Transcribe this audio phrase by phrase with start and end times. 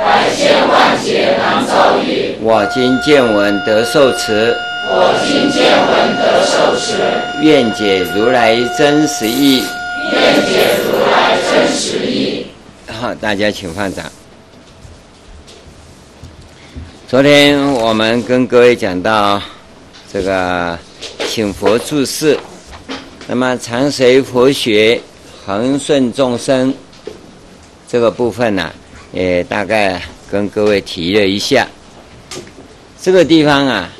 [0.00, 2.34] 百千万劫难遭遇。
[2.40, 4.56] 我今见闻得受持。
[4.88, 6.96] 我今见闻得受持。
[7.42, 9.62] 愿解如来真实义。
[10.10, 12.46] 愿解如来真实义。
[12.88, 14.10] 好，大家请放掌。
[17.06, 19.40] 昨天我们跟各位讲到
[20.10, 20.78] 这个
[21.28, 22.38] 请佛住世，
[23.26, 24.98] 那么常随佛学，
[25.44, 26.72] 恒顺众生
[27.86, 28.72] 这个部分呢、
[29.12, 31.66] 也大概跟各位提了一下。
[33.00, 33.90] 这个地方啊，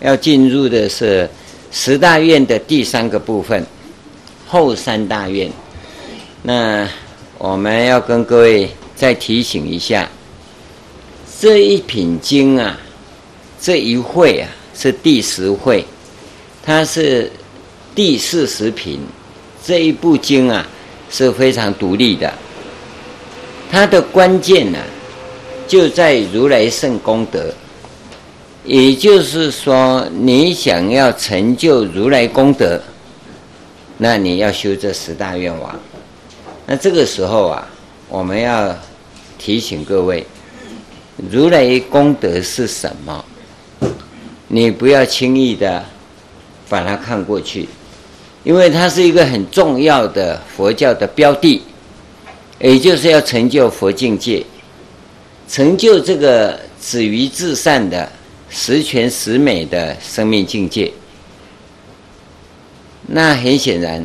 [0.00, 1.28] 要进入的是
[1.70, 3.64] 十大院的第三个部分，
[4.46, 5.50] 后三大院。
[6.42, 6.88] 那
[7.36, 10.08] 我们要跟各位再提醒一下，
[11.40, 12.78] 这一品经啊，
[13.60, 15.84] 这一会啊是第十会，
[16.62, 17.30] 它是
[17.94, 19.00] 第四十品，
[19.62, 20.66] 这一部经啊
[21.10, 22.32] 是非常独立的。
[23.70, 24.78] 它的关键呢、
[25.66, 27.52] 就在如来圣功德。
[28.64, 32.78] 也就是说，你想要成就如来功德，
[33.96, 35.74] 那你要修这十大愿王。
[36.66, 37.66] 那这个时候啊，
[38.08, 38.76] 我们要
[39.38, 40.26] 提醒各位，
[41.30, 43.24] 如来功德是什么？
[44.48, 45.82] 你不要轻易的
[46.68, 47.66] 把它看过去，
[48.44, 51.62] 因为它是一个很重要的佛教的标的。
[52.60, 54.44] 也就是要成就佛境界，
[55.48, 58.10] 成就这个止于至善的
[58.50, 60.92] 十全十美的生命境界。
[63.06, 64.04] 那很显然，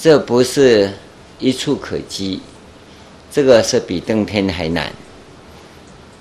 [0.00, 0.90] 这不是
[1.38, 2.40] 一蹴可及，
[3.30, 4.90] 这个是比登天还难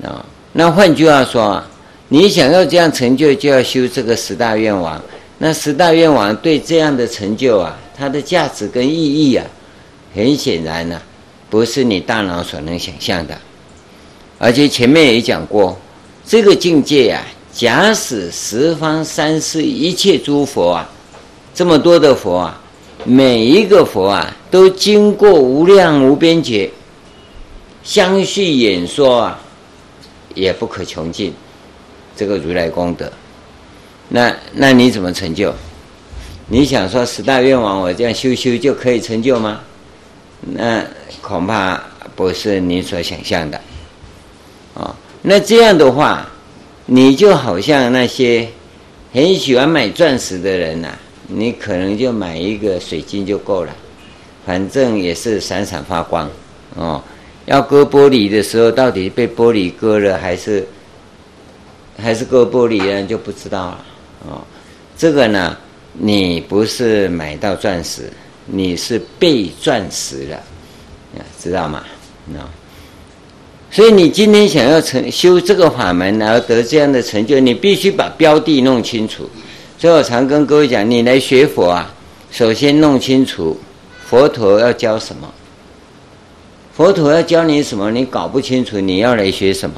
[0.04, 0.26] 啊！
[0.52, 1.70] 那换句话说啊，
[2.10, 5.02] 你想要这样成就，就要修这个十大愿王。
[5.38, 9.46] 那十大愿王对这样的成就啊，它的价值跟意义啊，
[10.14, 11.02] 很显然呢、
[11.56, 13.38] 不是你大脑所能想象的，
[14.38, 15.80] 而且前面也讲过，
[16.28, 17.24] 这个境界啊，
[17.54, 20.90] 假使十方三世一切诸佛啊，
[21.54, 22.62] 这么多的佛啊，
[23.06, 26.70] 每一个佛啊，都经过无量无边劫，
[27.86, 29.40] 相续演说啊，
[30.34, 31.34] 也不可穷尽，
[32.18, 33.10] 这个如来功德，
[34.10, 35.56] 那那你怎么成就？
[36.50, 39.62] 你想说十大愿望，我这样修修就可以成就吗？
[40.42, 40.84] 那
[41.28, 41.82] 恐怕
[42.16, 43.60] 不是你所想象的，
[44.76, 46.24] 啊，那这样的话，
[46.86, 48.48] 你就好像那些
[49.12, 50.90] 很喜欢买钻石的人呐，
[51.28, 53.76] 你可能就买一个水晶就够了，
[54.46, 56.30] 反正也是闪闪发光，
[56.76, 57.02] 哦，
[57.48, 60.64] 要割玻璃的时候，到底被玻璃割了还是
[61.98, 63.86] 还是割玻璃呢，就不知道了，
[64.30, 64.42] 哦，
[64.96, 65.58] 这个呢，
[65.94, 68.04] 你不是买到钻石。
[68.48, 70.40] 你是被钻石了，
[71.42, 71.84] 知道吗？
[72.28, 72.40] 那
[73.72, 79.30] 所以你今天想要成修这个法门，然后得这样的成就，你必须把标的弄清楚。
[79.78, 81.94] 所以我常跟各位讲，你来学佛啊，
[82.32, 83.60] 首先弄清楚
[84.08, 85.30] 佛陀要教什么。
[86.74, 89.76] 佛陀要教你什么，你搞不清楚，你要来学什么？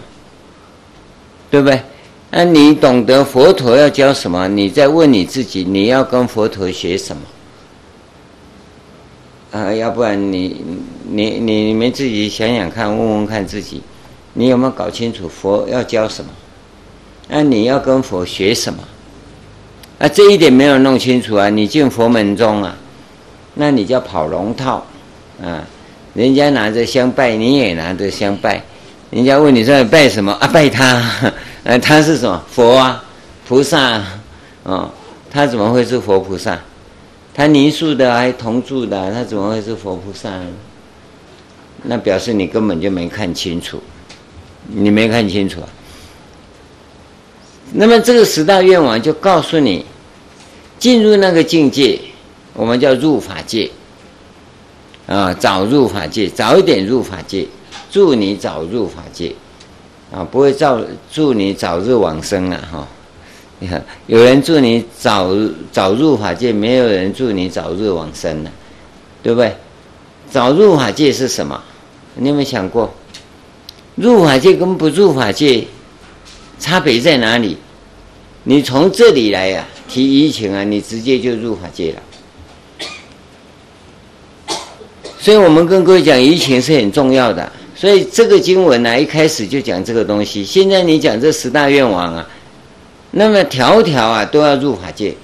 [1.50, 1.82] 对不对？
[2.30, 7.24] 那你懂得佛陀要教什么，你再问你自己，你要跟佛陀学什么？
[9.58, 10.64] 啊，要不然你
[11.10, 13.82] 你你你们自己想想看，问问看自己，
[14.34, 16.30] 你有没有搞清楚佛要教什么？
[17.30, 18.80] 那你要跟佛学什么？
[20.00, 21.50] 啊，这一点没有弄清楚啊！
[21.50, 22.76] 你进佛门中啊，
[23.56, 24.86] 那你叫跑龙套
[25.42, 25.66] 啊！
[26.14, 28.64] 人家拿着香拜，你也拿着香拜，
[29.10, 30.48] 人家问你说拜什么啊？
[30.48, 30.86] 拜他，
[31.66, 32.44] 啊，他是什么？
[32.48, 33.04] 佛啊，
[33.48, 34.20] 菩萨啊，
[34.64, 34.92] 哦，
[35.32, 36.60] 他怎么会是佛菩萨？
[37.38, 40.42] 他泥塑的还铜铸的，他怎么会是佛菩萨？
[41.84, 43.80] 那表示你根本就没看清楚，
[44.66, 45.70] 你没看清楚啊。
[47.74, 49.86] 那么这个十大愿望就告诉你，
[50.80, 52.00] 进入那个境界，
[52.54, 53.70] 我们叫入法界
[55.06, 57.46] 啊，早入法界，早一点入法界，
[57.92, 59.36] 祝你早入法界
[60.12, 60.82] 啊，不会造
[61.12, 62.88] 祝你早日往生了哈。
[63.60, 65.36] 你看，有人祝你早
[65.72, 68.52] 早入法界，没有人祝你早日往生呢，
[69.24, 69.52] 对不对？
[70.30, 71.60] 早入法界是什么？
[72.16, 72.94] 你有没有想过？
[73.96, 75.66] 入法界跟不入法界
[76.60, 77.58] 差别在哪里？
[78.44, 82.02] 你从这里来呀、提移情啊，你直接就入法界了。
[85.20, 87.52] 所以我们跟各位讲移情是很重要的。
[87.76, 90.46] 所以这个经文呢、一开始就讲这个东西。
[90.46, 92.28] 现在你讲这十大愿望啊，
[93.12, 95.16] 那么条条啊都要入法界。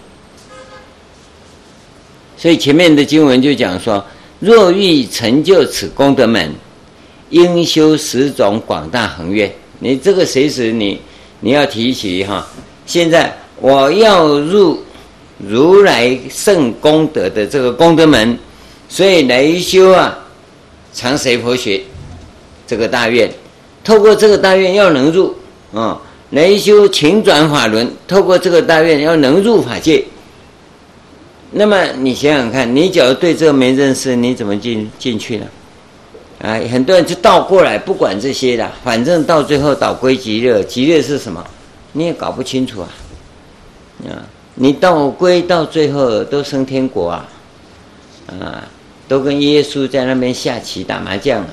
[2.38, 4.04] 所以前面的经文就讲说，
[4.40, 6.52] 若欲成就此功德门，
[7.30, 9.52] 应修十种广大恒愿。
[9.80, 11.00] 你这个随时你
[11.40, 12.48] 你要提起哈。
[12.86, 14.84] 现在我要入
[15.38, 18.38] 如来圣功德的这个功德门，
[18.90, 20.18] 所以来修啊
[20.94, 21.82] 长随佛学。
[22.66, 23.30] 这个大愿，
[23.84, 25.36] 透过这个大愿要能入
[25.74, 26.02] 啊，
[26.34, 30.04] 来修勤转法轮，透过这个大愿要能入法界。
[31.52, 35.46] 那么你想想看，你假如对这个没认识，你怎么进进去呢？
[36.42, 40.64] 啊，很多人就倒过来，不管这些了，反正到最后倒归极乐。
[40.64, 41.46] 极乐是什么？
[41.92, 42.90] 你也搞不清楚啊。
[44.10, 44.26] 啊，
[44.56, 47.30] 你倒归到最后都升天国啊，
[48.42, 48.68] 啊，
[49.08, 51.50] 都跟耶稣在那边下棋打麻将啊。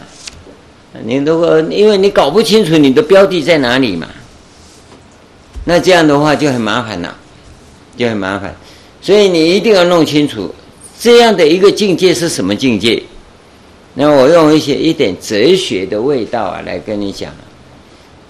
[1.04, 4.08] 你如果因为你搞不清楚你的标的在哪里嘛，
[5.64, 7.16] 那这样的话就很麻烦了，
[7.96, 8.54] 就很麻烦。
[9.02, 10.54] 所以你一定要弄清楚
[10.98, 13.02] 这样的一个境界是什么境界。
[13.94, 17.32] 那我用一些一点哲学的味道啊来跟你讲，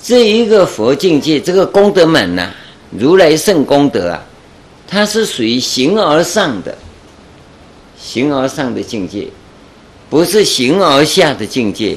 [0.03, 2.51] 这一个佛境界，这个功德门呐、
[2.91, 4.25] 如来圣功德啊，
[4.89, 6.77] 它是属于形而上的，
[8.01, 9.29] 形而上的境界，
[10.09, 11.97] 不是形而下的境界。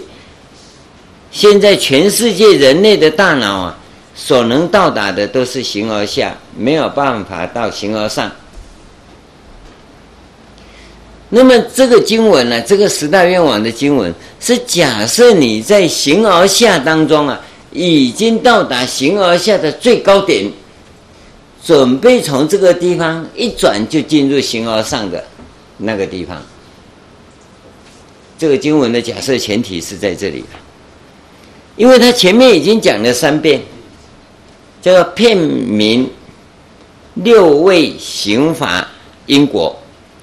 [1.32, 3.80] 现在全世界人类的大脑啊，
[4.16, 8.32] 所能到达的都是形而下，没有办法到形而上。
[11.30, 20.52] 那么这个经文呢、这个十大愿王的经文是假设你在形而下当中啊，已经到达形而下的最高点，
[21.66, 25.24] 准备从这个地方一转就进入形而上的
[25.78, 26.40] 那个地方。
[28.38, 30.44] 这个经文的假设前提是在这里。
[31.76, 33.60] 因为他前面已经讲了三遍，
[34.84, 36.08] 叫做片名
[37.14, 38.86] 六位刑法
[39.28, 39.74] 因果，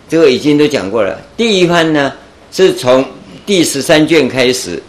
[0.07, 1.19] 这个已经都讲过了。
[1.35, 2.13] 第一番呢，
[2.53, 3.03] 是从
[3.47, 4.83] 第十三卷开始，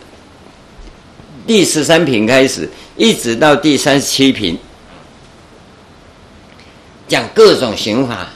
[1.48, 4.58] 第十三品开始，一直到第三十七品，
[7.08, 8.28] 讲各种刑法，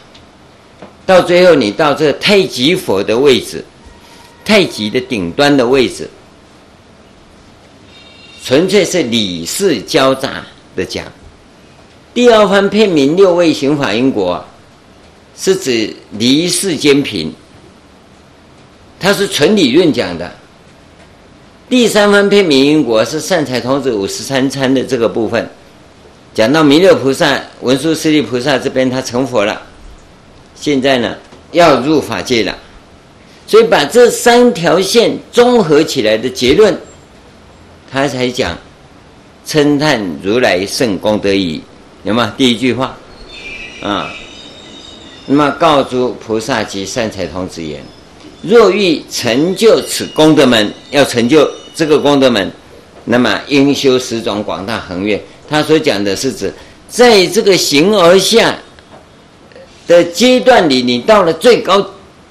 [1.05, 3.61] 到最后你到这太极佛的位置，
[4.45, 6.09] 太极的顶端的位置。
[8.41, 10.45] 纯粹是理事交杂
[10.77, 11.05] 的讲。
[12.15, 14.41] 第二番遍明六位行法因果，
[15.37, 17.29] 是指离世间品，
[18.97, 20.31] 它是纯理论讲的。
[21.67, 25.45] 第三番遍明因果是善财童子五十三参的这个部分，
[26.33, 29.61] 讲到弥勒菩萨、文殊师利菩萨这边他成佛了，
[30.55, 31.17] 现在呢
[31.51, 32.57] 要入法界了，
[33.45, 36.79] 所以把这三条线综合起来的结论。
[37.91, 38.57] 他才讲
[39.45, 41.61] 称叹如来圣功德已，
[42.05, 42.31] 有吗？
[42.37, 42.95] 第一句话
[43.81, 44.13] 啊，
[45.25, 47.83] 那么告诸菩萨及善财童子言：
[48.43, 52.51] 若欲成就此功德门，要成就这个功德门，
[53.05, 55.19] 那么应修十种广大恒愿。
[55.49, 56.53] 他所讲的是指，
[56.87, 58.55] 在这个形而下
[59.87, 61.83] 的阶段里，你到了最高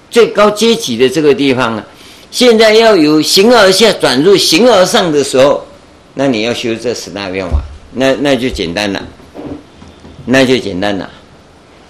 [0.09, 1.85] 最高阶级的这个地方啊。
[2.31, 5.67] 现在要由形而下转入形而上的时候，
[6.15, 7.61] 那你要修这十大愿望，
[7.95, 9.05] 那那就简单了，
[10.27, 11.11] 那就简单了。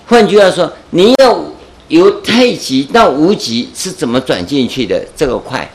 [0.07, 1.45] 换句话说，你要
[1.88, 5.05] 由太极到无极是怎么转进去的？
[5.17, 5.69] 这个快，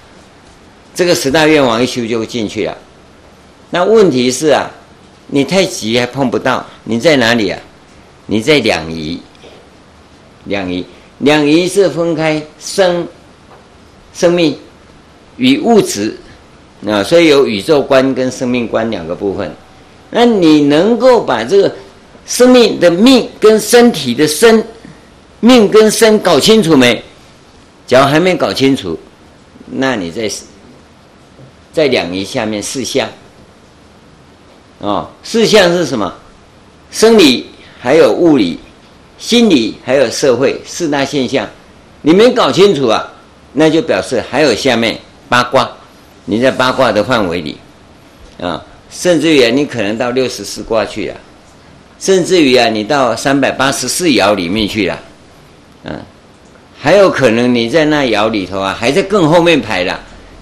[0.94, 2.78] 这个十大愿望一修就进去了。
[3.70, 4.70] 那问题是啊，
[5.28, 7.60] 你太极还碰不到，你在哪里啊？
[8.28, 9.20] 你在两仪，
[10.46, 10.86] 两仪，
[11.20, 13.08] 两仪是分开生。
[14.12, 14.58] 生命
[15.38, 16.18] 与物质，
[16.86, 19.50] 啊，所以有宇宙观跟生命观两个部分。
[20.10, 21.74] 那你能够把这个
[22.30, 24.64] 生命的命跟身体的身，
[25.40, 27.04] 命跟身搞清楚没？
[27.88, 28.98] 假如还没搞清楚，
[29.66, 30.32] 那你在
[31.74, 33.10] 在两仪下面四象，
[34.78, 36.14] 哦，四相是什么？
[36.92, 37.48] 生理
[37.80, 38.60] 还有物理，
[39.18, 41.50] 心理还有社会四大现象，
[42.04, 43.12] 你没搞清楚啊？
[43.54, 45.68] 那就表示还有下面八卦，
[46.26, 47.58] 你在八卦的范围里，
[48.40, 51.16] 啊，甚至于，你可能到六十四卦去了，
[52.00, 55.00] 甚至于啊，你到三百八十四爻里面去了，
[55.84, 56.00] 嗯，
[56.80, 60.00] 还有可能你在那爻里头啊，还在更后面排了，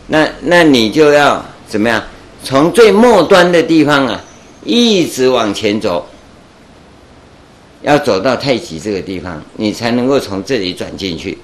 [0.08, 2.02] 那那你就要怎么样？
[2.44, 4.24] 从最末端的地方啊，
[4.64, 6.08] 一直往前走，
[7.82, 11.38] 要走到太极这个地方，你才能够从这里转进去。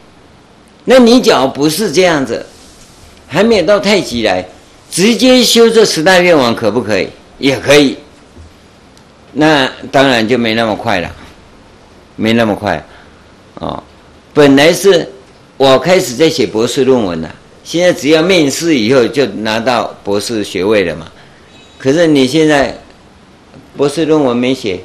[0.85, 2.45] 那你假如不是这样子，
[3.27, 4.45] 还没有到太极来，
[4.91, 7.09] 直接修这十大愿望可不可以？
[7.39, 7.97] 也可以。
[9.33, 11.11] 那当然就没那么快了，
[12.15, 12.85] 没那么快，
[13.55, 13.83] 哦，
[14.33, 15.09] 本来是
[15.57, 21.11] 我开始在写博士论文了，现在只要面试以后就拿到博士学位了嘛。
[21.79, 22.77] 可是你现在
[23.75, 24.79] 博士论文没写，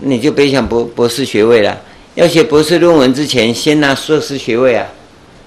[0.00, 1.80] 你就别想博博士学位了。
[2.14, 4.86] 要写博士论文之前，先拿硕士学位啊，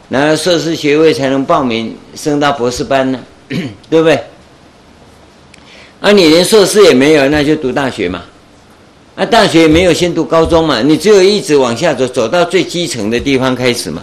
[0.09, 3.19] 拿了硕士学位才能报名升到博士班呢，
[3.89, 4.23] 对不对？
[6.00, 8.24] 啊，你连硕士也没有，那就读大学嘛。
[9.15, 10.82] 啊，大学也没有，先读高中嘛。
[10.82, 14.01] 你只有一直往下走，走到最基层的地方开始嘛。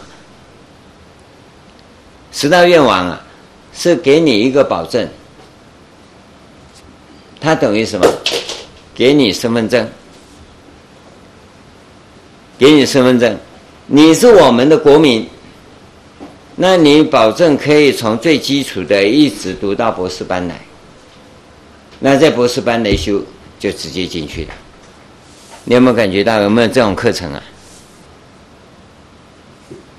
[2.33, 3.25] 十大愿望啊，
[3.73, 5.09] 是给你一个保证，
[7.41, 8.07] 它等于什么？
[8.95, 9.89] 给你身份证，
[12.59, 13.39] 给你身份证，
[13.87, 15.27] 你是我们的国民，
[16.57, 20.66] 那你保证可以从最基础的一直读到博士班来。
[21.99, 23.23] 那在博士班来修，
[23.59, 24.51] 就直接进去了。
[25.65, 27.43] 你有没有感觉到有没有这种课程啊？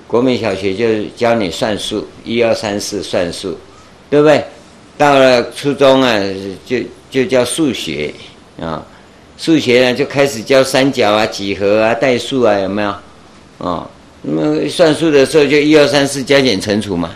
[0.07, 3.57] 国民小学就教你算术，一二三四算术，
[4.09, 4.41] 对不对？
[4.97, 6.17] 到了初中啊，
[6.65, 6.77] 就
[7.11, 8.13] 就教数学
[8.61, 8.81] 啊，
[9.37, 12.95] 数学呢就开始教三角啊、几何啊、代数啊，有没有？
[13.57, 13.89] 哦，
[14.21, 17.11] 那么算术的时候就一二三四加减乘除嘛，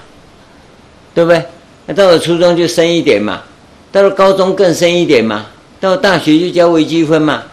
[1.13, 1.41] 对不对？
[1.85, 3.41] 那到了初中就深一点嘛。
[3.91, 5.47] 到了高中更深一点嘛，
[5.79, 7.43] 到大学就教微积分嘛，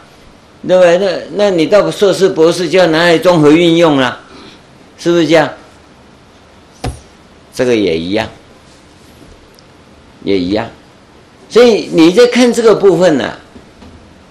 [0.67, 0.99] 对不对？
[0.99, 4.21] 那那你到硕士博士就要拿来综合运用了，
[4.99, 5.51] 是不是这样？
[7.53, 8.29] 这个也一样，
[10.23, 10.69] 也一样。
[11.49, 13.33] 所以你在看这个部分呢、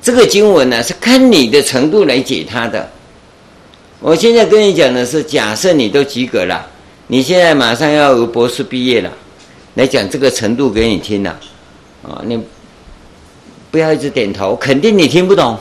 [0.02, 2.90] 这个经文呢、是看你的程度来解它的。
[4.00, 6.66] 我现在跟你讲的是，假设你都及格了，
[7.08, 9.12] 你现在马上要有博士毕业了，
[9.74, 11.38] 来讲这个程度给你听了。
[12.04, 12.42] 啊你
[13.70, 15.58] 不要一直点头，肯定你听不懂。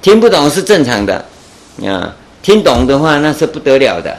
[0.00, 1.24] 听不懂是正常的，
[1.84, 4.16] 啊，听懂的话那是不得了的。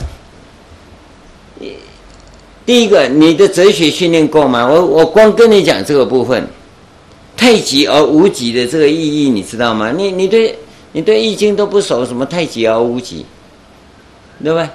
[2.66, 4.68] 第一个，你的哲学训练够吗？
[4.68, 6.48] 我我光跟你讲这个部分，
[7.36, 9.92] 太极而无极的这个意义，你知道吗？
[9.92, 10.56] 你你对
[10.92, 13.26] 你对易经都不熟，什么太极而无极，
[14.44, 14.70] 对不对？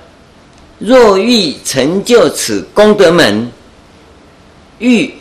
[0.79, 3.49] 若欲成就此功德门，
[4.79, 5.15] 欲。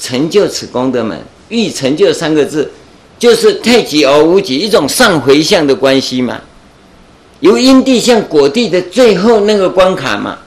[0.00, 1.16] 成就此功德门，
[1.50, 2.70] 欲成就三个字，
[3.18, 6.40] 就是太极而无极，一种上回向的关系嘛。
[7.40, 10.38] 由因地向果地的最后那个关卡嘛。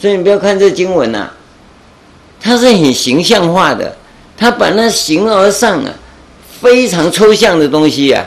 [0.00, 1.30] 所以你不要看这经文呐、
[2.40, 3.94] 它是很形象化的，
[4.36, 5.94] 它把那形而上啊，
[6.60, 8.26] 非常抽象的东西啊，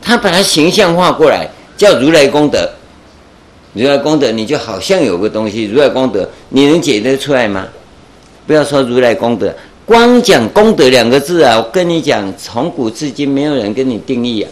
[0.00, 2.70] 它把它形象化过来，叫如来功德。
[3.74, 7.66] 如来功德，你就好像有个东西，如来功德，你能解得出来吗？
[8.46, 9.54] 不要说如来功德，
[9.86, 11.58] 光讲功德两个字啊！
[11.58, 14.50] 我跟你讲，从古至今没有人跟你定义啊。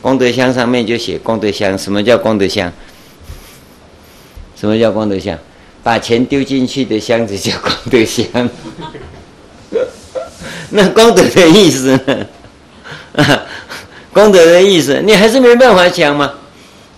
[0.00, 2.72] 功德箱上面就写功德箱，什么叫功德箱？
[4.56, 5.38] 什么叫功德箱？
[5.82, 8.26] 把钱丢进去的箱子叫功德箱。
[10.70, 12.26] 那功德的意思呢？
[14.12, 16.32] 功德的意思，你还是没办法讲嘛。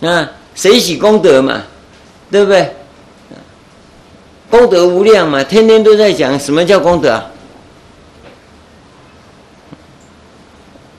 [0.01, 1.63] 啊，谁喜功德嘛？
[2.31, 2.69] 对不对？
[4.49, 7.21] 功德无量嘛，天天都在讲什么叫功德？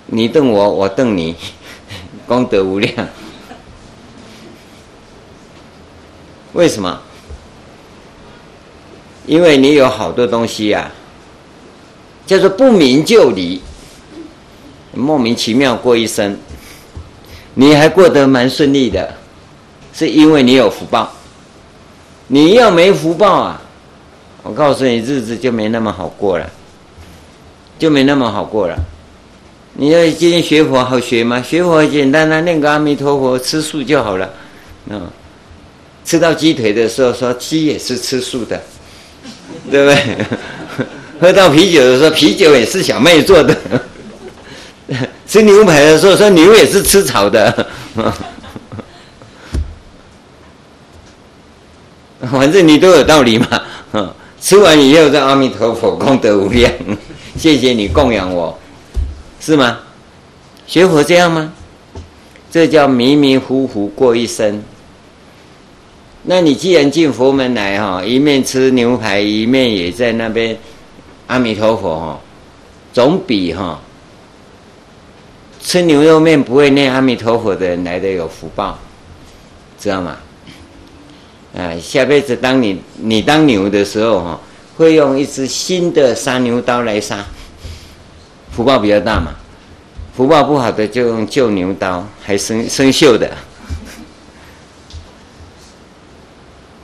[0.06, 1.34] 你瞪我，我瞪你，
[2.26, 3.08] 功德无量。
[6.52, 7.00] 为什么？
[9.26, 10.90] 因为你有好多东西呀，
[12.26, 13.60] 叫做不明就里，
[14.92, 16.38] 莫名其妙过一生，
[17.54, 19.14] 你还过得蛮顺利的，
[19.92, 21.15] 是因为你有福报。
[22.28, 23.62] 你要没福报啊，
[24.42, 26.50] 我告诉你，日子就没那么好过了，
[27.78, 28.76] 就没那么好过了。
[29.75, 31.40] 你要今天学佛好学吗？
[31.40, 34.28] 学佛简单啊，念个阿弥陀佛，吃素就好了。
[34.88, 35.06] 嗯，
[36.04, 38.61] 吃到鸡腿的时候说鸡也是吃素的，
[39.71, 40.26] 对不对？
[41.21, 43.56] 喝到啤酒的时候啤酒也是小麦做的。
[45.26, 47.66] 吃牛排的时候说牛也是吃草的。
[52.30, 53.49] 反正你都有道理嘛，
[53.92, 56.73] 嗯吃完以后，在阿弥陀佛功德无量，
[57.37, 58.56] 谢谢你供养我，
[59.40, 59.78] 是吗？
[60.66, 61.52] 学佛这样吗？
[62.50, 64.62] 这叫迷迷糊糊过一生。
[66.28, 70.56] 那你既然进佛门来哈，一面吃牛排，一面也在那边
[71.28, 72.21] 阿弥陀佛哈，
[72.92, 73.80] 总比哈
[75.61, 78.78] 吃牛肉面不会念阿弥陀佛的人来的有福报，
[79.78, 80.16] 知道吗？
[81.56, 84.40] 啊，下辈子当你你当牛的时候哈，
[84.76, 87.25] 会用一支新的杀牛刀来杀，
[88.52, 89.34] 福报比较大嘛。
[90.14, 93.30] 福报不好的就用旧牛刀，还生生锈的。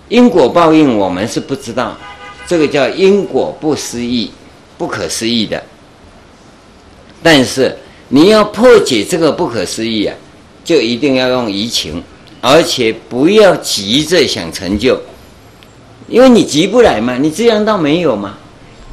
[0.09, 1.97] 因果报应，我们是不知道，
[2.47, 4.31] 这个叫因果不思议，
[4.77, 5.63] 不可思议的。
[7.23, 7.77] 但是
[8.09, 10.15] 你要破解这个不可思议啊，
[10.65, 12.03] 就一定要用移情，
[12.43, 15.01] 而且不要急着想成就，
[16.09, 18.37] 因为你急不来嘛，你这样倒没有嘛。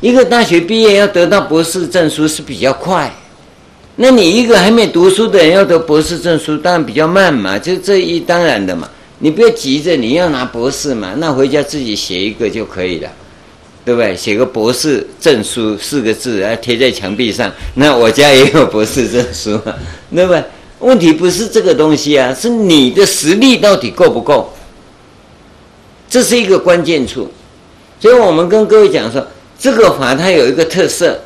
[0.02, 3.12] 一个大学毕业要得到博士证书是比较快，
[3.96, 8.88] 那你一个还没读书的人要得博士证书，当然比较慢嘛，就这一当然的嘛。
[9.18, 13.10] 你不要急着，你要拿博士嘛，那回家自己写一个就可以了，
[13.84, 14.16] 对不对？
[14.16, 17.52] 写个博士证书四个字，然后贴在墙壁上。
[17.74, 19.60] 那我家也有博士证书，
[20.16, 20.42] 对不对？
[20.80, 24.52] 问题不是这个东西啊，是你的实力到底够不够？
[26.10, 27.30] 这是一个关键处。
[28.00, 29.26] 所以我们跟各位讲说，
[29.60, 31.20] 这个法它有一个特色，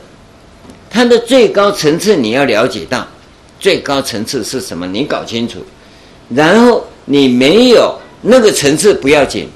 [0.90, 3.08] 它的最高层次你要了解到，
[3.60, 4.86] 最高层次是什么？
[4.88, 5.60] 你搞清楚，
[6.30, 6.86] 然后。
[7.06, 9.50] 你没有那个层次不要紧，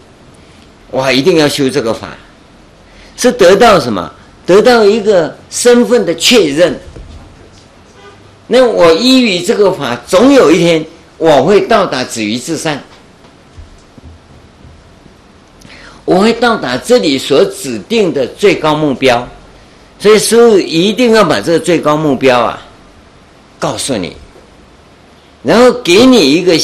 [0.92, 2.10] 我一定要修这个法，
[3.16, 4.12] 是得到什么？
[4.46, 6.78] 得到一个身份的确认。
[8.48, 10.86] 那我依于这个法，总有一天
[11.18, 12.82] 我会到达止于至善，
[16.06, 19.28] 我会到达这里所指定的最高目标。
[20.00, 22.66] 所以师父一定要把这个最高目标啊
[23.60, 24.16] 告诉你，
[25.44, 26.58] 然后给你一个。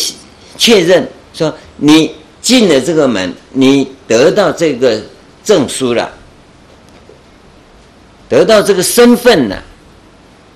[0.55, 5.01] 确认说你进了这个门，你得到这个
[5.43, 6.11] 证书了，
[8.29, 9.63] 得到这个身份了，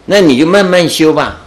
[0.08, 1.39] 那你就慢慢修吧。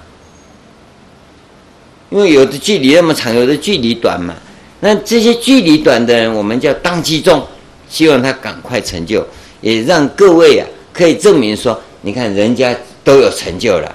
[2.11, 4.35] 因为有的距离那么长，有的距离短嘛。
[4.81, 7.47] 那这些距离短的人，我们叫当机中，
[7.89, 9.27] 希望他赶快成就，
[9.61, 13.95] 也让各位啊可以证明说，你看人家都有成就了，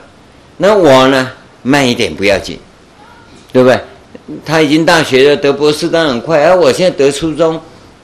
[0.57, 1.31] 那我呢
[1.63, 2.59] 慢一点不要紧，
[3.51, 3.79] 对不对？
[4.45, 6.43] 他已经大学了，得博士当然很快。
[6.45, 7.59] 而、我现在得初中，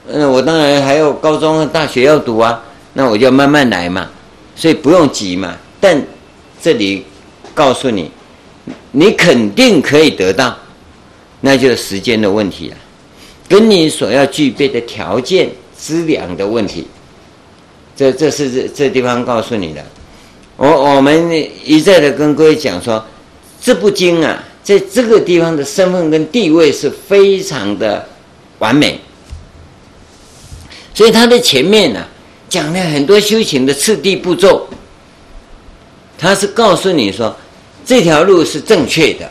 [0.06, 2.62] 嗯，我当然还有高中和大学要读啊。
[2.92, 4.08] 那我就慢慢来嘛，
[4.54, 5.56] 所以不用急嘛。
[5.80, 6.00] 但
[6.62, 7.04] 这里
[7.52, 8.10] 告诉你，
[8.92, 10.56] 你肯定可以得到，
[11.40, 12.76] 那就是时间的问题了，
[13.48, 16.86] 跟你所要具备的条件、资粮的问题。
[17.96, 19.84] 这这是这这地方告诉你的。
[20.56, 23.04] 我我们一再的跟各位讲说，
[23.60, 24.44] 这部经啊。
[24.64, 28.08] 在这个地方的身份跟地位是非常的
[28.60, 28.96] 完美，
[30.94, 32.06] 所以他的前面呢、
[32.48, 34.68] 讲了很多修行的次第步骤，
[36.22, 37.36] 他是告诉你说
[37.84, 39.28] 这条路是正确的，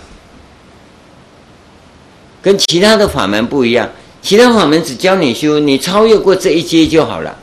[2.42, 3.90] 跟其他的法门不一样，
[4.22, 7.34] 其他法门只教你修，你超越过这一阶就好了，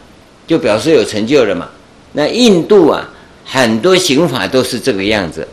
[0.47, 1.67] 就表示有成就了嘛。
[2.13, 3.09] 那印度啊，
[3.47, 5.49] 很多行法都是这个样子。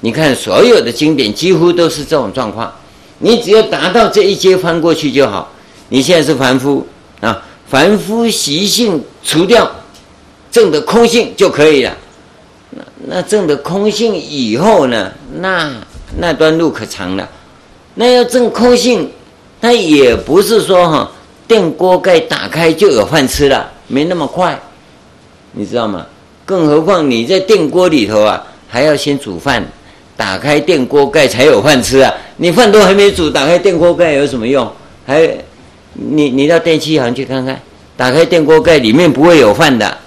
[0.00, 2.72] 你看，所有的经典几乎都是这种状况。
[3.20, 5.52] 你只要达到这一阶翻过去就好。
[5.90, 6.84] 你现在是凡夫
[7.20, 9.70] 啊，凡夫习性除掉，
[10.50, 11.96] 证得空性就可以了。
[13.04, 15.12] 那证得空性以后呢？
[15.34, 15.72] 那
[16.18, 17.28] 那段路可长了。
[17.94, 19.10] 那要证空性，
[19.60, 21.12] 它也不是说哈，
[21.46, 24.58] 电锅盖打开就有饭吃了，没那么快，
[25.52, 26.06] 你知道吗？
[26.44, 29.64] 更何况你在电锅里头啊，还要先煮饭。
[30.16, 32.10] 打开电锅盖才有饭吃啊！
[32.38, 34.66] 你饭都还没煮，打开电锅盖有什么用？
[35.06, 35.28] 还
[35.92, 37.60] 你你到电器行去看看，
[37.98, 39.98] 打开电锅盖里面不会有饭的，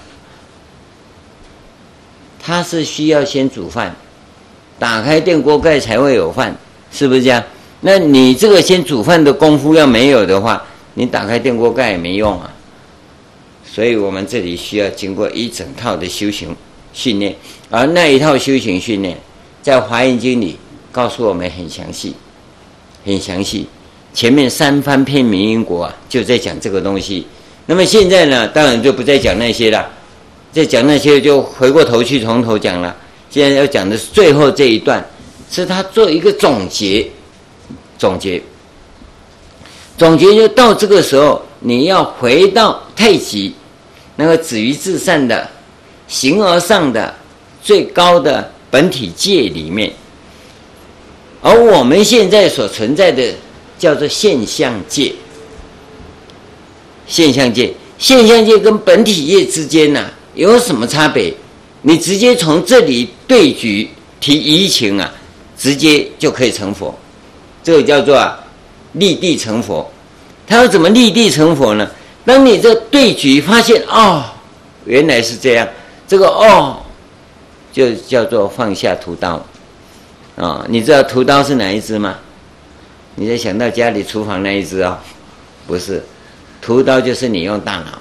[2.41, 3.95] 它是需要先煮饭，
[4.77, 6.55] 打开电锅盖才会有饭，
[6.91, 7.43] 是不是这样？
[7.81, 12.51] 那你这个先煮饭的功夫要没有的话，你打开电锅盖也没用啊。
[13.71, 16.55] 所以我们这里需要经过一整套的修行
[16.91, 17.35] 训练，
[17.69, 19.17] 而那一套修行训练。
[19.61, 20.57] 在《华严经》里
[20.89, 22.15] 告诉我们很详细，
[23.05, 23.67] 很详细。
[24.13, 27.27] 前面三番遍明因果啊，就在讲这个东西。
[27.65, 29.87] 那么现在呢，当然就不再讲那些了，
[30.51, 32.95] 再讲那些就回过头去从头讲了。
[33.29, 35.05] 现在要讲的是最后这一段，
[35.51, 37.07] 是他做一个总结，
[37.97, 38.41] 总结，
[39.97, 43.53] 总结就到这个时候，你要回到太极
[44.15, 45.49] 那个止于至善的
[46.07, 47.13] 形而上的
[47.61, 48.51] 最高的。
[48.71, 49.91] 本体界里面，
[51.41, 53.33] 而我们现在所存在的
[53.79, 55.11] 叫做现象界，
[57.07, 60.05] 现象界，现象界跟本体业之间呢、
[60.39, 61.33] 有什么差别？
[61.81, 65.13] 你直接从这里对局提疑情啊，
[65.57, 66.97] 直接就可以成佛，
[67.61, 68.33] 这个叫做，
[68.93, 69.89] 立地成佛。
[70.47, 71.89] 他要怎么立地成佛呢？
[72.25, 74.23] 当你这对局发现哦，
[74.85, 75.67] 原来是这样，
[76.07, 76.77] 这个哦，
[77.71, 79.45] 就叫做放下屠刀
[80.35, 82.15] 啊、你知道屠刀是哪一只吗？
[83.15, 84.95] 你再想到家里厨房那一只啊、哦，
[85.67, 86.01] 不是，
[86.61, 87.99] 屠刀就是你用大脑，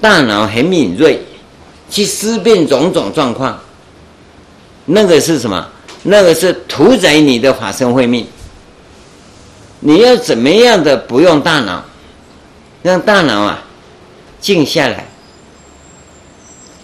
[0.00, 1.20] 大脑很敏锐，
[1.90, 3.58] 去思辨种种状况。
[4.86, 5.68] 那个是什么？
[6.04, 8.26] 那个是屠宰你的法身慧命。
[9.80, 11.84] 你要怎么样的不用大脑，
[12.82, 13.64] 让大脑啊
[14.40, 15.06] 静下来。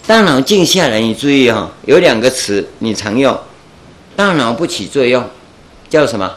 [0.05, 3.37] 大脑静下来，你注意哈、哦，有两个词你常用，
[4.15, 5.23] 大脑不起作用，
[5.89, 6.31] 叫什么？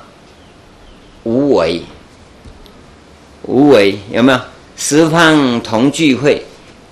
[1.25, 1.83] 无为。
[3.43, 4.41] 无为有没有？
[4.77, 6.47] 十方同聚会，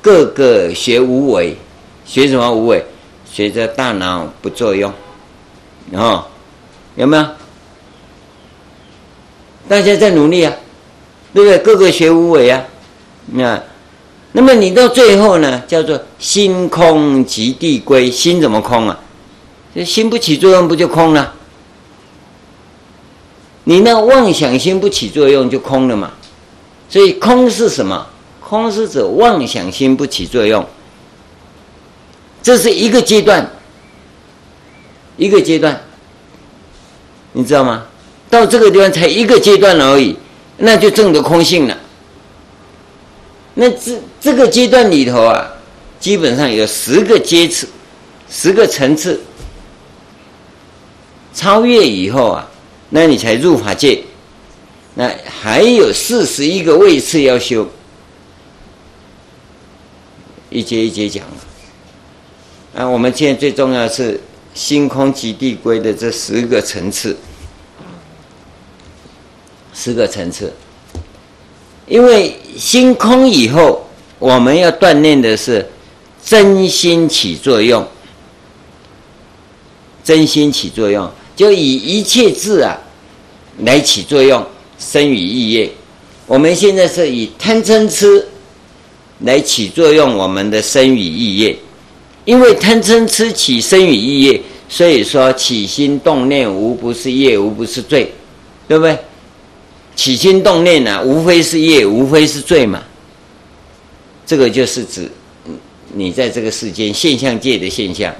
[0.06, 1.56] 个个学无为，
[2.04, 2.84] 学什么无为？
[3.28, 4.92] 学着大脑不作用，
[5.90, 6.24] 然后
[6.94, 7.26] 有没有？
[9.68, 10.52] 大家在努力啊，
[11.34, 11.58] 对不对？
[11.58, 12.62] 个个学无为啊，
[13.32, 13.60] 那
[14.30, 18.08] 那么你到最后呢，叫做心空即地归。
[18.08, 19.00] 心怎么空啊？
[19.74, 21.34] 这心不起作用，不就空了？
[23.64, 26.12] 你那妄想心不起作用，就空了嘛。
[26.88, 28.06] 所以空是什么？
[28.48, 30.64] 空是指妄想心不起作用。
[32.40, 33.50] 这是一个阶段，
[35.16, 35.80] 一个阶段，
[37.32, 37.86] 你知道吗？
[38.30, 40.16] 到这个地方才一个阶段而已，
[40.58, 41.76] 那就证得空性了。
[43.54, 45.50] 那这这个阶段里头啊，
[45.98, 47.68] 基本上有十个阶次，
[48.30, 49.20] 十个层次。
[51.34, 52.48] 超越以后啊，
[52.90, 54.04] 那你才入法界。
[54.94, 55.10] 那
[55.42, 57.68] 还有四十一个位次要修，
[60.50, 61.24] 一节一节讲。
[62.74, 64.20] 啊，啊我们现在最重要是
[64.54, 67.16] 心空极地归的这十个层次。
[69.78, 70.50] 十个层次，
[71.86, 73.86] 因为心空以后，
[74.18, 75.68] 我们要锻炼的是
[76.24, 77.86] 真心起作用。
[80.02, 82.80] 真心起作用，就以一切智啊
[83.58, 84.42] 来起作用，
[84.78, 85.70] 身语意业。
[86.26, 88.26] 我们现在是以贪嗔痴
[89.20, 91.56] 来起作用，我们的身与意业。
[92.24, 98.12] 因为贪嗔痴起身与意业，所以说起心动念无不是业，无不是罪，
[98.66, 98.98] 对不对？
[99.94, 102.82] 起心动念呐、啊，无非是业，无非是罪嘛。
[104.26, 105.08] 这个就是指
[105.94, 108.12] 你在这个世间现象界的现象，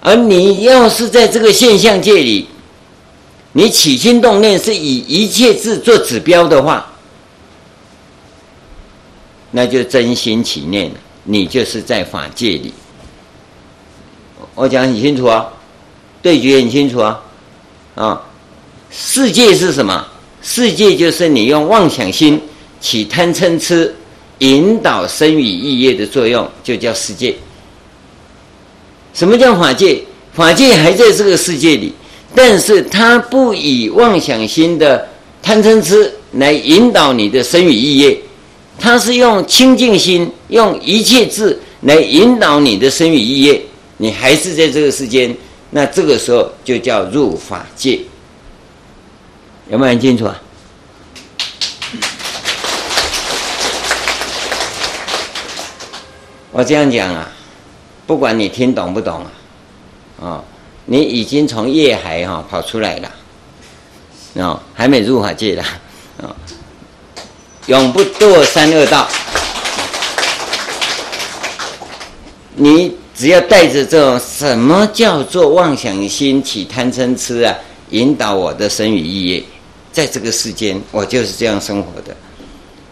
[0.00, 2.46] 而你要是在这个现象界里，
[3.52, 6.91] 你起心动念是以一切智做指标的话，
[9.52, 10.90] 那就真心起念，
[11.24, 12.74] 你就是在法界里。
[14.54, 15.46] 我讲很清楚啊，
[16.20, 17.22] 对决很清楚啊，
[17.94, 18.22] 啊，
[18.90, 20.04] 世界是什么？
[20.42, 22.40] 世界就是你用妄想心
[22.80, 23.94] 起贪嗔痴，
[24.38, 27.36] 引导生与意业的作用，就叫世界。
[29.14, 30.02] 什么叫法界？
[30.32, 31.92] 法界还在这个世界里，
[32.34, 35.06] 但是它不以妄想心的
[35.42, 38.18] 贪嗔痴来引导你的生与意业，
[38.82, 43.62] 它是用清净心，用一切智来引导你的生与意业。
[43.98, 45.32] 你还是在这个世间，
[45.70, 48.00] 那这个时候就叫入法界。
[49.70, 50.42] 有没有很清楚啊？
[56.50, 57.30] 我这样讲啊，
[58.04, 59.30] 不管你听懂不懂啊，
[60.18, 60.44] 哦，
[60.86, 63.12] 你已经从业海哈跑出来了，
[64.34, 65.64] 哦，还没入法界了，
[66.18, 66.34] 哦，
[67.66, 69.08] 永不堕三恶道。
[72.56, 77.54] 你只要带着这种什么叫做妄想心起贪嗔痴啊，
[77.90, 79.42] 引导我的生与意业。
[79.92, 82.16] 在这个世间，我就是这样生活的。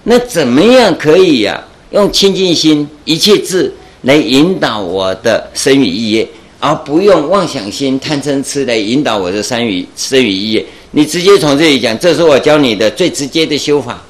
[0.05, 6.29] 那怎么样可以呀、用清净心、一切智来引导我的生与意业，
[6.61, 10.65] 而不用妄想心、贪嗔痴来引导我的身语生与意业。
[10.93, 14.01] 你直接从这里讲，这是我教你的最直接的修法。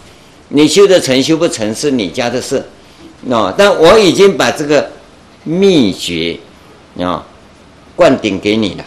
[0.52, 2.64] 你修得成修不成是你家的事，
[3.28, 3.54] 喏。
[3.56, 4.90] 但我已经把这个
[5.44, 6.38] 秘诀
[6.98, 7.24] 啊
[7.94, 8.84] 灌顶给你了。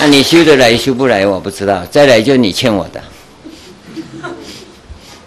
[0.00, 3.00] 那、你修得来修不来我不知道，再来就你欠我的。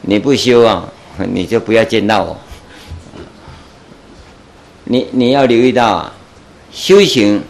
[0.02, 0.92] 你不修啊，
[1.32, 2.36] 你就不要见到我。
[4.86, 6.14] 你你要留意到啊，
[6.74, 7.44] 修行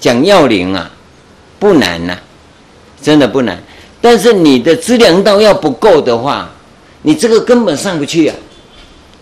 [0.00, 0.90] 讲要领啊，
[1.58, 2.16] 不难呐、
[3.02, 3.62] 真的不难。
[4.00, 6.50] 但是你的资粮道要不够的话，
[7.02, 8.34] 你这个根本上不去啊。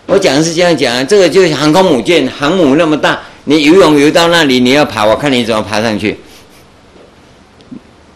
[0.05, 6.17] 我讲的是这样讲啊，这个就是航空母舰，航母那么大，你游泳游到那里，你要爬，我看你怎么爬上去，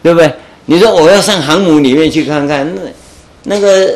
[0.01, 0.33] 对不对？
[0.67, 2.81] 你说我要上航母里面去看看，那
[3.43, 3.93] 那个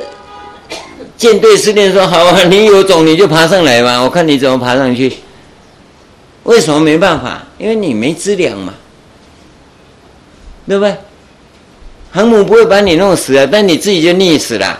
[1.15, 5.13] 舰队司令说好啊， 你有种你就爬上来嘛，我看你怎么爬上去。
[6.43, 7.43] 为什么没办法？
[7.57, 8.73] 因为你没资粮嘛，
[10.67, 10.95] 对不对？
[12.15, 14.79] 航母不会把你弄死啊，但你自己就溺死了。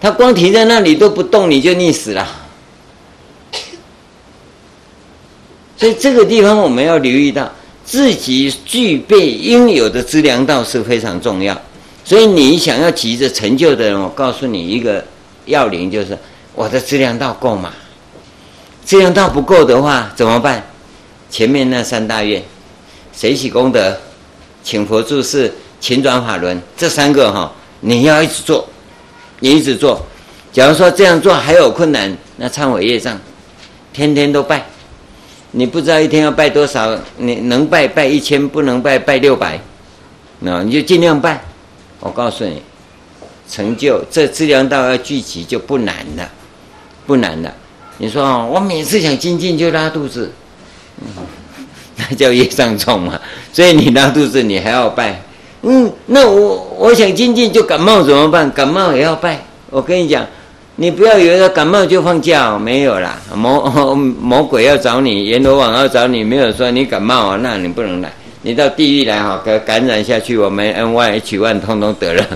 [0.00, 2.28] 他光停在那里都不动，你就溺死了。
[5.76, 7.48] 所以这个地方我们要留意到，
[7.84, 11.56] 自己具备应有的资粮道是非常重要。
[12.04, 15.04] 所以你想要急着成就的人，我告诉你一个
[15.46, 16.18] 要领，就是
[16.56, 17.72] 我的资粮道够吗？
[18.84, 20.66] 资粮道不够的话怎么办？
[21.30, 22.42] 前面那三大愿，
[23.12, 23.96] 谁喜功德、
[24.62, 28.68] 请佛住世、勤转法轮，这三个哈，你要一直做。
[29.44, 30.00] 你一直做，
[30.52, 33.18] 假如说这样做还有困难，那忏悔业障，
[33.92, 34.64] 天天都拜，
[35.50, 39.60] 你不知道一天要拜多少，你能拜拜一千，不能拜拜六百，
[40.38, 41.42] 那你就尽量拜。
[41.98, 42.62] 我告诉你，
[43.50, 46.30] 成就这资粮道要聚集就不难了，
[47.04, 47.52] 不难了。
[47.98, 50.30] 你说哦，我每次想精进就拉肚子，
[51.00, 51.06] 嗯，
[52.10, 53.20] 那 叫业障重嘛。
[53.52, 55.20] 所以你拉肚子，你还要拜。
[55.62, 58.50] 嗯，那我我想静静就感冒怎么办？
[58.52, 59.40] 感冒也要拜。
[59.70, 60.26] 我跟你讲，
[60.76, 63.20] 你不要以为感冒就放假哦，没有啦。
[63.34, 68.12] 魔 魔鬼要找你，阎罗王要找你，没有说你感冒啊，那你不能来，
[68.42, 72.26] 你到地狱来哈，给感染下去，我们 N Y H one 通通得了。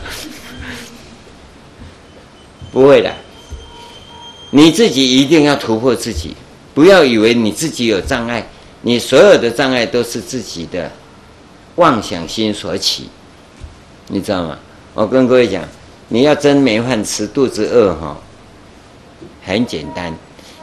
[2.72, 3.10] 不会的，
[4.50, 6.36] 你自己一定要突破自己，
[6.74, 8.46] 不要以为你自己有障碍，
[8.86, 10.88] 你所有的障碍都是自己的
[11.74, 13.08] 妄想心所起。
[14.06, 14.56] 你知道吗？
[14.94, 15.64] 我跟各位讲，
[16.06, 18.16] 你要真没饭吃，肚子饿哈，
[19.44, 20.14] 很简单，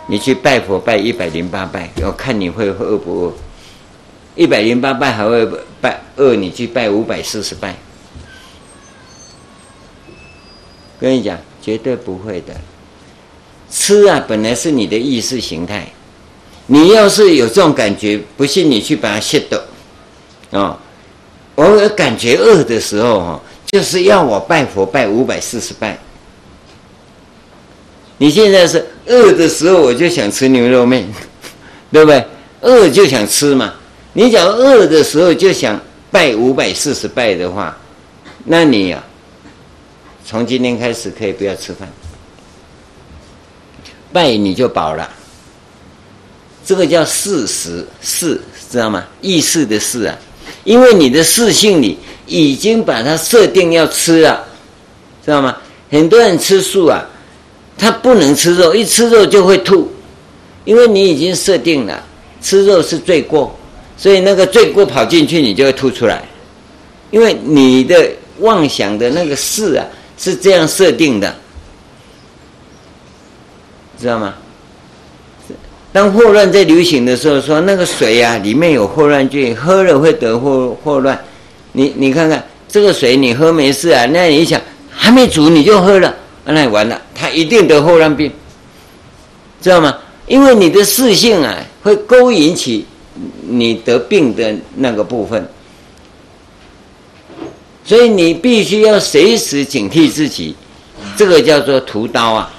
[0.08, 3.34] 你去拜佛拜一百零八拜，我看你会饿不饿？
[4.38, 5.46] 一百零八拜还会
[5.82, 6.34] 拜饿？
[6.34, 7.76] 你去拜五百四十拜，
[10.98, 12.54] 跟你讲，绝对不会的。
[13.70, 15.92] 吃啊，本来是你的意识形态，
[16.68, 19.62] 你要是有这种感觉，不信你去把它卸掉，
[20.52, 20.80] 啊。
[21.56, 25.96] 我有感觉饿的时候，哈，就是要我拜佛拜五百四十拜。
[28.18, 31.08] 你现在是饿的时候，我就想吃牛肉面，
[31.92, 32.26] 对不对？
[32.62, 33.74] 饿就想吃嘛。
[34.14, 37.78] 你假如饿的时候就想拜五百四十拜的话，
[38.46, 39.04] 那你呀，
[40.26, 41.88] 从今天开始可以不要吃饭，
[44.12, 45.08] 拜你就饱了。
[46.66, 49.04] 这个叫识食，识知道吗？
[49.22, 50.18] 意识的识啊。
[50.64, 54.46] 因为你的识性里已经把它设定要吃了，
[55.26, 55.58] 知道吗？
[55.92, 57.06] 很多人吃素啊，
[57.78, 59.92] 他不能吃肉，一吃肉就会吐，
[60.64, 62.02] 因为你已经设定了
[62.42, 63.54] 吃肉是罪过，
[63.98, 66.24] 所以那个罪过跑进去，你就会吐出来，
[67.12, 69.86] 因为你的妄想的那个事啊
[70.18, 71.36] 是这样设定的，
[74.00, 74.34] 知道吗？
[75.94, 81.18] 当霍乱在流行的时候，说那个水呀、啊，里面有霍乱菌，喝了会得霍霍乱。
[81.74, 84.04] 你你看看这个水，你喝没事啊？
[84.08, 86.12] 那你一想还没煮你就喝了，
[86.46, 88.32] 那完了，他一定得霍乱病，
[89.62, 89.96] 知道吗？
[90.26, 92.88] 因为你的视性啊，会勾引起
[93.48, 95.48] 你得病的那个部分，
[97.86, 100.56] 所以你必须要随时警惕自己，
[101.16, 102.52] 这个叫做屠刀啊。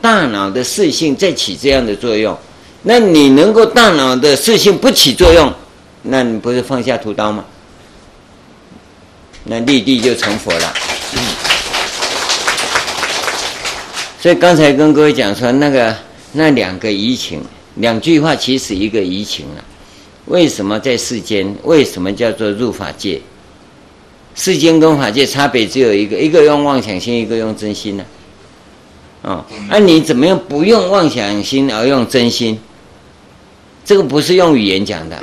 [0.00, 2.36] 大脑的视性在起这样的作用，
[2.82, 5.52] 那你能够大脑的视性不起作用，
[6.02, 7.44] 那你不是放下屠刀吗？
[9.44, 10.74] 那立地就成佛了。
[11.14, 11.18] 嗯。
[14.20, 15.96] 所以刚才跟各位讲说，那个
[16.32, 17.40] 那两个移情，
[17.76, 19.64] 两句话其实一个移情了。
[20.26, 21.54] 为什么在世间？
[21.62, 23.20] 为什么叫做入法界？
[24.34, 28.04] 世间跟法界差别只有一个，一个用妄想心，一个用真心呢？
[29.26, 32.56] 哦，那、你怎么样不用妄想心而用真心？
[33.84, 35.20] 这个不是用语言讲的，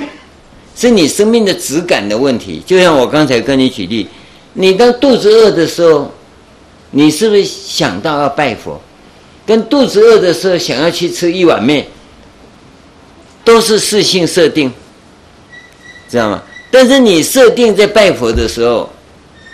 [0.76, 2.62] 是你生命的质感的问题。
[2.66, 4.06] 就像我刚才跟你举例，
[4.52, 6.12] 你当肚子饿的时候，
[6.90, 8.78] 你是不是想到要拜佛？
[9.46, 11.86] 跟肚子饿的时候想要去吃一碗面，
[13.42, 14.70] 都是事性设定，
[16.10, 16.42] 知道吗？
[16.70, 18.90] 但是你设定在拜佛的时候，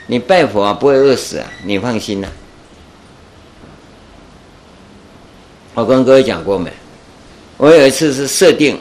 [0.08, 2.39] 你拜佛啊不会饿死啊，你放心呐、啊。
[5.80, 6.70] 我跟各位讲过没？
[7.56, 8.78] 我有一次是设定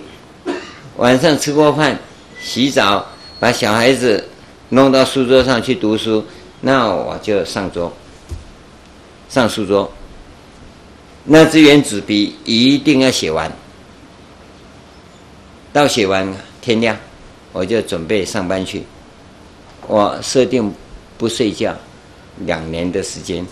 [0.98, 1.98] 晚上吃过饭，
[2.42, 3.08] 洗澡，
[3.40, 4.28] 把小孩子
[4.68, 6.22] 弄到书桌上去读书，
[6.60, 7.94] 那我就上桌，
[9.30, 9.90] 上书桌。
[11.24, 13.50] 那支原子笔一定要写完，
[15.72, 16.98] 到写完天亮，
[17.54, 18.84] 我就准备上班去。
[19.88, 20.74] 我设定
[21.18, 21.74] 不睡觉，
[22.40, 23.46] 两年的时间，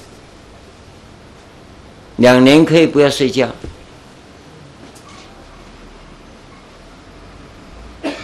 [2.17, 3.49] 两年可以不要睡觉，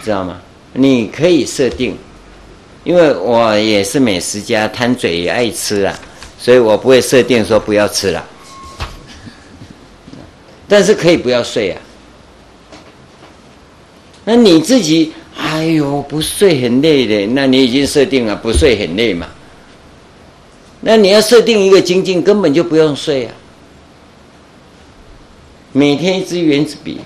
[0.04, 0.40] 知道吗？
[0.72, 1.96] 你可以设定。
[2.84, 5.98] 因为我也是美食家，贪嘴也爱吃啊，
[6.38, 8.22] 所以我不会设定说不要吃了。
[10.68, 11.80] 但是可以不要睡啊。
[14.24, 19.28] 那你自己，哎呦，不睡很累的，那你已经设定了不睡很累嘛。
[20.80, 23.34] 那你要设定一个精进，根本就不用睡啊。
[25.76, 27.00] 每天一支原子笔。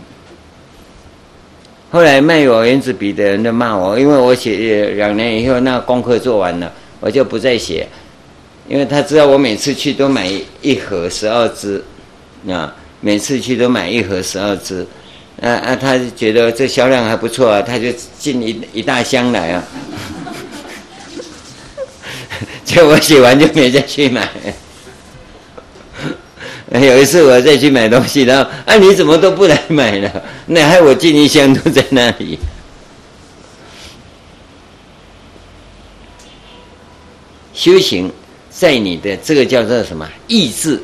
[1.90, 7.88] 后来卖我原子笔的人都骂我，因为我写两年以后那功课做完了，我就不再写，
[8.68, 11.82] 因为他知道我每次去都买一盒十二支，
[12.46, 14.86] 啊，每次去都买一盒十二支，
[15.40, 19.64] 啊啊，他觉得这销量还不错啊，他就进一一大箱来啊，
[22.66, 24.28] 就我写完就没再去买。
[26.78, 30.22] 有一次我再去买东西，然后啊，你怎么都不来买了？
[30.44, 32.38] 那害我进一箱都在那里。
[37.54, 38.12] 修行
[38.50, 40.82] 在你的这个叫做什么意志、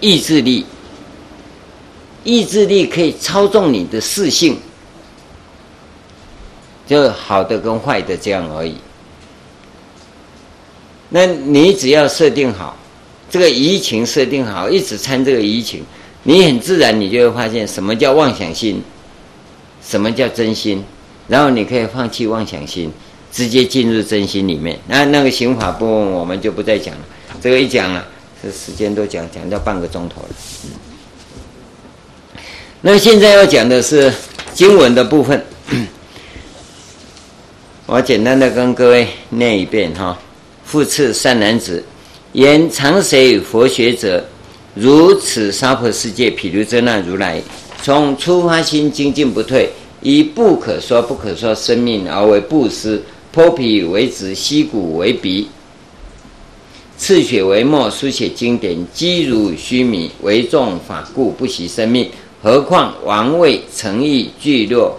[0.00, 0.66] 意志力、
[2.22, 4.58] 意志力可以操纵你的事性，
[6.86, 8.76] 就好的跟坏的这样而已。
[11.08, 12.76] 那你只要设定好。
[13.34, 15.82] 这个移情设定好，一直参这个移情，
[16.22, 18.80] 你很自然，你就会发现什么叫妄想心，
[19.84, 20.84] 什么叫真心，
[21.26, 22.92] 然后你可以放弃妄想心，
[23.32, 24.78] 直接进入真心里面。
[24.86, 27.00] 那那个刑法部分我们就不再讲了，
[27.42, 28.06] 这个一讲了，
[28.40, 30.28] 这时间都讲讲到半个钟头了。
[32.82, 34.14] 那现在要讲的是
[34.54, 35.44] 经文的部分，
[37.86, 40.16] 我简单的跟各位念一遍哈。
[40.64, 41.84] 复次善男子。
[42.34, 44.24] 言常随佛学者，
[44.74, 47.40] 如此娑婆世界，毗卢遮那如来，
[47.80, 49.70] 从初发心精进不退，
[50.02, 53.00] 以不可说不可说生命而为布施，
[53.32, 55.46] 剥皮为纸，吸骨为笔，
[56.98, 62.10] 刺血为墨，书写经典，积如须弥，为众法故不惜生命。
[62.42, 64.98] 何况王位、城邑、聚落、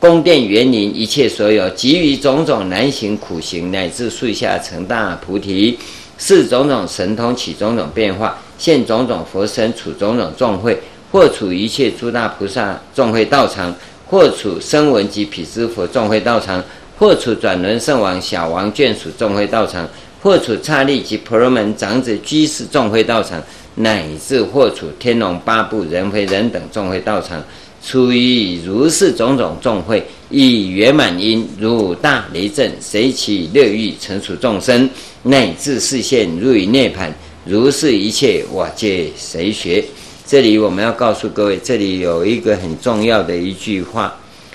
[0.00, 5.78] 宫殿、园林，一切所有，给予种种难行苦行，乃至树下成大菩提。
[6.18, 10.78] 示种种神通，起种种变化，现种种佛身，处种种众会，
[11.12, 13.74] 或处一切诸大菩萨众会道场，
[14.06, 16.62] 或处声闻及辟支佛众会道场，
[16.98, 19.86] 或处转轮圣王、小王眷属众会道场，
[20.22, 23.42] 或处刹利及婆罗门长子居士众会道场，
[23.76, 27.42] 乃至或处天龙八部人非人等众会道场，
[27.86, 34.90] 出于如是种种众会，以圆满因如大雷震，随其乐欲，成处众生。
[35.22, 37.08] 乃至示现入于涅槃，
[37.44, 39.84] 如是一切我皆随学。
[40.26, 44.12] 这里我们要告诉各位，这里有一个很重要的一句话：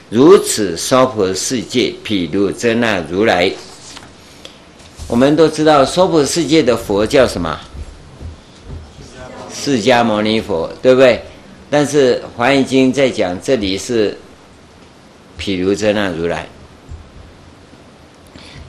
[0.10, 3.50] 如此娑婆世界，譬如遮那如来。
[5.08, 7.58] 我们都知道娑婆世界的佛叫什么？
[9.54, 11.22] 释迦牟尼佛，对不对？
[11.74, 14.18] 但是《华严经》在讲，这里是
[15.38, 16.46] 毗卢遮那如来。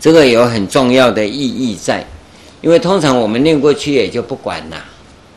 [0.00, 2.06] 这个有很重要的意义在，
[2.60, 4.84] 因为通常我们念过去也就不管了，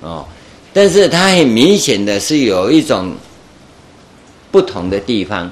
[0.02, 0.28] 哦，
[0.72, 3.16] 但是它很明显的是有一种
[4.52, 5.52] 不同的地方。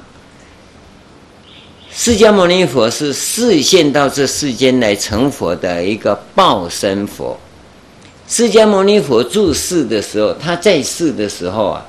[1.91, 7.35] 释迦牟尼佛是示现到这世间来成佛的一个报身佛。
[8.27, 11.85] 释迦牟尼佛住世的时候，他在世的时候啊，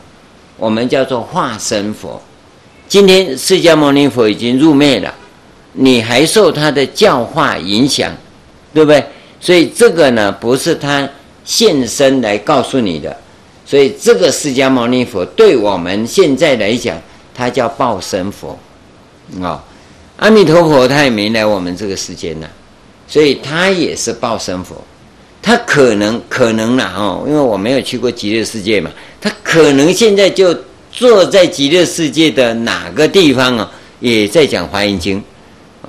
[0.56, 2.20] 我们叫做化身佛。
[2.88, 5.12] 今天释迦牟尼佛已经入灭了。
[5.76, 8.12] 你还受他的教化影响，
[8.72, 9.04] 对不对？
[9.40, 11.08] 所以这个呢，不是他
[11.44, 13.16] 现身来告诉你的。
[13.66, 16.96] 所以这个释迦牟尼佛对我们现在来讲，
[17.34, 18.56] 他叫报身佛，
[19.40, 19.60] 哦，
[20.18, 22.46] 阿弥陀佛他也没来我们这个世间呢，
[23.08, 24.76] 所以他也是报身佛。
[25.42, 28.90] 他可能可能了哦，因为我没有去过极乐世界嘛，
[29.24, 30.54] 他可能现在就
[30.92, 35.22] 坐在极乐世界的哪个地方啊，也在讲华严经。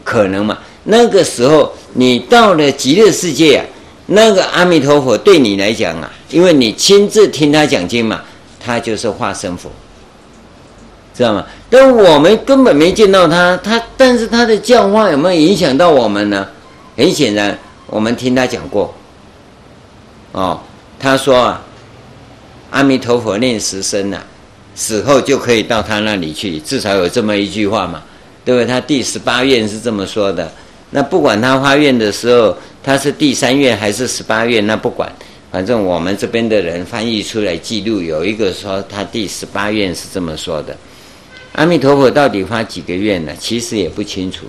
[0.06, 0.58] 可能嘛？
[0.86, 3.66] 那个时候你到了极乐世界啊，
[4.06, 8.22] 那个阿弥陀佛对你来讲啊，因为你亲自听他讲经嘛，
[8.58, 9.70] 他就是化身佛。
[11.14, 11.46] 知道吗？
[11.70, 16.48] 但我们根本没见到他，他但是他的教化有没有影响到我们呢？
[16.96, 18.94] 很显然，我们听他讲过。
[20.32, 20.62] 哦，
[20.98, 21.62] 他说啊，
[22.76, 24.22] 阿弥陀佛念十声呐，
[24.76, 28.04] 死后就可以到他那里去，至少有这么一句话嘛，
[28.44, 28.68] 对不对？
[28.68, 30.52] 他第十八愿是这么说的。
[30.90, 32.54] 那不管他发愿的时候，
[32.84, 35.10] 他是第三愿还是十八愿，那不管，
[35.50, 40.76] 反正我们这边的人翻译出来记录，有一个说他第十八愿是这么说的。
[41.54, 43.32] 阿弥陀佛到底发几个愿呢？
[43.40, 44.46] 其实也不清楚。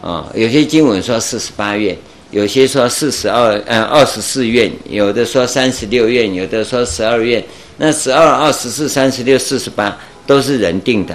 [0.00, 1.98] 啊、有些经文说四十八愿。
[2.34, 7.40] 有些说四十二，呃，二十四愿；有的说三十六愿；有的说十二愿。
[7.76, 11.14] 那十二、二十四、三十六、四十八都是人定的，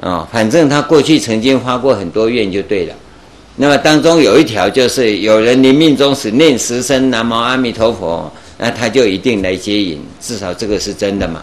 [0.00, 2.94] 啊、哦，反正他过去曾经发过很多愿就对了。
[3.56, 11.42] 那么当中有一条就是有人临命终时念十声南无阿弥陀佛，那他就一定来接引，至少这个是真的嘛。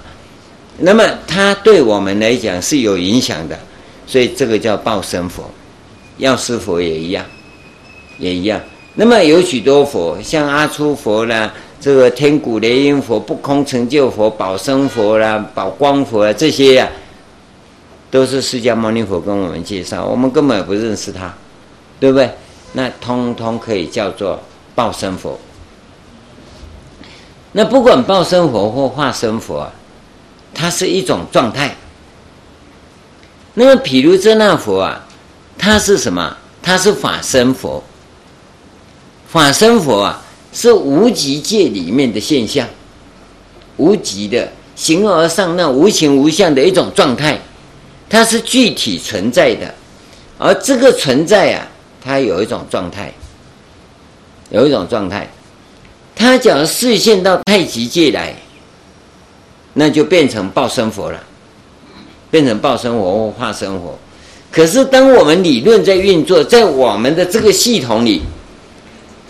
[0.77, 3.59] 那么他对我们来讲是有影响的，
[4.07, 5.51] 所以这个叫报身佛，
[6.19, 7.25] 药师佛也一样，
[8.17, 8.61] 也一样。
[8.95, 16.87] 那么有许多佛，像阿初佛啦，这个天古雷音佛、不空成就佛、宝生佛啦、宝光佛啊，这些呀、
[18.11, 21.33] 都是释迦牟尼佛跟我们介绍，我们根本不认识他，
[21.99, 22.29] 对不对？
[22.73, 24.39] 那通通可以叫做
[24.75, 25.39] 报身佛。
[27.53, 29.71] 那不管报身佛或化身佛啊，
[30.53, 31.75] 它是一种状态。
[33.55, 35.03] 那么毗卢遮那佛啊，
[35.57, 36.37] 它是什么？
[36.61, 37.83] 它是法身佛。
[39.34, 40.21] 法身佛啊，
[40.53, 42.67] 是无极界里面的现象，
[43.77, 47.39] 无极的形而上那无形无相的一种状态，
[48.07, 49.73] 它是具体存在的，
[50.38, 51.67] 而这个存在啊，
[51.99, 53.11] 它有一种状态，
[54.51, 55.27] 有一种状态，
[56.15, 58.36] 它假如视线到太极界来，
[59.73, 61.19] 那就变成报身佛了，
[62.29, 63.97] 变成报身佛或化身佛。
[64.51, 68.21] 可是当我们理论在运作，在我们的这个系统里。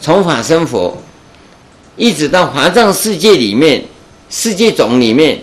[0.03, 1.01] 从法身佛
[1.95, 3.81] 一直到华藏世界里面，
[4.29, 5.41] 世界种里面，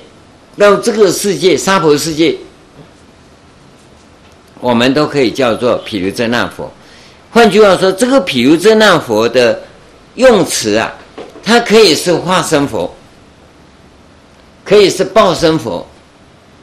[0.58, 2.36] 到这个世界娑婆世界，
[4.60, 6.70] 我们都可以叫做毗卢遮那佛。
[7.30, 9.62] 换句话说，这个毗卢遮那佛的
[10.16, 10.92] 用词啊，
[11.42, 12.94] 它可以是化身佛，
[14.62, 15.86] 可以是报身佛，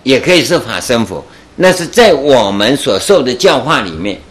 [0.04, 1.26] 也可以是法身佛。
[1.56, 4.22] 那是在我们所受的教化里面，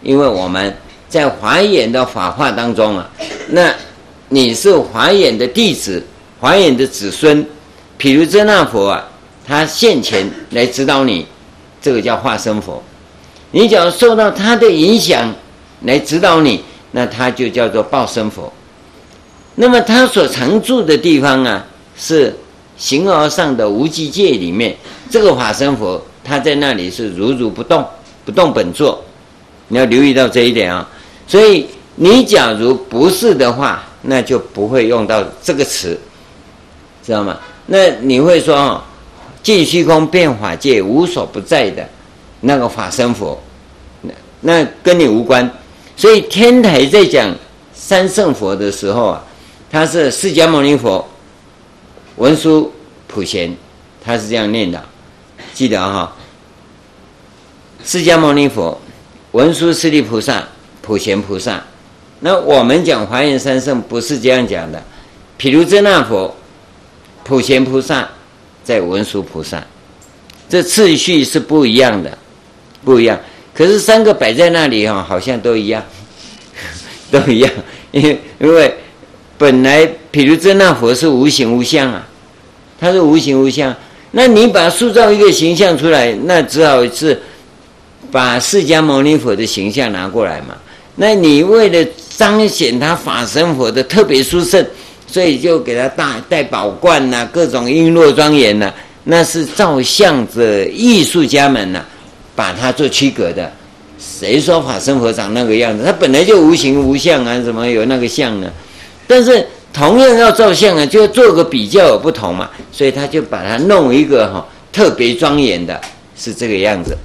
[0.00, 0.72] 因为我们。
[1.08, 3.08] 在华严的法化当中啊，
[3.48, 3.72] 那
[4.28, 6.04] 你是华严的弟子，
[6.40, 7.46] 华严的子孙，
[7.96, 9.08] 毗卢遮那佛啊，
[9.46, 11.24] 他现前来指导你，
[11.80, 12.82] 这个叫化身佛。
[13.52, 15.32] 你只要受到他的影响
[15.82, 18.52] 来指导你，那他就叫做报身佛。
[19.54, 21.64] 那么他所常住的地方啊，
[21.96, 22.34] 是
[22.76, 24.76] 形而上的无极界里面，
[25.08, 27.86] 这个化身佛他在那里是如如不动，
[28.24, 29.02] 不动本座。
[29.68, 30.86] 你要留意到这一点啊。
[31.26, 31.66] 所以
[31.96, 35.98] 你假如不是的话，那就不会用到这个词，
[37.04, 37.36] 知道吗？
[37.66, 38.82] 那你会说哦，
[39.42, 41.88] 尽虚空遍法界无所不在的
[42.42, 43.36] 那个法身佛，
[44.02, 45.50] 那那跟你无关。
[45.96, 47.34] 所以天台在讲
[47.74, 49.24] 三圣佛的时候啊，
[49.68, 51.04] 他是释迦牟尼佛、
[52.16, 52.72] 文殊、
[53.08, 53.52] 普贤，
[54.04, 54.80] 他是这样念的，
[55.54, 56.14] 记得哈、
[57.84, 58.80] 释迦牟尼佛、
[59.32, 60.46] 文殊师利菩萨。
[60.86, 61.60] 普贤菩萨，
[62.20, 64.80] 那我们讲华严三圣不是这样讲的，
[65.36, 66.32] 毗卢遮那佛、
[67.24, 68.08] 普贤菩萨
[68.62, 69.60] 在文殊菩萨，
[70.48, 72.16] 这次序是不一样的，
[72.84, 73.18] 不一样。
[73.52, 75.82] 可是三个摆在那里哈，好像都一样，
[77.10, 77.50] 都一样，
[77.90, 78.72] 因为因为
[79.36, 82.06] 本来毗卢遮那佛是无形无相啊，
[82.78, 83.74] 它是无形无相，
[84.12, 87.20] 那你把塑造一个形象出来，那只好是
[88.12, 90.56] 把释迦牟尼佛的形象拿过来嘛。
[90.98, 91.86] 那你为了
[92.16, 94.66] 彰显他法身佛的特别殊胜，
[95.06, 98.72] 所以就给他戴戴宝冠呐、各种璎珞庄严呐，
[99.04, 101.84] 那是照相的艺术家们呐、
[102.34, 103.52] 把它做区隔的。
[103.98, 105.84] 谁说法身佛长那个样子？
[105.84, 108.50] 他本来就无形无相啊，怎么有那个相呢？
[109.06, 115.78] 但是同样要照相啊，就要做个比较有不同嘛，所以他就把它弄一个哈特别庄严的，
[116.16, 116.96] 是这个样子。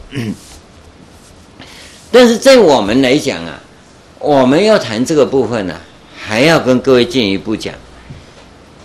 [2.10, 3.60] 但是在我们来讲啊。
[4.22, 5.76] 我们要谈这个部分呢、
[6.16, 7.74] 还要跟各位进一步讲。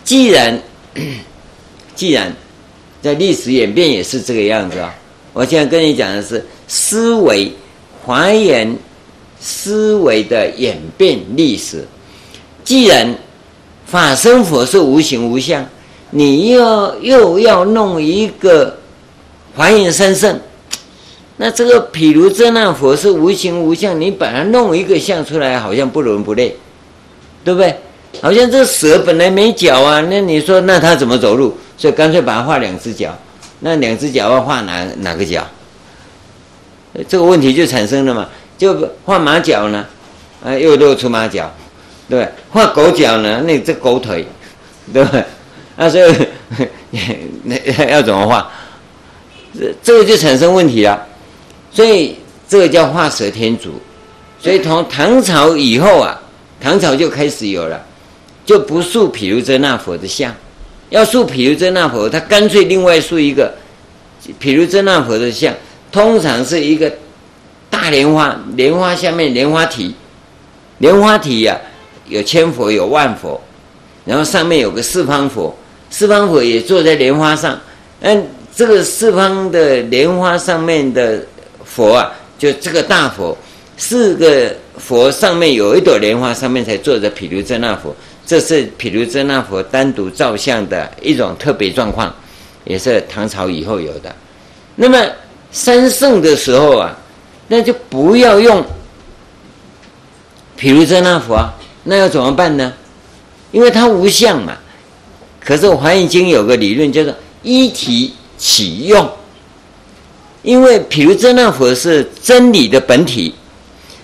[0.02, 0.58] 既然
[1.94, 2.34] 既然
[3.02, 4.94] 在历史演变也是这个样子啊，
[5.32, 7.52] 我现在跟你讲的是思维
[8.02, 8.76] 华严
[9.38, 11.86] 思维的演变历史。
[12.64, 13.14] 既然
[13.84, 15.64] 法身佛是无形无相，
[16.10, 18.78] 你要又要弄一个
[19.54, 20.40] 华严三圣。
[21.38, 26.56] 那这个毗卢遮那佛是无形无相，你把它弄一个像出来，好像不伦不类，
[27.44, 27.74] 对不对？
[28.22, 31.54] 好像这蛇本来没脚啊，那你说那它怎么走路？
[31.76, 33.14] 所以干脆把它画两只脚，
[33.60, 35.46] 那两只脚要画哪哪个脚？
[37.06, 38.26] 这个问题就产生了嘛？
[38.56, 39.84] 就画马脚呢，
[40.42, 41.52] 啊，又露出马脚，
[42.08, 42.28] 对对？
[42.48, 44.26] 画狗脚呢，那这狗腿，
[44.90, 45.22] 对不对？
[45.76, 46.14] 啊，所以
[47.44, 48.50] 那要怎么画？
[49.52, 51.06] 这这个就产生问题了。
[51.76, 52.16] 所以
[52.48, 53.74] 这个叫画蛇添足。
[54.38, 56.20] 所以从唐朝以后啊，
[56.60, 57.84] 唐朝就开始有了，
[58.44, 60.32] 就不塑毗卢遮那佛的像，
[60.90, 63.52] 要塑毗卢遮那佛，他干脆另外塑一个
[64.38, 65.52] 毗卢遮那佛的像，
[65.90, 66.92] 通常是一个
[67.68, 69.94] 大莲花，莲花下面莲花体，
[70.78, 71.60] 莲花体呀、啊、
[72.08, 73.40] 有千佛有万佛，
[74.04, 75.56] 然后上面有个四方佛，
[75.90, 77.58] 四方佛也坐在莲花上，
[78.00, 81.24] 嗯，这个四方的莲花上面的。
[81.76, 83.36] 佛啊，就这个大佛，
[83.76, 87.94] 四个佛上面有一朵莲花，上面才坐着毗卢遮那佛。
[88.26, 92.12] 这是毗卢遮那佛单独造像的一种特别状况，
[92.64, 94.16] 也是唐朝以后有的。
[94.76, 95.06] 那么
[95.52, 96.96] 三圣的时候啊，
[97.48, 98.64] 那就不要用
[100.56, 101.54] 毗卢遮那佛啊，
[101.84, 102.72] 那要怎么办呢？
[103.52, 104.56] 因为它无相嘛。
[105.38, 109.06] 可是《华严经》有个理论叫做一体起用。
[110.46, 113.34] 因为毗卢遮那佛是真理的本体，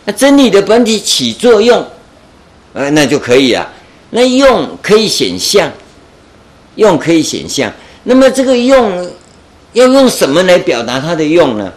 [0.04, 1.86] 那真理的本体起作用，
[2.72, 3.72] 呃，那就可以啊。
[4.10, 5.70] 那用可以显象，
[6.74, 7.72] 用可以显象。
[8.02, 9.08] 那么这个用
[9.72, 11.72] 要用什么来表达它的用呢？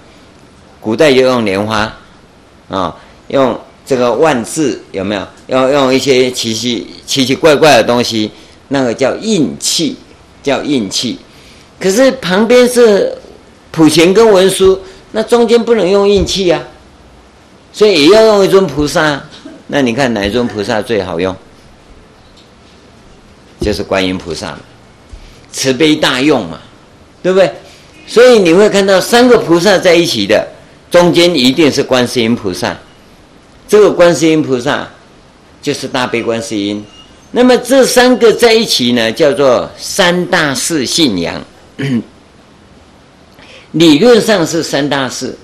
[0.82, 1.96] 古代就用莲花，
[2.68, 2.98] 啊、
[3.28, 3.56] 用
[3.86, 5.22] 这个万字有没有？
[5.46, 8.32] 要用一些奇奇奇奇怪怪的东西，
[8.70, 9.96] 那个叫印气，
[10.42, 11.20] 叫印气。
[11.80, 13.16] 可是旁边是。
[13.76, 14.80] 普贤跟文殊，
[15.12, 16.64] 那中间不能用印器啊，
[17.74, 19.22] 所以也要用一尊菩萨。
[19.68, 21.36] 那你看哪一尊菩萨最好用？
[23.60, 24.60] 就是观音菩萨嘛，
[25.52, 26.62] 慈悲大用嘛，
[27.22, 27.52] 对不对？
[28.08, 30.48] 所以你会看到三个菩萨在一起的，
[30.90, 32.78] 中间一定是观世音菩萨。
[33.68, 34.88] 这个观世音菩萨
[35.62, 36.82] 就是大悲观世音。
[37.32, 41.44] 那么这三个在一起呢，叫做三大士信仰。
[43.76, 45.36] 理论上是三大士，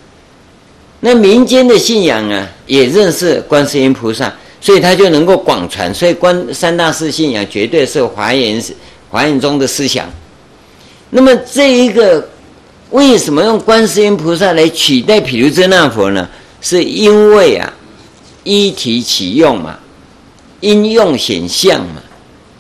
[1.02, 5.94] 那民间的信仰啊，也认识观世音菩萨，所以他就能够广传。
[5.94, 8.64] 所以观三大士信仰绝对是华严
[9.10, 10.10] 华严宗的思想。
[11.10, 12.26] 那么这一个
[12.92, 16.30] 为什么用观世音菩萨来取代毗卢遮那佛呢？
[16.62, 17.74] 是因为啊，
[18.46, 19.78] 依体起用嘛，
[20.62, 22.02] 因用显相嘛，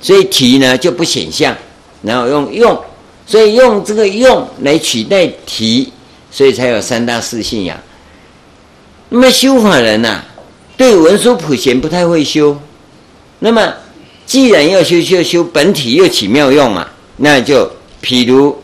[0.01, 1.55] 所以体呢就不显相，
[2.01, 2.77] 然后用用。
[3.31, 5.89] 所以用这个用来取代提，
[6.29, 7.79] 所以才有三大四信仰。
[9.07, 10.21] 那么修法人呐、
[10.75, 12.59] 对文殊普贤不太会修。
[13.39, 13.73] 那么
[14.25, 17.71] 既然要修，就修本体又起妙用嘛，那就
[18.03, 18.61] 譬如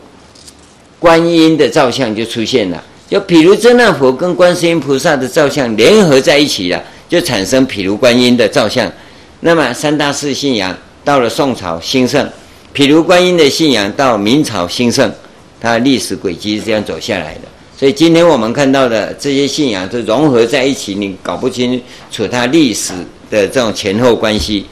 [0.98, 8.92] 观音的造像就出现了，就毗卢遮那佛跟观世音菩萨的造像联合在一起了，就产生毗卢观音的造像。
[9.40, 12.30] 那么三大四信仰到了宋朝兴盛。
[12.78, 15.12] 比如观音的信仰到明朝兴盛，
[15.60, 17.40] 它历史轨迹是这样走下来的。
[17.76, 22.92] 所以今天我们看到的这些信仰都融合在一起，你搞不清楚它历史
[23.28, 24.64] 的这种前后关系。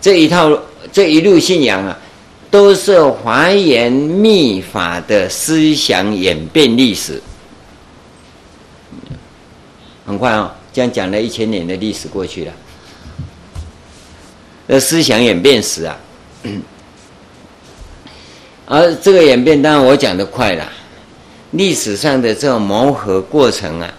[0.00, 0.50] 这一套
[0.92, 1.96] 这一路信仰啊，
[2.50, 7.22] 都是华严密法的思想演变历史。
[10.04, 12.52] 很快、哦，这样讲了一千年的历史过去了。
[14.66, 15.96] 那思想演变史啊。
[18.70, 20.70] 而这个演变，当然我讲的快了。
[21.52, 23.90] 历史上的这种磨合过程啊，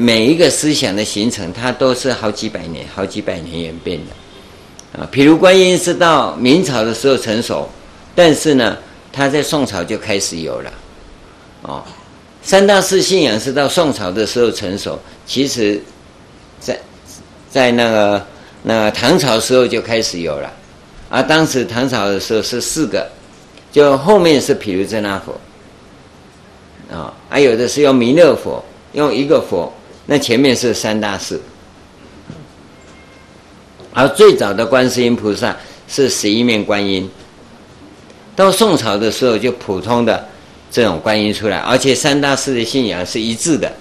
[0.00, 5.00] 每一个思想的形成，它都是好几百年、好几百年演变的。
[5.00, 7.68] 啊，譬如观音是到明朝的时候成熟，
[8.16, 8.76] 但是呢，
[9.12, 10.72] 它在宋朝就开始有了。
[11.62, 11.84] 哦，
[12.42, 15.80] 三大四信仰是到宋朝的时候成熟，其实
[16.58, 16.76] 在，
[17.48, 18.26] 在那个
[18.64, 20.52] 那唐朝时候就开始有了。
[21.08, 23.08] 而当时唐朝的时候是四个。
[23.74, 25.34] 就后面是毗卢遮那佛，
[26.94, 29.72] 啊，还有的是用弥勒佛，用一个佛，
[30.06, 31.40] 那前面是三大士，
[33.92, 35.56] 而最早的观世音菩萨
[35.88, 37.10] 是十一面观音，
[38.36, 40.24] 到宋朝的时候就普通的
[40.70, 43.72] 这种观音出来，而且三大士的信仰是一致的，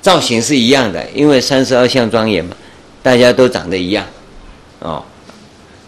[0.00, 2.56] 造型是一样的，因为三十二相庄严嘛，
[3.04, 4.04] 大家都长得一样，
[4.80, 5.04] 哦。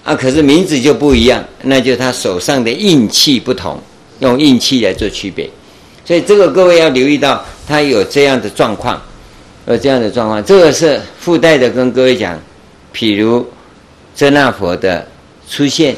[0.05, 3.81] 啊，可是名字就不一样，那就他手上的印器不同，
[4.21, 5.49] 用印器来做区别。
[6.05, 9.01] 所以这个各位要留意到，他有这样的状况，
[9.67, 10.45] 有这样的状况。
[10.45, 12.39] 这个是附带的跟各位讲，
[12.95, 13.47] 譬如
[14.15, 15.09] 遮那佛的
[15.49, 15.97] 出现，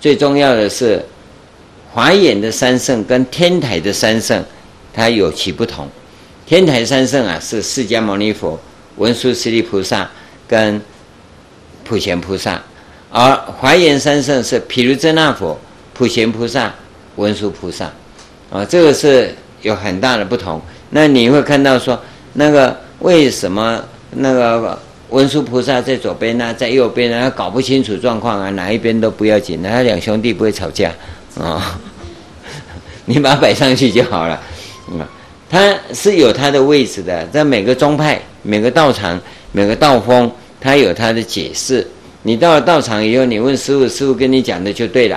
[0.00, 1.04] 最重要的是
[1.92, 4.42] 华严的三圣跟天台的三圣，
[4.94, 5.86] 它有其不同。
[6.46, 8.58] 天台三圣啊，是释迦牟尼佛、
[8.96, 10.10] 文殊师利菩萨
[10.48, 10.80] 跟
[11.84, 12.62] 普贤菩萨，
[13.18, 15.58] 而华严三圣是譬如遮那佛、
[15.94, 16.70] 普贤菩萨、
[17.14, 17.90] 文殊菩萨，
[18.50, 20.60] 啊，这个是有很大的不同。
[20.90, 21.98] 那你会看到说，
[22.34, 27.18] 那个为什么那个文殊菩萨在左边呢，在右边呢？
[27.22, 30.92] 他搞不清楚状况啊，哪一边都不要紧，他两兄弟不会吵架
[31.40, 31.80] 啊，
[33.06, 34.38] 你把它摆上去就好了，
[34.92, 35.00] 嗯。
[35.48, 39.18] 它是有它的位置的，在每个宗派、每个道场、
[39.52, 41.86] 每个道风，它有它的解释。
[42.26, 45.16] 你到了道场以后，你问师傅，师傅跟你讲的就对了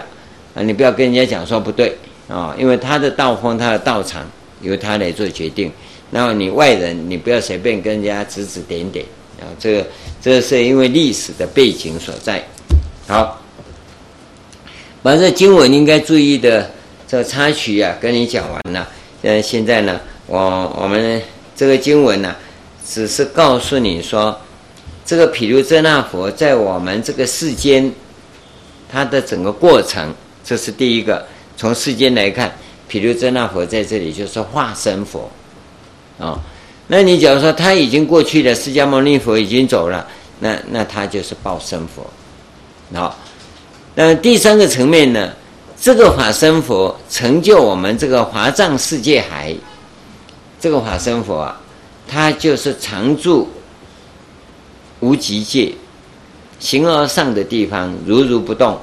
[0.54, 0.62] 啊！
[0.62, 1.98] 你不要跟人家讲说不对
[2.28, 4.30] 啊，因为他的道风、他的道场
[4.62, 5.72] 由他来做决定。
[6.12, 9.04] 然后你外人，你不要随便跟人家指指点点
[9.40, 9.50] 啊！
[9.58, 9.88] 这个，
[10.22, 12.44] 这是因为历史的背景所在。
[13.08, 13.42] 好，
[15.02, 16.70] 把这经文应该注意的
[17.08, 18.88] 这个插曲啊，跟你讲完了。
[19.24, 20.00] 呃，现在呢？
[20.28, 21.20] 我我们
[21.56, 22.36] 这个经文呢、
[22.88, 24.40] 只是告诉你说，
[25.10, 27.92] 这个毗卢遮那佛在我们这个世间，
[28.88, 31.26] 它的整个过程，这是第一个。
[31.58, 32.56] 从世间来看，
[32.88, 35.28] 毗卢遮那佛在这里就是化身佛，
[36.20, 36.40] 啊、哦，
[36.86, 40.06] 那你假如说他已经过去了，释迦牟尼佛已经走了，
[40.42, 42.06] 那那他就是报身佛，
[42.94, 43.16] 好、哦，
[43.96, 45.34] 那第三个层面呢，
[45.82, 49.56] 这个法身佛成就我们这个华藏世界海。
[50.60, 51.60] 这个法身佛啊，
[52.08, 53.50] 他就是常住
[55.00, 55.74] 无极界，
[56.60, 58.78] 形而上的地方，如如不动。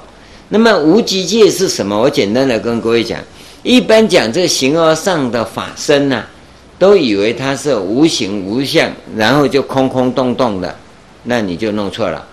[0.49, 1.99] 那么无极界是什么？
[1.99, 3.21] 我简单的跟各位讲，
[3.63, 6.25] 一般讲这形而上的法身呢、
[6.79, 10.75] 都以为它是无形无相，然后就空空洞洞的，
[11.25, 12.25] 那你就弄错了。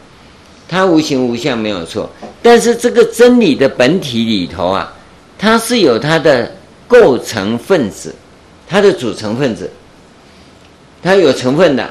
[0.67, 2.09] 它无形无相没有错，
[2.41, 4.93] 但是这个真理的本体里头啊，
[5.37, 6.51] 它是有它的
[6.87, 8.13] 构成分子。
[8.65, 9.69] 它的组成分子，
[11.03, 11.87] 它有成分的，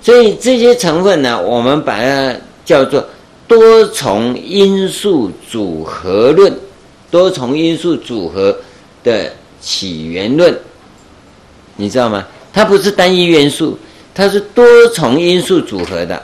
[0.00, 2.34] 所以这些成分呢，我们把它
[2.64, 3.04] 叫做
[3.46, 6.54] 多重因素组合论，
[7.10, 8.56] 多重因素组合
[9.02, 10.56] 的起源论，
[11.76, 12.26] 你知道吗？
[12.52, 13.78] 它不是单一元素，
[14.14, 16.22] 它是多重因素组合的，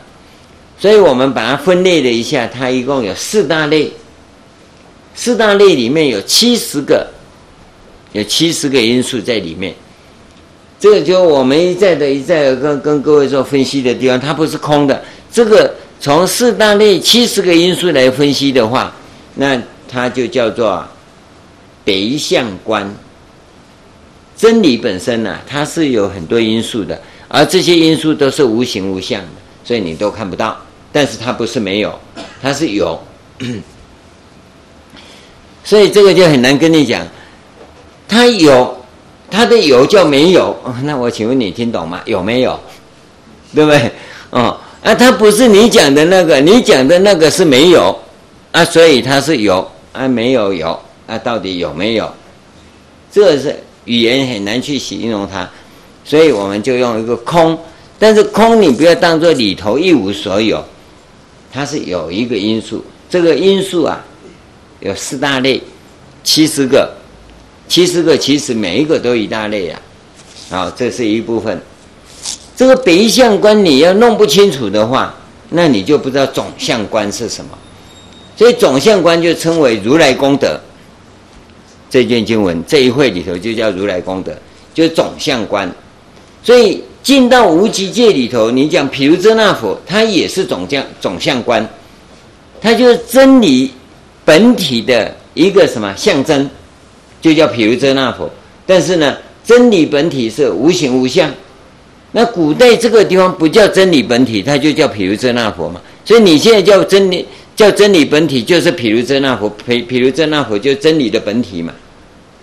[0.79, 3.93] 所以我们把它分类了一下，它一共有四大类，
[5.15, 7.07] 四大类里面有七十个，
[8.13, 9.75] 有七十个因素在里面。
[10.85, 15.03] 这个就我们一再的、一再的跟跟各位做分析的地方，它不是空的。
[15.33, 18.95] 这个从四大类七十个因素来分析的话，
[19.37, 19.59] 那
[19.89, 20.87] 它就叫做
[21.87, 22.87] 别相观。
[24.37, 29.29] 真理本身呢、它是有很多因素的，而这些因素都是无形无相的，
[29.65, 30.55] 所以你都看不到。
[30.93, 31.99] 但是它不是没有，
[32.43, 33.03] 它是有。
[35.65, 37.09] 所以这个就很难跟你讲，
[38.07, 38.84] 它有。
[39.35, 42.01] 它的有叫没有，那我请问你听懂吗？
[42.05, 42.57] 有没有？
[43.53, 43.91] 对不对？
[44.31, 47.99] 哦，啊，它不是你讲的那个，你讲的那个是没有，
[48.53, 50.79] 啊，所以它是有，啊，没有有，
[51.09, 52.09] 啊，到底有没有？
[53.11, 55.51] 这是语言很难去形容它，
[56.05, 57.59] 所以我们就用一个空，
[57.99, 60.63] 但是空你不要当做里头一无所有，
[61.53, 64.01] 它是有一个因素，这个因素啊，
[64.79, 65.61] 有四大类，
[66.23, 66.89] 七十个。
[67.69, 69.81] 七十个，其实每一个都一大类啊，
[70.51, 71.61] 好，这是一部分。
[72.57, 75.15] 这个别相观你要弄不清楚的话，
[75.51, 77.51] 那你就不知道总相观是什么。
[78.37, 80.61] 所以总相观就称为如来功德。
[81.91, 84.33] 这卷经文这一会里头就叫如来功德，
[84.73, 85.71] 就是总相观。
[86.43, 91.67] 所以进到无极界里头，你讲譬如遮那佛，它也是总相总相观，
[92.61, 93.73] 它就是真理
[94.25, 96.49] 本体的一个什么象征。
[97.25, 98.31] 就叫毗卢遮那佛，
[98.67, 101.31] 但是呢，真理本体是无形无相。
[102.13, 105.81] 那古代这个地方不叫真理本体，它就叫毗卢遮那佛嘛。
[106.05, 109.49] 所以你现在叫真理，叫真理本体，就是毗卢遮那佛。
[109.49, 111.73] 毗毗卢遮那佛就是真理的本体嘛，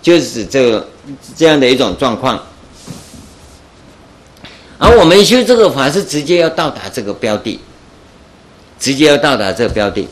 [0.01, 0.89] 就是指这个
[1.37, 2.41] 这样的一种状况。
[4.79, 7.59] 而我们修这个法是直接要到达这个标的，
[8.79, 10.07] 直接要到达这个标的，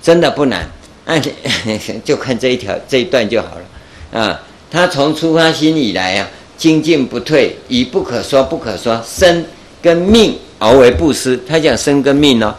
[0.00, 0.66] 真的不难，
[1.04, 1.22] 按
[2.02, 3.62] 就看这一条这一段就好了。
[4.12, 9.44] 啊，他从出发心以来啊，精进不退，以不可说不可说生
[9.80, 11.38] 跟命而为布施。
[11.48, 12.54] 他讲生跟命哦，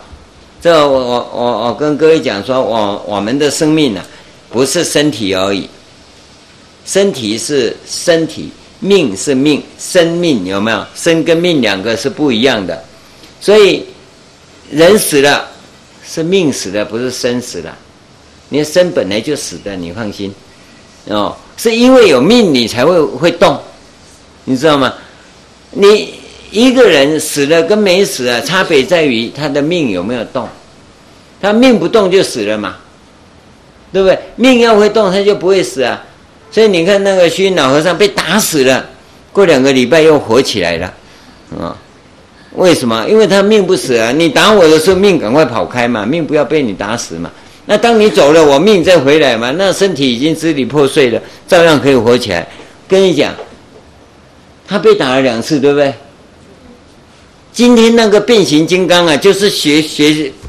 [0.61, 4.07] 这我我我我跟各位讲说，我我们的生命呢、啊，
[4.49, 5.69] 不是身体而已，
[6.85, 8.49] 身体是身体，
[8.79, 10.85] 命是命，生命有没有？
[10.95, 12.83] 生跟命两个是不一样的，
[13.39, 13.85] 所以
[14.71, 15.49] 人死了
[16.07, 17.77] 是命死了，不是生死了。
[18.49, 20.33] 你的生本来就死的，你放心
[21.05, 23.59] 哦，是因为有命你才会会动，
[24.45, 24.93] 你知道吗？
[25.71, 26.13] 你
[26.51, 30.47] 一个人死了跟没死啊，差别在于他的命有没有动，
[31.41, 32.75] 他命不动就死了嘛。
[33.93, 34.17] 对不对？
[34.37, 36.01] 命要会动，他就不会死啊。
[36.49, 38.85] 所以你看那个虚云老和尚被打死了，
[39.33, 40.93] 过两个礼拜又活起来了，
[41.59, 41.75] 啊？
[42.53, 43.05] 为什么？
[43.09, 44.13] 因为他命不死啊。
[44.13, 47.29] 你打我的时候，命赶快跑开嘛，命不要被你打死嘛。
[47.65, 52.47] 那当你走了，我命再回来嘛，那身体已经支离破碎了，照样可以活起来。
[52.87, 53.33] 跟你讲，
[54.67, 55.93] 他被打了两次，对不对？
[57.53, 60.31] 今天那个变形金刚啊，就是学学。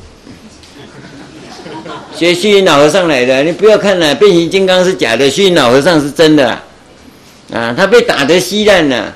[2.15, 6.47] 学虚云老和尚来的，你不要看了，变形金刚是假的，虚云老和尚是真的
[7.51, 7.75] 啊！
[7.77, 9.15] 他被打得稀烂了，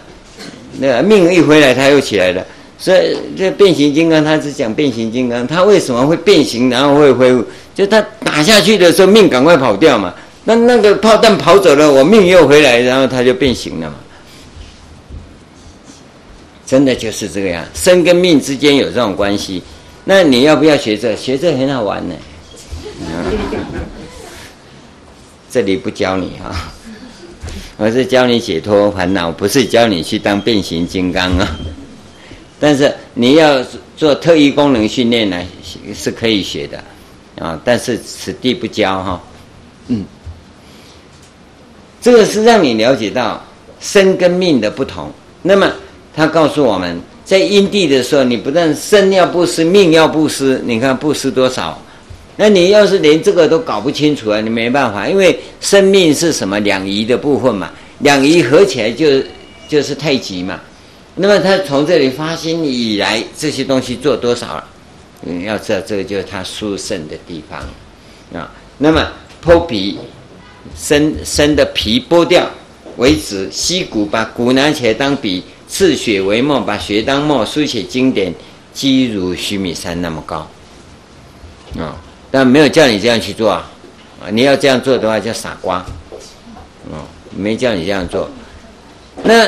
[0.78, 2.44] 那命一回来他又起来了。
[2.78, 7.44] 所以这变形金刚，他是讲变形金刚，他为什么会变形，然后会恢复？
[7.76, 10.14] 就他打下去的时候，命赶快跑掉嘛。
[10.44, 13.96] 那那个炮弹跑走了，我命又回来，然后他就变形了嘛。
[16.64, 19.62] 真的就是这个样，生跟命之间有这种关系。
[20.04, 21.14] 那你要不要学这？
[21.14, 22.14] 学这很好玩呢。
[25.50, 26.72] 这里不教你啊，
[27.76, 31.58] 我是教你解脱烦恼，不是教你去当变形金刚啊。
[32.58, 33.62] 但是你要
[33.96, 35.38] 做特异功能训练呢，
[35.94, 36.82] 是可以学的
[37.38, 37.60] 啊。
[37.64, 39.22] 但是此地不教哈。
[39.88, 40.04] 嗯，
[42.00, 43.44] 这个是让你了解到
[43.80, 45.10] 生跟命的不同。
[45.42, 45.70] 那么
[46.14, 51.80] 他告诉我们在因地的时候，你不但生要布施，命要布施，你看布施多少？
[52.36, 57.70] 那你要是连这个都搞不清楚啊，你没办法，因为生命是什么两仪的部分嘛，
[58.00, 59.06] 两仪合起来就
[59.68, 60.60] 就是太极嘛。
[61.14, 64.64] 那么他从这里发心以来，这些东西做多少了？
[65.22, 67.60] 嗯，要知道这个就是他殊胜的地方
[68.38, 68.50] 啊。
[68.78, 69.06] 那么
[69.44, 69.98] 剖皮，
[70.76, 72.48] 生生的皮剥掉
[72.96, 78.34] 为止，吸骨把骨拿起来当笔，刺血为墨，把血当墨，书写经典，
[78.72, 80.48] 积如须弥山那么高
[81.78, 81.96] 啊。
[82.30, 83.70] 但没有叫你这样去做啊！
[84.20, 85.78] 啊，你要这样做的话叫傻瓜，
[86.90, 88.28] 哦，没叫你这样做。
[89.22, 89.46] 那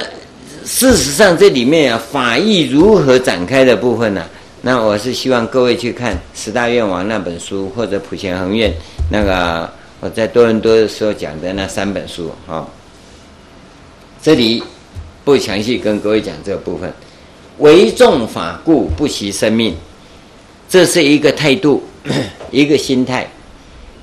[0.64, 4.24] 事实上这里面啊，法义如何展开的部分呢、
[4.62, 8.72] 那我是希望各位去看十大愿王那本书，或者普贤恒愿
[9.10, 12.66] 那个我在多伦多的时候讲的那三本书啊、哦。
[14.20, 14.62] 这里
[15.24, 16.92] 不详细跟各位讲这个部分。
[17.58, 19.74] 为重法故不惜生命，
[20.68, 21.82] 这是一个态度。
[22.50, 23.28] 一个心态，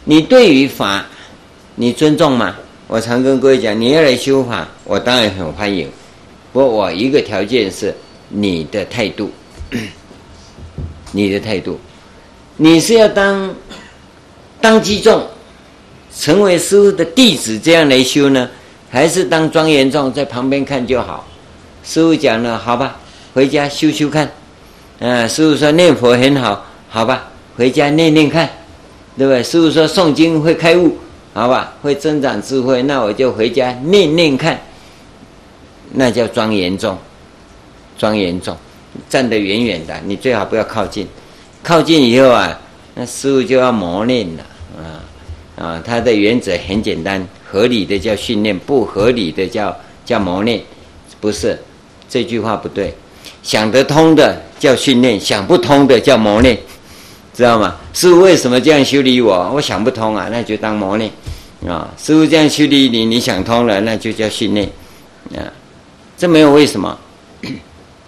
[0.03, 1.03] 你对于法，
[1.74, 2.56] 你尊重吗？
[2.86, 5.89] 我常跟各位讲，你要来修法，我当然很欢迎。
[6.53, 7.91] 不过我一个条件是
[8.30, 9.32] 你的态度，
[11.16, 11.80] 你的态度，
[12.57, 13.55] 你是要当
[14.59, 15.26] 当机众，
[16.13, 18.49] 成为师父的弟子这样来修呢，
[18.91, 21.26] 还是当庄严众在旁边看就好？
[21.86, 22.99] 师父讲了，好吧，
[23.34, 24.30] 回家修修看。
[24.99, 27.32] 啊，师父说念佛很好，好吧。
[27.55, 28.49] 回家念念看，
[29.18, 29.41] 对不对？
[29.41, 30.97] 师父说诵经会开悟，
[31.34, 32.84] 好吧，会增长智慧。
[32.84, 34.59] 那我就回家念念看，
[35.93, 36.97] 那叫庄严众。
[37.97, 38.57] 庄严众
[39.10, 41.08] 站得远远的，你最好不要靠近。
[41.64, 42.60] 靠近以后啊，
[42.93, 44.43] 那师傅就要磨练了
[44.78, 45.02] 啊
[45.58, 45.82] 啊！
[45.84, 49.76] 它的原则很简单，合理的叫训练，不合理的叫
[50.06, 50.62] 叫磨练。
[51.20, 51.60] 不是
[52.08, 52.93] 这句话不对，
[53.41, 56.58] 想得通的叫训练，想不通的叫磨练。
[57.34, 57.76] 知道吗？
[57.93, 59.52] 师傅为什么这样修理我？
[59.56, 61.10] 我想不通啊，那就当磨练
[61.68, 61.89] 啊。
[61.98, 64.70] 师傅这样修理你，你想通了，那就叫训练
[65.36, 65.41] 啊。
[66.18, 66.98] 这没有为什么。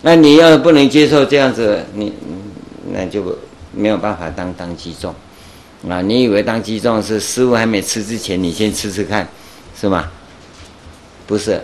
[0.02, 2.14] 那你要不能接受这样子，你
[2.92, 3.38] 那就
[3.74, 5.14] 没有办法当当机众
[5.90, 6.02] 啊。
[6.02, 9.28] 你以为当机众是师父还没吃之前，你先吃吃看，
[9.80, 10.10] 是吗？
[11.26, 11.62] 不是，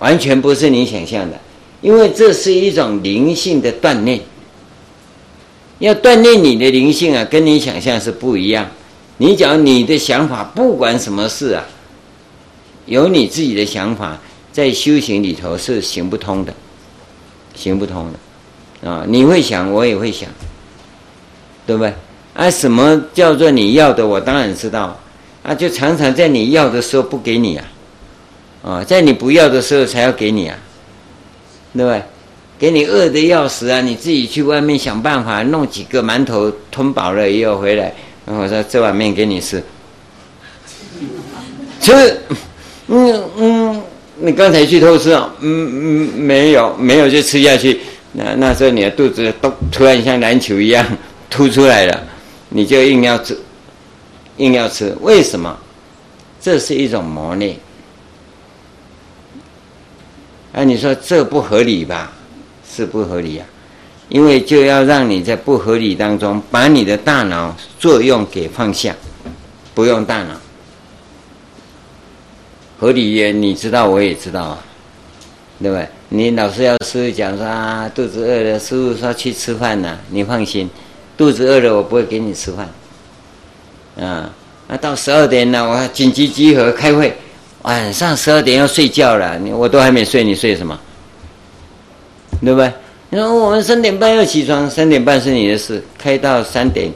[0.00, 1.38] 完全不是你想象的，
[1.80, 4.20] 因为这是一种灵性的锻炼。
[5.78, 8.68] 要锻炼你的灵性啊，跟你想象是不一样。
[9.18, 11.64] 你讲你的想法，不管什么事啊，
[12.86, 14.18] 有你自己的想法，
[14.50, 16.52] 在修行里头是行不通的，
[17.54, 19.04] 行不通的啊！
[19.06, 20.28] 你会想，我也会想，
[21.66, 21.92] 对不对？
[22.34, 24.06] 啊，什么叫做你要的？
[24.06, 24.98] 我当然知道
[25.42, 27.64] 啊，就常常在你要的时候不给你啊，
[28.62, 30.56] 啊，在你不要的时候才要给你啊，
[31.74, 32.02] 对不对？
[32.58, 33.80] 给你饿的要死啊！
[33.80, 37.92] 你自己去外面想办法弄几个馒头吞饱了以后回来，
[38.24, 39.60] 然后我说这碗面给你吃，
[41.80, 42.20] 吃，
[42.86, 43.82] 嗯嗯，
[44.24, 45.28] 你刚才去偷吃啊？
[45.40, 47.80] 嗯嗯，没有没有就吃下去。
[48.12, 50.86] 那那时候你的肚子都突然像篮球一样
[51.28, 52.02] 凸出来了，
[52.50, 53.36] 你就硬要吃，
[54.36, 55.58] 硬要吃，为什么？
[56.40, 57.56] 这是一种磨练。
[60.52, 62.12] 啊，你说这不合理吧？
[62.70, 63.46] 是不合理啊，
[64.08, 68.94] 因为就要让你在不合理当中把你的大脑作用给放下，
[69.74, 70.40] 不用大脑。
[72.82, 74.58] 合理也你知道，我也知道啊，
[75.62, 75.88] 对不对？
[76.08, 80.68] 你老是要师傅讲说啊，肚子饿了，师傅说去吃饭呢，你放心，
[81.16, 82.68] 肚子饿了我不会给你吃饭。
[84.04, 84.28] 啊，
[84.66, 87.16] 那到十二点了，我紧急集合开会。
[87.62, 90.76] 晚上十二点要睡觉了，你我都还没睡，你睡什么？
[92.40, 92.72] 对不对？
[93.10, 96.90] 你说我们三点半要起床，三点半是你的事，开到三点，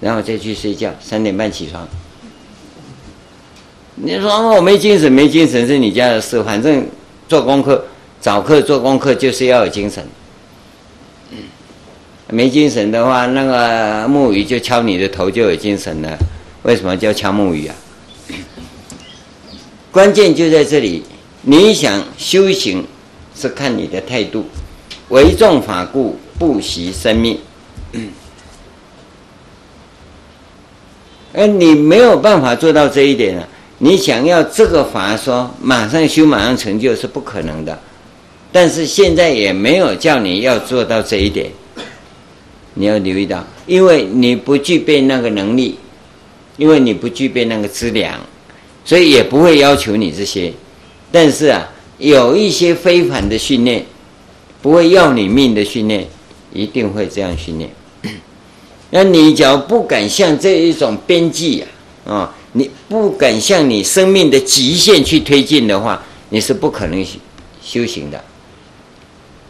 [0.00, 1.86] 然后再去睡觉，三点半起床。
[3.96, 6.86] 你说我没精神，没精神是你家的事，反正
[7.26, 7.82] 做功课、
[8.20, 10.06] 早课做功课就是要有精神。
[12.28, 16.18] 没精神的话，那个木鱼就敲你的头就有精神了。
[16.62, 17.74] 为什么叫敲木鱼啊？
[19.90, 21.02] 关键就在这里，
[21.42, 22.84] 你想修行，
[23.34, 24.44] 是看你的态度。
[25.08, 27.38] 为众法故，不惜生命。
[31.32, 33.48] 而你没有办法做到这一点啊！
[33.78, 37.78] 你想要这个法说马上修马上成就是不可能的。
[38.52, 41.50] 但是现在也没有叫你要做到这一点，
[42.74, 45.78] 你要留意到，因为你不具备那个能力，
[46.56, 48.18] 因为你不具备那个资粮。
[48.84, 50.52] 所以也不会要求你这些，
[51.10, 51.68] 但是啊，
[51.98, 53.84] 有一些非凡的训练，
[54.62, 56.06] 不会要你命的训练，
[56.52, 57.68] 一定会这样训练。
[58.90, 61.64] 那你只要不敢向这一种边际
[62.06, 67.04] 啊，啊，你不敢向你生命的极限去推进的话，你是不可能
[67.62, 68.18] 修行的。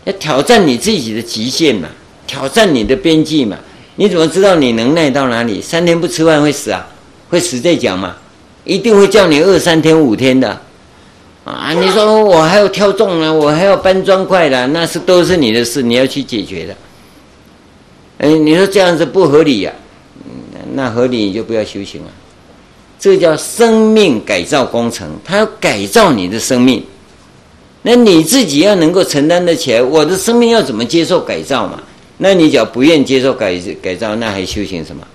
[0.04, 1.88] 要挑战你自己的极限嘛，
[2.26, 3.56] 挑战你的边际嘛。
[3.94, 5.60] 你怎么知道你能耐到哪里？
[5.60, 6.84] 三天不吃饭会死啊？
[7.30, 8.16] 会死在讲嘛？
[8.64, 10.60] 一定会叫你饿三天五天的，
[11.44, 11.72] 啊！
[11.72, 16.76] 你说我还要挑重呢，我还要搬砖块的，那是都是你的事，你要去解决的。
[18.18, 19.72] 哎，你说这样子不合理呀？
[20.74, 22.08] 那合理你就不要修行了。
[22.98, 26.82] 这叫生命改造工程，它要改造你的生命，
[27.82, 29.82] 那你自己要能够承担得起来。
[29.82, 31.80] 我的生命要怎么接受改造嘛？
[32.18, 35.06] 那你只要不愿接受改改造，那还修行什么？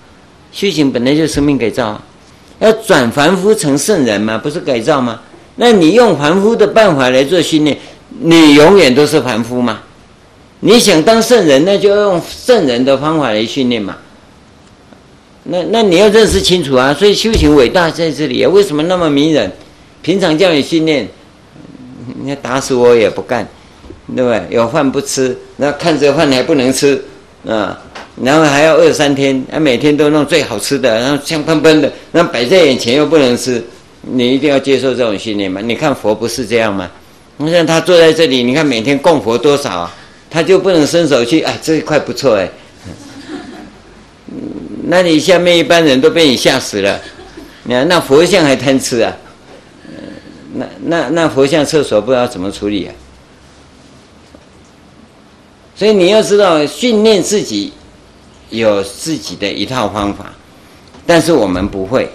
[0.52, 2.00] 修行本来就是生命改造。
[2.60, 4.38] 要转凡夫成圣人嘛？
[4.38, 5.20] 不是改造吗？
[5.56, 7.76] 那你用凡夫的办法来做训练，
[8.20, 9.80] 你永远都是凡夫吗？
[10.60, 13.96] 你想当圣人，那就用圣人的方法来训练嘛。
[15.44, 16.94] 那那你要认识清楚啊！
[16.94, 18.48] 所以修行伟大在这里啊！
[18.48, 19.50] 为什么那么迷人？
[20.00, 21.08] 平常叫你训练，
[22.22, 23.46] 你打死我也不干，
[24.14, 24.40] 对不对？
[24.50, 27.02] 有饭不吃，那看着饭还不能吃
[27.46, 27.80] 啊！
[28.22, 33.62] 然后还要饿三天，啊，每天都弄最好吃的，然后香喷喷的，那摆在眼前又不能吃，
[34.02, 35.60] 你一定要接受这种训练吗？
[35.60, 36.88] 你看佛不是这样吗？
[37.38, 39.94] 你像他坐在这里，你看每天供佛多少啊，
[40.30, 42.48] 他就不能伸手去，哎，这一块不错哎，
[44.82, 47.00] 那你下面一般人都被你吓死了，
[47.64, 49.16] 你看那佛像还贪吃啊，
[50.54, 52.94] 那那那佛像厕所不知道怎么处理啊，
[55.74, 57.72] 所以你要知道训练自己。
[58.50, 60.30] 有自己的一套方法，
[61.06, 62.06] 但是我们不会，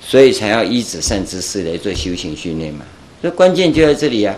[0.00, 2.84] 所以才要依止善知识来做修行训练嘛。
[3.20, 4.34] 所以关键就在这里啊。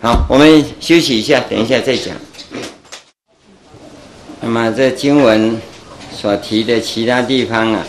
[0.00, 2.16] 好，我们休息一下，等一下再讲。
[4.40, 5.60] 那么这经文
[6.20, 7.82] 所提的其他地方啊，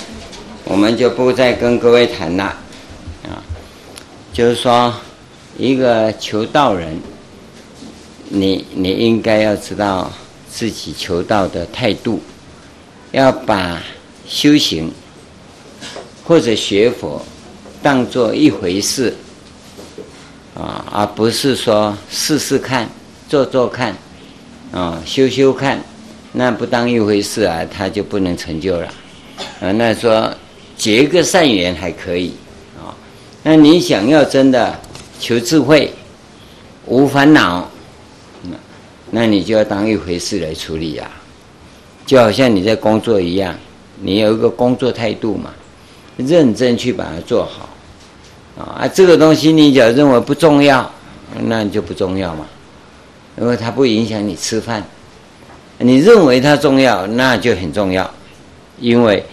[0.64, 2.46] 我们就不再跟各位谈了
[3.24, 3.44] 啊。
[4.32, 4.94] 就是说，
[5.58, 6.98] 一个求道人，
[8.30, 10.10] 你你应该要知道
[10.50, 12.22] 自己求道的态度。
[13.12, 13.84] 要把
[14.26, 14.90] 修行
[16.24, 17.22] 或者学佛
[17.84, 19.14] 当做一回事
[20.56, 22.90] 啊，而不是说试试看、
[23.28, 23.94] 做做看
[24.72, 25.84] 啊、修修看，
[26.34, 28.88] 那不当一回事啊，他就不能成就了
[29.60, 29.72] 啊。
[29.74, 30.34] 那说
[30.78, 32.34] 结个善缘还可以
[32.78, 32.96] 啊，
[33.44, 34.80] 那你想要真的
[35.20, 35.92] 求智慧、
[36.86, 37.70] 无烦恼，
[38.44, 38.58] 那
[39.10, 41.12] 那你就要当一回事来处理呀。
[42.06, 43.54] 就好像你在工作一样，
[44.00, 45.52] 你有一个工作态度嘛，
[46.18, 47.70] 认真去把它做好，
[48.58, 50.90] 啊，这个东西你只要认为不重要，
[51.44, 52.46] 那就不重要嘛，
[53.38, 54.82] 因为它不影响你吃饭。
[55.82, 58.10] 你认为它重要，那就很重要，
[58.80, 59.24] 因为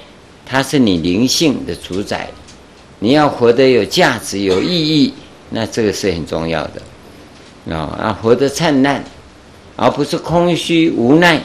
[0.45, 2.29] 它是你灵性的主宰。
[3.01, 5.15] 你要活得有价值、有意义，
[5.51, 9.05] 那这个是很重要的啊啊，活得灿烂，
[9.77, 11.41] 而不是空虚无奈。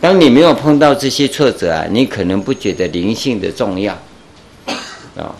[0.00, 3.92] 当你没有碰到这些挫折啊，你可能不觉得灵性的重要
[5.16, 5.34] 啊。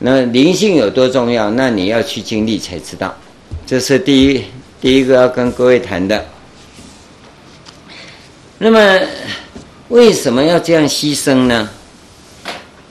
[0.00, 1.50] 那灵性有多重要？
[1.50, 3.14] 那你要去经历才知道。
[3.66, 4.42] 这是第一
[4.80, 6.24] 第一个要跟各位谈的。
[8.62, 9.00] 那么
[9.88, 11.66] 为什么要这样牺牲呢？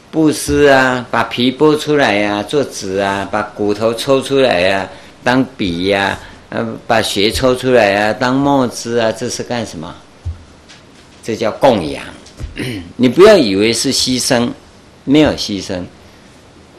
[0.09, 4.89] 布施啊，把皮剥出来呀、啊，做纸啊，把骨头抽出来呀、啊，
[5.23, 6.17] 当笔呀、
[6.49, 9.95] 啊，呃，把血抽出来呀、啊，当墨汁啊，这是干什么？
[11.23, 12.03] 这叫供养。
[12.97, 14.49] 你不要以为是牺牲，
[15.03, 15.83] 没有牺牲。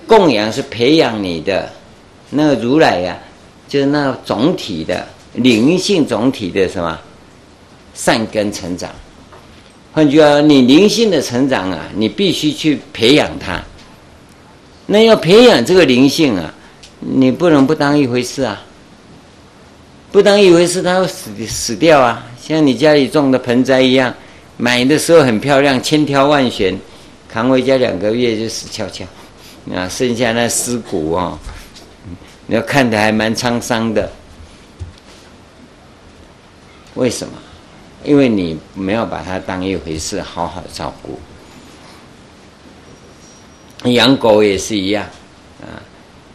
[0.04, 1.70] 供养是培养你的
[2.30, 3.22] 那个如来呀、啊，
[3.68, 6.98] 就是那个总体的灵性总体的什么
[7.94, 8.90] 善根成长。
[9.92, 13.60] 换句话，你灵性的成长啊，你必须去培养它。
[14.86, 16.54] 那要培养这个灵性啊，
[17.00, 18.62] 你不能不当一回事啊。
[20.12, 22.26] 不当一回事，它会死死掉啊。
[22.40, 24.12] 像你家里种的盆栽一样，
[24.56, 26.76] 买的时候很漂亮，千挑万选，
[27.28, 29.04] 扛回家两个月就死翘翘。
[29.74, 31.38] 啊，剩下那尸骨哦，
[32.46, 34.10] 你要看的还蛮沧桑的。
[36.94, 37.34] 为什么？
[38.04, 41.18] 因为你没有把它当一回事，好好照顾。
[43.90, 45.04] 养狗也是一样，
[45.60, 45.80] 啊，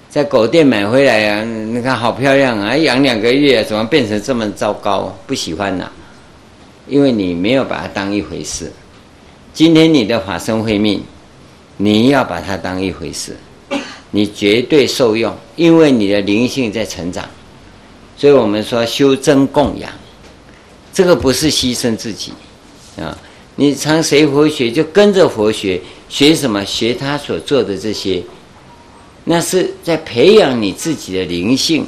[0.10, 5.16] 在狗店买回来啊，你看好漂亮啊，养两个月怎么变成这么糟糕？
[5.28, 5.92] 不喜欢了、
[6.88, 8.72] 因为你没有把它当一回事。
[9.54, 11.04] 今天你的法身慧命。
[11.78, 13.36] 你要把它当一回事，
[14.10, 17.28] 你绝对受用，因为你的灵性在成长，
[18.16, 19.92] 所以我们说修真供养，
[20.96, 22.32] 这个不是牺牲自己
[22.98, 23.18] 啊！
[23.58, 26.64] 你常随佛学，就跟着佛学，学什么？
[26.66, 28.24] 学他所做的这些，
[29.26, 31.86] 那是在培养你自己的灵性。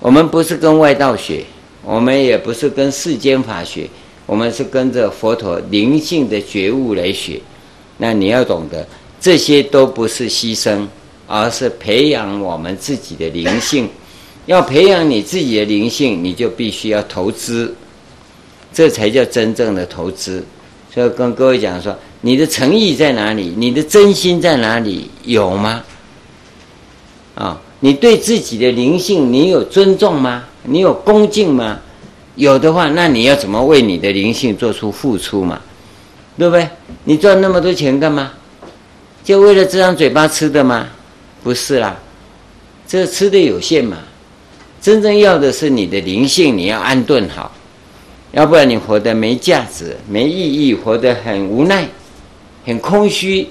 [0.00, 1.44] 我们不是跟外道学，
[1.84, 3.88] 我们也不是跟世间法学，
[4.26, 7.40] 我们是跟着佛陀灵性的觉悟来学。
[7.98, 8.84] 那你要懂得。
[9.20, 10.84] 这些都不是牺牲，
[11.28, 13.88] 而是培养我们自己的灵性。
[14.46, 17.74] 要培养你自己的灵性，你就必须要投资，
[18.74, 20.44] 这才叫真正的投资。
[20.92, 23.54] 所以跟各位讲说，你的诚意在哪里？
[23.56, 25.08] 你的真心在哪里？
[25.22, 25.82] 有吗？
[27.36, 30.44] 啊，你对自己的灵性，你有尊重吗？
[30.64, 31.80] 你有恭敬吗？
[32.36, 35.60] 有的话，那你要怎么为你的灵性做出付出嘛？
[36.36, 36.68] 对不对？
[37.04, 38.32] 你赚那么多钱干嘛？
[39.22, 40.88] 就为了这张嘴巴吃的吗？
[41.42, 41.96] 不是啦，
[42.86, 43.98] 这吃的有限嘛。
[44.80, 47.53] 真正要的是你的灵性，你要安顿好，
[48.34, 51.88] 要不然你活得没价值、没意义，活得很无奈、
[52.66, 53.48] 很空虚。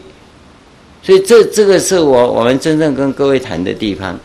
[1.01, 4.17] 所以这这个是我我们真正跟各位谈的地方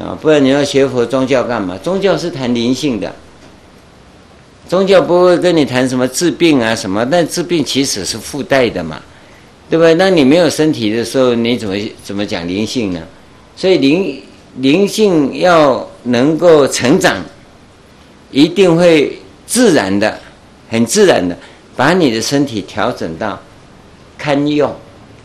[0.00, 0.16] 啊。
[0.20, 1.78] 不然你要学佛宗教干嘛？
[1.82, 3.14] 宗教是谈灵性的，
[4.68, 9.00] 宗教不会跟你谈什么治病啊什么，但治病其实是附带的嘛。
[9.70, 9.94] 对不对？
[9.94, 11.74] 那你没有身体的时候，你怎么
[12.04, 13.00] 怎么讲灵性呢？
[13.56, 14.22] 所以灵
[14.56, 17.24] 灵性要能够成长，
[18.30, 19.18] 一定会
[19.52, 20.18] 自然的、
[20.70, 21.36] 很自然的
[21.76, 23.38] 把你的身体调整到
[24.16, 24.74] 堪用、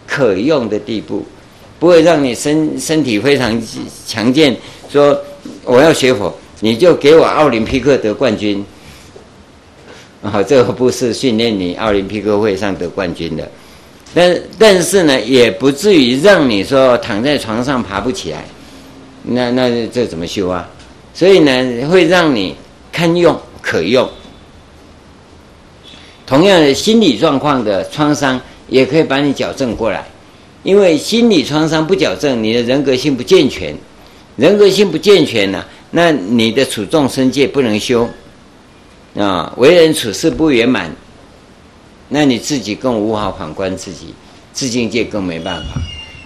[0.05, 1.25] 可用的地步，
[1.79, 3.57] 不会让你身身体非常
[4.05, 4.53] 强健。
[4.89, 5.17] 说
[5.63, 8.61] 我要学佛，你就给我奥林匹克得冠军。
[10.21, 13.49] 啊，这个不是训练你奥林匹克会上得冠军的。
[14.13, 18.43] 但但是呢，也不至于让你说躺在床上爬不起来，
[19.23, 20.69] 那那这怎么修啊？
[21.13, 22.57] 所以呢，会让你
[22.91, 24.09] 堪用可用。
[26.25, 30.05] 同样的心理状况的创伤，也可以把你矫正过来。
[30.63, 33.73] 因为心理创伤不矫正，你的人格性不健全，
[34.35, 38.09] 人格性不健全呢、那你的处众生界不能修
[39.15, 40.93] 啊，为人处事不圆满。
[42.09, 44.13] 那你自己更无法反观自己，
[44.51, 45.79] 自境界更没办法，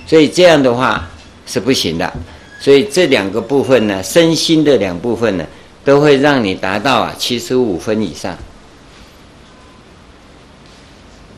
[0.07, 1.07] 所以这样的话
[1.45, 2.11] 是不行的。
[2.59, 5.45] 所以这两个部分呢，身心的两部分呢，
[5.83, 8.37] 都会让你达到啊七十五分以上。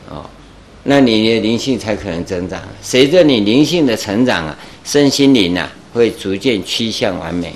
[0.08, 0.24] 哦，
[0.82, 2.62] 那你的灵性才可能增长。
[2.82, 7.54] 随着你灵性的成长啊，身心灵啊会逐渐趋向完美。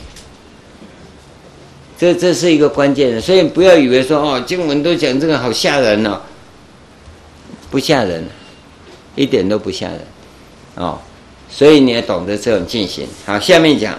[1.98, 6.20] 这这是一个关键的，所以不要以为说哦，经文都讲这个好吓人哦。
[7.70, 8.24] 不吓人，
[9.14, 10.00] 一点都不吓人，
[10.76, 10.98] 哦，
[11.50, 13.06] 所以你要懂得这种进行。
[13.26, 13.98] 好，下面讲，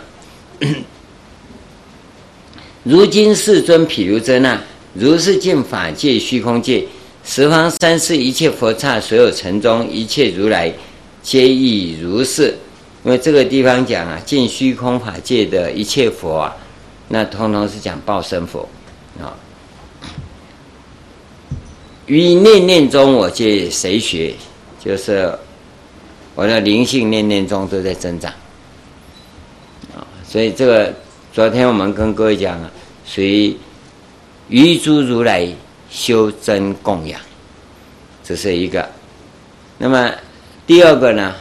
[2.83, 4.61] 如今世尊譬如真那，
[4.93, 6.85] 如是尽法界虚空界，
[7.23, 10.73] 十方三世一切佛刹所有尘中一切如来，
[11.21, 12.55] 皆亦如是。
[13.03, 16.55] 因为这个地方讲啊，尽虚空法界的一切佛啊，
[17.07, 18.67] 那通通是讲报身佛
[19.21, 19.35] 啊。
[22.07, 24.33] 于念念中，我借谁学？
[24.83, 25.31] 就是
[26.35, 28.31] 我的灵性念念中都在增长
[29.95, 30.07] 啊。
[30.27, 30.93] 所以这个
[31.39, 32.69] 昨天我们跟各位讲啊，
[33.05, 33.21] 属
[34.49, 35.47] 于诸如来
[35.89, 37.17] 修真供养，
[38.21, 38.85] 这是一个。
[39.77, 40.11] 那么
[40.67, 41.33] 第二个呢，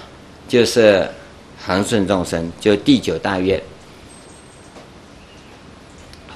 [0.46, 1.04] 就是。
[1.66, 3.60] 恒顺众生，就第九大愿。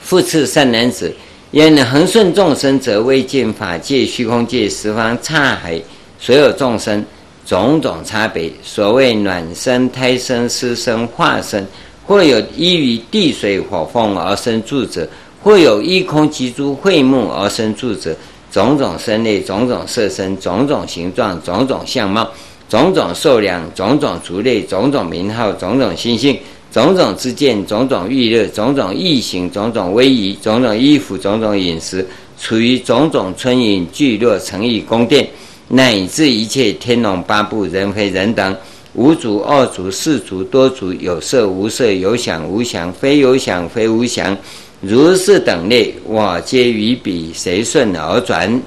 [0.01, 1.15] 复次善男子，
[1.53, 5.81] 愿恒顺众生，则为见法界、虚空界十方刹海
[6.19, 7.07] 所有众生
[7.47, 8.51] 种种差别。
[8.61, 11.65] 所谓卵生、胎生、湿生、化生，
[12.07, 15.09] 或有依于地水火风而生住者，
[15.43, 18.15] 或有依空即诸会目而生住者，
[18.51, 22.29] 种种身类、种种色身、种种形状、种种相貌。
[22.69, 26.39] 种种寿量，种种族类，种种名号，种种心性，
[26.73, 32.07] 种种之见，种种欲乐，种种意行，种种威仪，种种衣服，种种饮食，
[32.41, 35.29] 处于种种村营聚落城邑宫殿，
[35.69, 38.57] 乃至一切天龙八部人非人等，
[38.95, 44.37] 无主二主四主多主，有色无色，有想无想，非有想非无想，
[44.83, 48.61] 如是等类，我皆于彼随顺而转。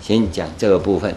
[0.00, 1.14] 先讲这个部分。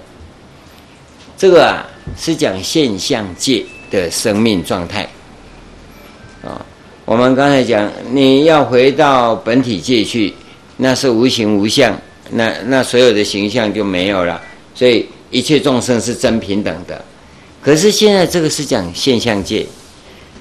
[1.38, 5.08] 这个啊是讲现象界的生命状态
[6.44, 6.64] 啊。
[7.06, 10.34] 我们刚才讲，你要回到本体界去，
[10.78, 11.98] 那是无形无相，
[12.30, 14.42] 那那所有的形象就没有了。
[14.76, 17.04] 所以一切众生是真平等的。
[17.62, 19.66] 可是现在这个是讲现象界，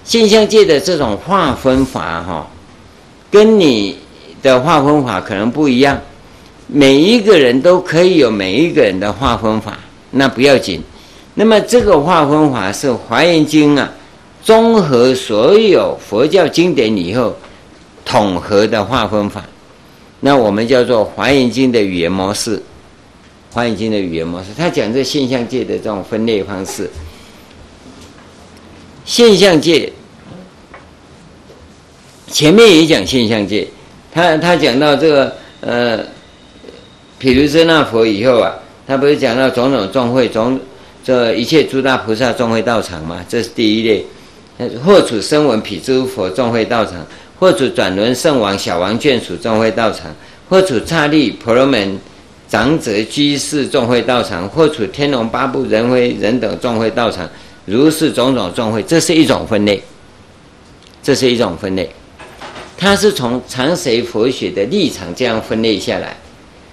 [0.05, 2.47] 现象界的这种划分法哈，
[3.30, 3.99] 跟你
[4.43, 6.01] 的划分法可能不一样。
[6.66, 9.78] 每一个人都可以有每一个人的划分法，
[10.11, 10.80] 那不要紧。
[11.34, 13.90] 那么这个划分法是《华严经》啊，
[14.43, 17.34] 综合所有佛教经典以后
[18.05, 19.45] 统合的划分法。
[20.20, 22.57] 那我们叫做《华严经》的语言模式，
[23.53, 26.90] 《华严经》的语言模式，他讲这现象界的这种分类方式。
[29.05, 29.92] 现象界
[32.28, 33.68] 前面也讲现象界，
[34.11, 36.03] 他他讲到这个呃，
[37.18, 38.55] 毗卢遮那佛以后啊，
[38.86, 40.59] 他不是讲到种种众会种。
[41.05, 44.07] 这一切诸大菩萨众会道场嘛，这是第一类。
[44.84, 47.05] 或处声闻毗诸佛众会道场，
[47.40, 50.14] 或处转轮圣王小王眷属众会道场，
[50.48, 51.98] 或处刹利婆罗门
[52.53, 57.26] 长者居士众会道场，或处天龙八部人非人等众会道场，
[57.64, 59.82] 如是种种众会，这是一种分类。
[61.03, 61.88] 这是一种分类，
[62.76, 66.14] 它是从长随佛学的立场这样分类下来。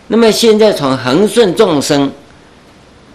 [0.10, 2.12] 那么现在从恒顺众生。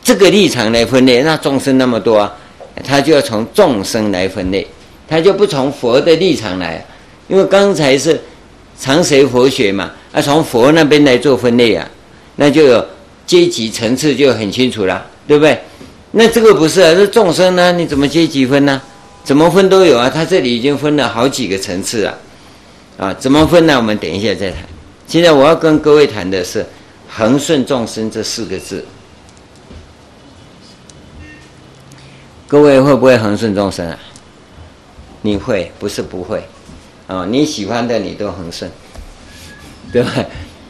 [0.03, 2.35] 这个立场来分类，那众生那么多啊，
[2.83, 4.67] 他就要从众生来分类，
[5.07, 6.83] 他就不从佛的立场来，
[7.29, 8.19] 因为刚才是
[8.79, 11.89] 长随佛学嘛，啊，从佛那边来做分类啊，
[12.37, 12.85] 那就有
[13.27, 15.61] 阶级层次就很清楚了，对不对？
[16.13, 18.81] 那这个不是啊，这众生呢，你怎么阶级分呢？
[19.25, 22.19] 怎么分都有啊，他这里已经分了好几个层次了，
[22.99, 23.75] 啊，怎么分呢？
[23.77, 24.61] 我们等一下再谈。
[25.07, 26.65] 现在我要跟各位谈的是
[27.09, 28.85] 恒顺众生这四个字。
[32.47, 33.99] 各位会不会恒顺众生啊？
[35.23, 36.47] 你会，不是不会，
[37.07, 38.71] 哦，你喜欢的你都恒顺，
[39.91, 40.13] 对吧？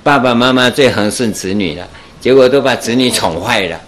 [0.04, 1.88] 爸爸妈妈最恒顺子女了，
[2.20, 3.80] 结果都把子女宠坏了，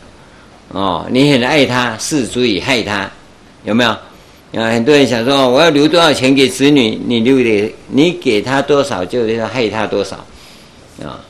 [0.70, 3.08] 哦，你很爱他，是足以害他，
[3.62, 3.90] 有没有？
[3.90, 10.16] 啊，很多人想说，我要留多少钱给子女，你留给，你给他多少，就是要害他多少，
[11.04, 11.20] 啊，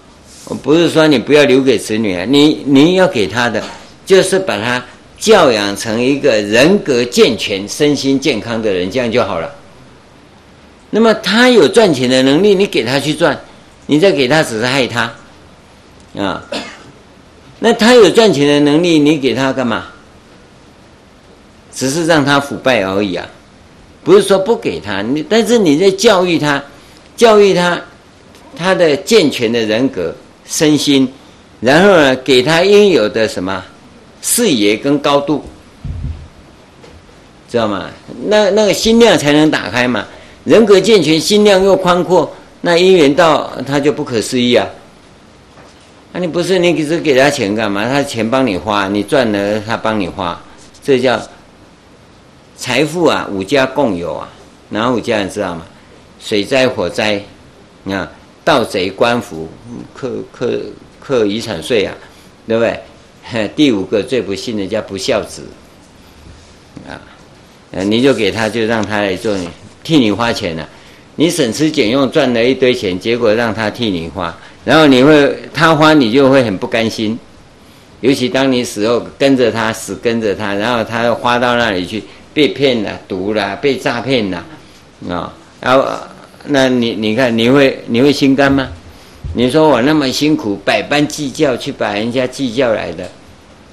[0.46, 3.62] 我不是说你不要留给子女啊，你你要给他的，
[4.06, 4.82] 就是把他。
[5.18, 9.50] 教养成一个人格健全、身心健康的人，这样就好了。
[10.90, 13.34] 那么他有赚钱的能力，你给他去赚，
[13.86, 15.12] 你再给他只是害他
[16.16, 16.44] 啊。
[17.58, 19.86] 那他有赚钱的能力，你给他干嘛？
[21.72, 23.26] 只是让他腐败而已啊，
[24.02, 25.02] 不是说不给他。
[25.02, 26.62] 你但是你在教育他，
[27.16, 27.80] 教育他
[28.56, 30.14] 他的健全的人格、
[30.46, 31.10] 身心，
[31.60, 33.62] 然后呢，给他应有的什么？
[34.22, 35.44] 视野跟高度，
[37.48, 37.90] 知道吗？
[38.26, 40.04] 那那个心量才能打开嘛。
[40.44, 42.34] 人格健全，心量又宽阔，
[42.66, 44.66] 那因缘到他就不可思议啊。
[46.10, 47.88] 那、啊、你不是你给是给他钱干嘛？
[47.88, 50.42] 他钱帮你花，你赚了他帮你花，
[50.82, 51.16] 这叫
[52.56, 54.28] 财富啊，五家共有啊。
[54.70, 55.64] 哪五家你知道吗？
[56.18, 57.22] 水灾、火灾，
[57.84, 58.10] 你看
[58.42, 59.48] 盗贼、官府、
[59.94, 60.60] 克克
[60.98, 61.94] 克遗产税啊，
[62.48, 63.48] 对不对？
[63.54, 65.42] 第五个最不幸的叫不孝子，
[66.88, 66.98] 啊，
[67.70, 69.38] 呃，你就给他，就让他来做，
[69.84, 70.68] 替你花钱了。
[71.16, 74.34] 你省吃俭用赚了一堆钱，结果让他替你花，
[74.64, 77.18] 然后你会他花你就会很不甘心。
[78.00, 82.02] 尤其当你死后跟着他死跟着他，然后他又花到那里去
[82.34, 84.44] 被骗了、毒了、被诈骗了，
[85.08, 85.88] 啊，然后
[86.44, 88.68] 那你你看你会你会心甘吗？
[89.34, 93.08] 你说我那么辛苦百般计较去把人家计较来的，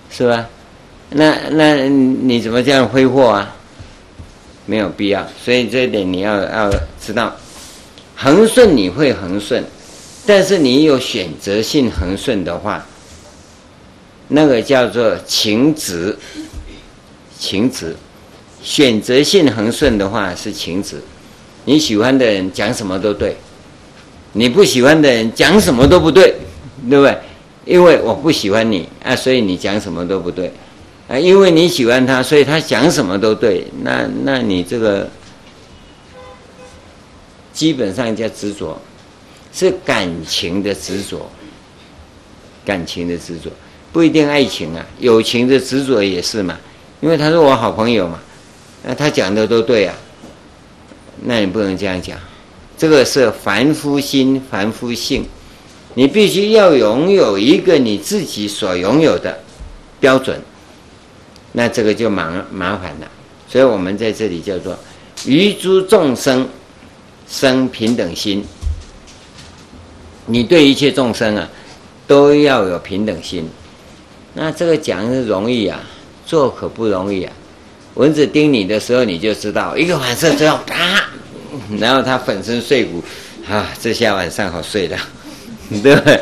[0.10, 0.48] 是吧？
[1.10, 3.56] 那那你怎么这样挥霍啊？
[4.66, 6.72] 没有必要，所以这一点你要要
[7.02, 7.36] 知道，
[8.16, 9.64] 恒顺你会恒顺，
[10.26, 12.86] 但是你有选择性恒顺的话，
[14.30, 16.18] 那个叫做情执，
[17.38, 17.96] 情执，
[18.62, 21.02] 选择性恒顺的话是情执，
[21.66, 23.36] 你喜欢的人讲什么都对，
[24.32, 26.36] 你不喜欢的人讲什么都不对，
[26.90, 27.18] 对不对？
[27.66, 30.52] 因为我不喜欢你啊，所以你讲什么都不对。
[31.08, 33.68] 啊，因为你喜欢他，所以他讲什么都对。
[33.82, 35.10] 那那你这个
[37.52, 38.80] 基本上叫执着，
[39.54, 41.30] 是感情的执着，
[42.66, 43.50] 感情的执着
[43.92, 46.58] 不一定爱情啊，友情的执着也是嘛。
[47.02, 48.18] 因为他是我好朋友嘛，
[48.82, 49.94] 那他讲的都对啊，
[51.22, 52.18] 那你不能这样讲。
[52.78, 55.26] 这个是凡夫心、凡夫性，
[55.96, 59.38] 你必须要拥有一个你自己所拥有的
[60.00, 60.42] 标准。
[61.54, 63.08] 那这个就麻麻烦了，
[63.48, 64.78] 所以我们在这里叫做
[65.26, 66.48] 于诸众生
[67.30, 68.44] 生平等心。
[70.26, 71.48] 你对一切众生啊，
[72.08, 73.48] 都要有平等心。
[74.34, 75.80] 那这个讲是容易啊，
[76.26, 77.32] 做可不容易啊。
[77.96, 81.04] 蚊子叮你的时候，你就知道一个反射之后，啪，
[81.78, 83.04] 然后它粉身碎骨，
[83.48, 84.98] 啊，这下晚上好睡了，
[85.84, 86.20] 对不对？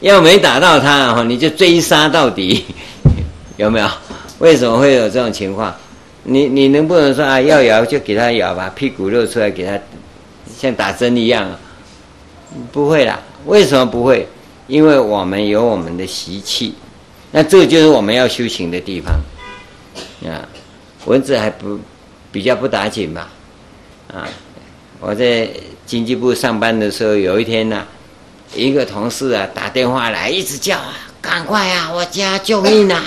[0.00, 2.64] 要没打到它，哈，你就追杀到底，
[3.56, 3.88] 有没有？
[4.42, 5.72] 为什么会有这种情况？
[6.24, 9.78] 你你能不能说啊，要咬就给他咬吧，屁股露出来给他，
[10.58, 11.48] 像打针一样？
[12.72, 14.26] 不会啦，为什么不会？
[14.66, 16.74] 因为我们有我们的习气，
[17.30, 19.14] 那这就是我们要修行的地方
[20.28, 20.42] 啊。
[21.04, 21.78] 蚊子还不
[22.32, 23.30] 比较不打紧吧？
[24.12, 24.26] 啊，
[24.98, 25.48] 我在
[25.86, 27.86] 经济部上班的时候，有一天呢、
[28.56, 33.04] 一个同事啊打电话来，一直叫啊，赶快啊，我家救命啊！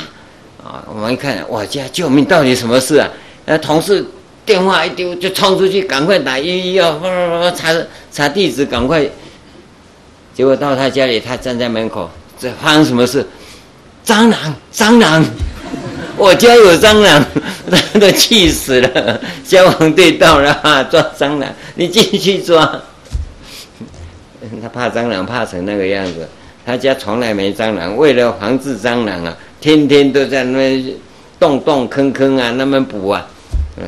[0.65, 3.07] 啊，我们一看，我家救命，到底什么事啊？
[3.45, 4.03] 那同事
[4.43, 7.71] 电话一丢，就冲出去，赶快打一一二，查
[8.11, 9.07] 查地址，赶快。
[10.33, 12.09] 结果到他家里，他站在门口，
[12.39, 13.23] 这发生什么事？
[14.03, 15.23] 蟑螂，蟑螂！
[16.17, 17.23] 我家有蟑螂，
[17.69, 19.21] 他都气死了。
[19.43, 22.81] 消防队到了，抓蟑螂，你进去抓。
[24.63, 26.27] 他怕蟑螂，怕成那个样子。
[26.65, 29.37] 他家从来没蟑螂，为了防治蟑螂啊。
[29.65, 30.93] 天天都在那边
[31.39, 33.25] 洞洞坑坑啊，那么补啊，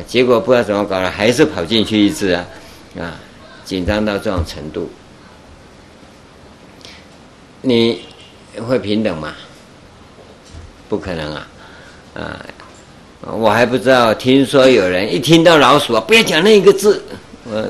[0.07, 2.43] 结果不知道怎么搞了，还是跑进去一只啊，
[2.99, 3.13] 啊，
[3.63, 4.89] 紧张到这种程度，
[7.61, 8.01] 你
[8.67, 9.35] 会平等吗？
[10.89, 11.47] 不可能啊，
[12.15, 12.43] 啊，
[13.21, 17.03] 我还不知道，听说有人一听到老鼠啊，不要讲那一个字，
[17.43, 17.63] 我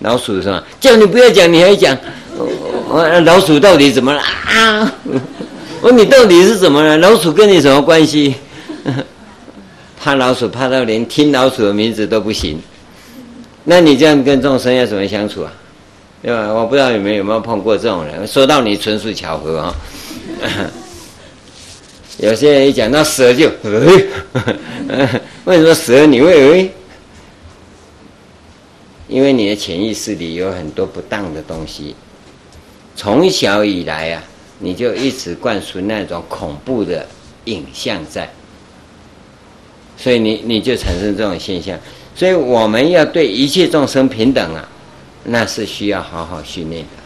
[0.00, 0.62] 老鼠是吧？
[0.78, 1.96] 叫你不要讲，你还讲，
[2.36, 4.92] 我老鼠到底怎么了啊？
[5.82, 6.96] 我说你到底是怎么了？
[6.98, 8.34] 老鼠跟你什么关系？
[9.98, 12.60] 怕老鼠怕到连听老鼠的名字都不行，
[13.64, 15.52] 那你这样跟众生要怎么相处啊？
[16.22, 16.52] 对吧？
[16.52, 18.26] 我不知道你们有没有碰过这种人。
[18.26, 19.74] 说到你纯属巧合啊、
[22.18, 23.50] 有些人一讲到蛇就，
[25.44, 26.70] 为什么蛇你会诶？
[29.08, 31.94] 因为你的潜意识里有很多不当的东西，
[32.96, 34.22] 从小以来啊。
[34.58, 37.06] 你就一直灌输那种恐怖的
[37.44, 38.28] 影像在，
[39.96, 41.78] 所以你你就产生这种现象。
[42.14, 44.66] 所以我们要对一切众生平等啊，
[45.24, 47.02] 那是需要好好训练的，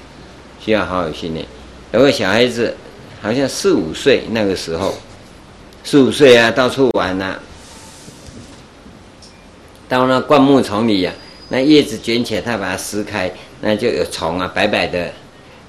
[0.65, 1.45] 需要好好训练。
[1.93, 2.77] 有个小孩子，
[3.21, 4.95] 好像四五岁那个时候，
[5.83, 7.43] 四五岁啊，到处玩呐、啊，
[9.89, 15.13] 到那灌木丛里呀、啊，那叶子卷起来，他把它撕开，那就有虫啊，白白的。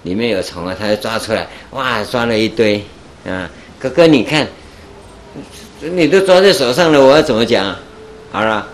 [0.04, 2.84] 里面有虫啊，他就抓出来，哇，抓了一堆，
[3.26, 4.48] 啊，哥哥你看，
[5.80, 7.76] 你都抓在手上了，我要怎么讲？
[8.32, 8.66] 好了，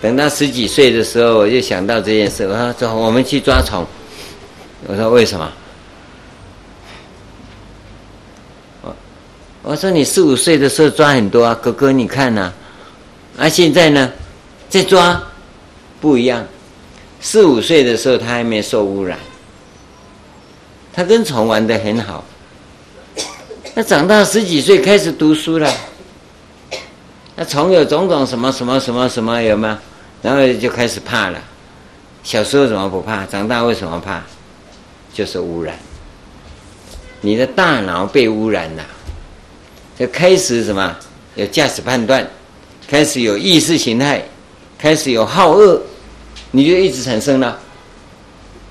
[0.00, 3.86] 等到十几岁的时候，我就想到这件事，我说走，我们去抓虫。
[4.86, 5.52] 我说为什么？
[8.82, 8.96] 我
[9.62, 12.52] 我说你四五岁的时候抓很多啊，哥哥你看呐、
[13.36, 14.10] 啊，现在呢，
[14.68, 15.22] 在抓，
[16.00, 16.46] 不一样，
[17.20, 19.18] 四五岁的时候他还没受污染。
[20.98, 22.24] 他跟虫玩得很好，
[23.72, 25.72] 他长大十几岁开始读书了，
[27.36, 29.76] 那虫有种种什么什么什么什么有没有？
[30.22, 31.38] 然后就开始怕了。
[32.24, 33.24] 小时候怎么不怕？
[33.26, 34.24] 长大为什么怕？
[35.14, 35.78] 就是污染。
[37.20, 38.84] 你的大脑被污染了，
[39.96, 40.96] 就开始什么？
[41.36, 42.28] 有价值判断，
[42.88, 44.20] 开始有意识形态，
[44.76, 45.80] 开始有好恶，
[46.50, 47.56] 你就一直产生了，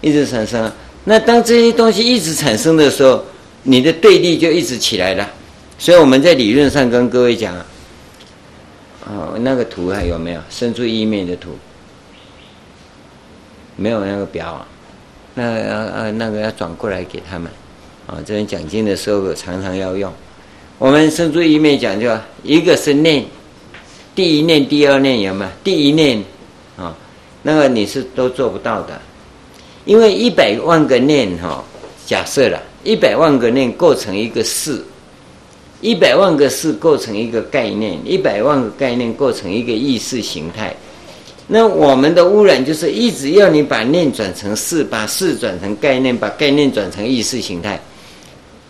[0.01, 0.75] 一直产生了。
[1.09, 3.23] 那当这些东西一直产生的时候，
[3.63, 5.25] 你的对立就一直起来了。
[5.79, 7.55] 所以我们在理论上跟各位讲，
[9.05, 10.41] 哦，那个图还有没有？
[10.49, 11.51] 生出一面的图，
[13.77, 14.67] 没有那个表啊？
[15.35, 17.49] 那要呃那个要转过来给他们，
[18.05, 20.11] 啊，这边讲经的时候常常要用。
[20.77, 22.13] 我们生出一面讲究，
[22.43, 23.23] 一个是念，
[24.13, 25.51] 第一念、第二念有没有？
[25.63, 26.21] 第一念
[26.75, 26.93] 啊，
[27.43, 28.99] 那个你是都做不到的。
[29.87, 31.63] 因为一百万个念哈，
[32.05, 34.83] 假设了，一百万个念构成一个事，
[35.79, 40.75] 一百万个事构成一个概念，一百万个概念构成一个意识形态。
[41.47, 47.81] 那我们的污染就是一直要你把念转成事，把事转成概念，把概念转成意识形态。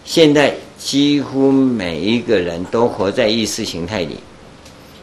[0.05, 4.17] 现在几乎每一个人都活在意识形态里，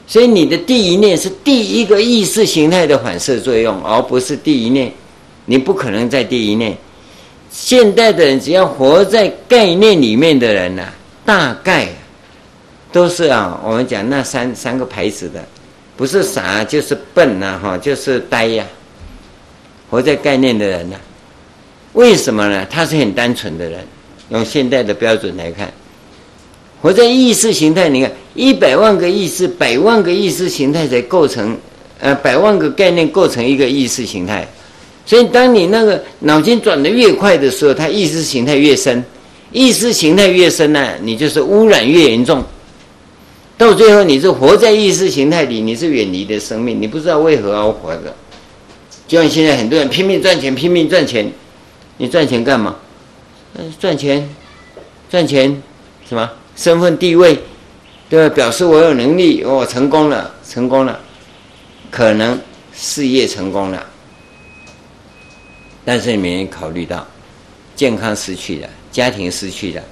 [0.06, 4.92] 所以你的第一念是第一个意识形态的反射作用，而不是第一念。
[5.46, 6.76] 你不可能在第一念。
[7.50, 10.88] 现代的人只要活在概念里面的人呐、
[11.24, 11.86] 大概
[12.90, 15.44] 都是啊，我们讲那三三个牌子的，
[15.96, 18.64] 不是傻就是笨呐，哈，就是呆呀、
[19.88, 20.96] 活在概念的人呐、
[21.92, 22.66] 为什么呢？
[22.68, 23.86] 他是很单纯的人，
[24.30, 25.72] 用现代的标准来看，
[26.82, 31.56] 活在意识形态，你看一百万个意识，百万个意识形态才构成，
[32.00, 34.44] 呃，百万个概念构成一个意识形态。
[35.06, 39.04] 所以，当你那个脑筋转得越快的时候，它意识形态越深，
[39.52, 42.42] 意识形态越深呢，你就是污染越严重。
[43.58, 48.14] 到最后，你是活在意识形态里，你是远离的生命，你不知道为何而活着。
[49.06, 51.30] 就像现在很多人拼命赚钱，拼命赚钱，
[51.98, 52.74] 你赚钱干嘛？
[53.78, 54.28] 赚钱，
[55.10, 55.62] 赚钱，
[56.08, 56.28] 什么？
[56.56, 57.38] 身份地位，
[58.08, 58.34] 对吧？
[58.34, 60.98] 表示我有能力，我成功了，成功了，
[61.90, 62.40] 可能
[62.74, 63.86] 事业成功了。
[65.84, 67.06] 但是你没考虑到，
[67.76, 69.82] 健康失去了，家庭失去了，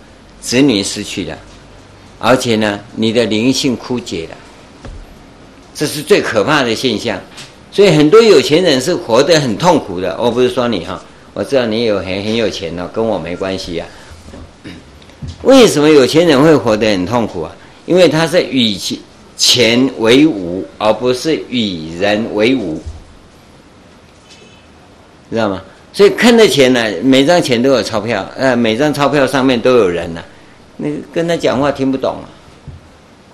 [0.41, 1.39] 子女失去了，
[2.19, 4.37] 而且呢，你的灵性枯竭了，
[5.75, 7.21] 这是最可怕的现象。
[7.71, 10.17] 所以很多有钱人是活得很痛苦的。
[10.21, 11.03] 我不是说你哈，
[11.35, 13.87] 我知道你有很很有钱哦，跟我没关系呀。
[15.43, 17.57] 为什么有钱人会活得很痛苦啊？
[17.87, 18.77] 因为他是与
[19.37, 22.81] 钱为伍，而不是与人为伍，
[25.31, 25.63] 知道吗？
[25.93, 30.23] 所以看得钱呢，每张钱都有钞票，呃，每张钞票上面都有人呢，
[30.79, 32.25] 那跟他讲话听不懂啊，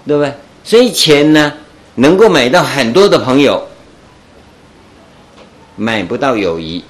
[0.07, 0.33] 对不对？
[0.65, 1.53] 所以钱呢，
[1.95, 3.65] 能够买到很多的朋友，
[5.77, 6.85] 买不到友谊。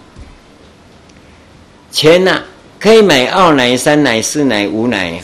[1.91, 2.43] 钱呢，
[2.81, 5.21] 可以买二奶、三奶、四奶、五奶，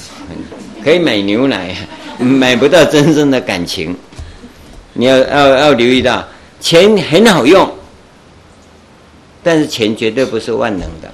[0.84, 1.74] 可以买牛奶，
[2.20, 3.96] 买不到真正的感情。
[4.92, 6.22] 你要要要留意到，
[6.60, 7.73] 钱很好用。
[9.44, 11.12] 但是钱绝对不是万能的，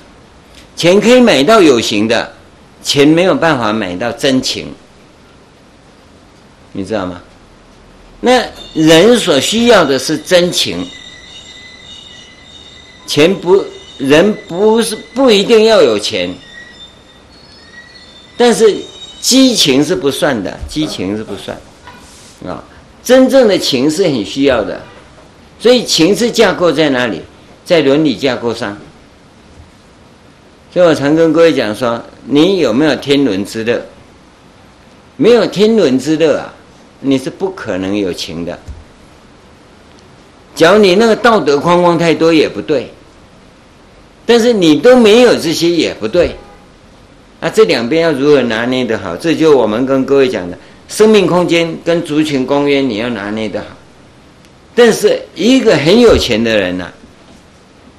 [0.77, 2.32] 钱可以买到有形的，
[2.81, 4.73] 钱没有办法买到真情，
[6.73, 7.20] 你知道吗？
[8.20, 8.43] 那
[8.73, 10.86] 人所需要的是真情，
[13.07, 13.65] 钱不，
[13.98, 16.32] 人不是不一定要有钱，
[18.36, 18.77] 但是
[19.20, 21.61] 激情是不算的，激情是不算，
[22.47, 22.62] 啊，
[23.02, 24.81] 真正的情是很需要的，
[25.59, 27.20] 所以情是架构在哪里？
[27.71, 28.77] 在伦理架构上，
[30.75, 33.81] 所以我常跟各位讲说：你有没有天伦之乐？
[35.17, 36.53] 没有天伦之乐啊，
[36.99, 38.59] 你是不可能有情的。
[40.57, 42.91] 假如你那个道德框框太多也不对，
[44.27, 46.35] 但是你都没有这些也不对。
[47.39, 49.17] 啊，这两边要如何拿捏的好？
[49.17, 53.67] 这就我们跟各位讲的生命空间跟族群公约，你要拿捏的好。
[54.75, 56.95] 但是一个很有钱的人呐、啊。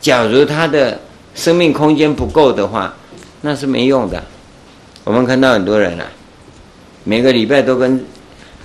[0.01, 0.99] 假如他的
[1.35, 2.93] 生命空间不够的话，
[3.41, 4.21] 那是没用的。
[5.03, 6.05] 我们看到很多人啊，
[7.03, 8.03] 每个礼拜都跟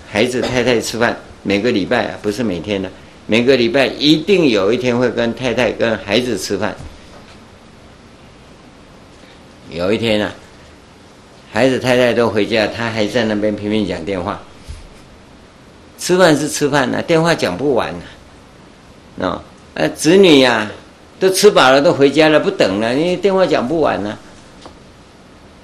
[0.08, 2.90] 孩子太太吃饭，每个礼拜啊，不是每天的，
[3.26, 6.74] 每个礼拜一定有一天会跟太太跟孩子吃饭。
[9.70, 10.32] 有一天啊，
[11.52, 14.40] 孩子太太都回家，他还在那边拼命讲电话。
[15.98, 19.26] 吃饭是吃饭呢，电话讲不完呢。
[19.26, 19.42] 啊，
[19.74, 20.70] 呃，子女呀。
[21.18, 24.18] 都吃饱了，都回家了，不等了，因为电话讲不完呢、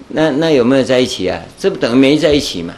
[0.09, 1.41] 那那有没有在一起啊？
[1.59, 2.75] 这不等于没在一起嘛？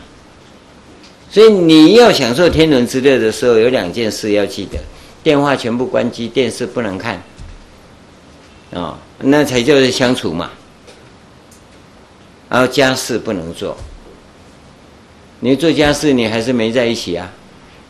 [1.30, 4.78] 所以你要享受天伦之乐的时候，有两件事要记得：
[5.22, 7.20] 电话全部关机，电视不能看，
[8.70, 10.50] 哦，那才叫做相处嘛。
[12.48, 13.76] 然后家事不能做，
[15.40, 17.28] 你做家事你还是没在一起啊。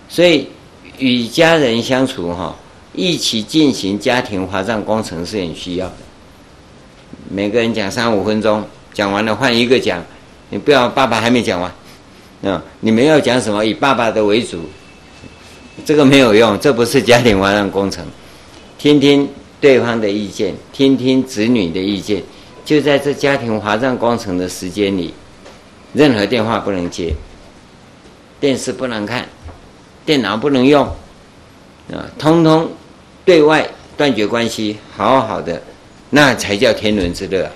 [0.09, 0.48] 所以
[0.97, 2.56] 与家人相处哈，
[2.95, 5.97] 一起进行家庭华藏工程是很需要的。
[7.29, 10.03] 每个人讲三五分钟，讲完了换一个讲。
[10.51, 11.73] 你不要爸爸还没讲完，
[12.45, 13.65] 啊，你们要讲什么？
[13.65, 14.61] 以爸爸的为主，
[15.85, 18.05] 这个没有用，这不是家庭华藏工程。
[18.79, 19.29] 听听
[19.61, 22.23] 对方的意见，听听子女的意见。
[22.65, 25.12] 就在这家庭华藏工程的时间里，
[25.93, 27.12] 任何电话不能接，
[28.39, 29.27] 电视不能看，
[30.07, 30.87] 电脑不能用，
[31.91, 32.71] 啊，通通
[33.25, 35.63] 对外断绝关系，好好的，
[36.11, 37.51] 那才叫天伦之乐。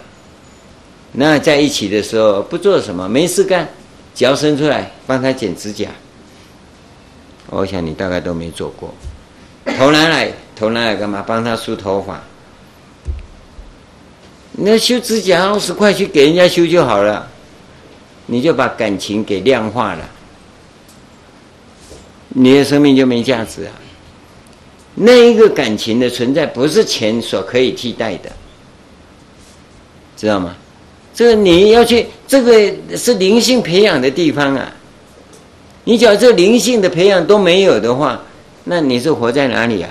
[1.13, 3.69] 那在一起的时候不做什么，没事干，
[4.15, 5.89] 脚伸出来帮他剪指甲。
[7.51, 8.95] 我想你大概都没做过，
[9.77, 11.25] 头拿来，头拿来干嘛？
[11.27, 12.21] 帮他梳头发。
[14.53, 17.29] 那修指甲二十块去给人家修就好了，
[18.27, 20.09] 你就把感情给量化了，
[22.29, 23.73] 你的生命就没价值啊。
[25.01, 28.31] 那一个感情的存在不是钱所可以替代的，
[30.17, 30.57] 知道吗？
[31.15, 34.73] 这个你要去，这个是灵性培养的地方啊。
[35.85, 38.21] 你只要这灵性的培养都没有的话，
[38.65, 39.91] 那你是活在哪里啊？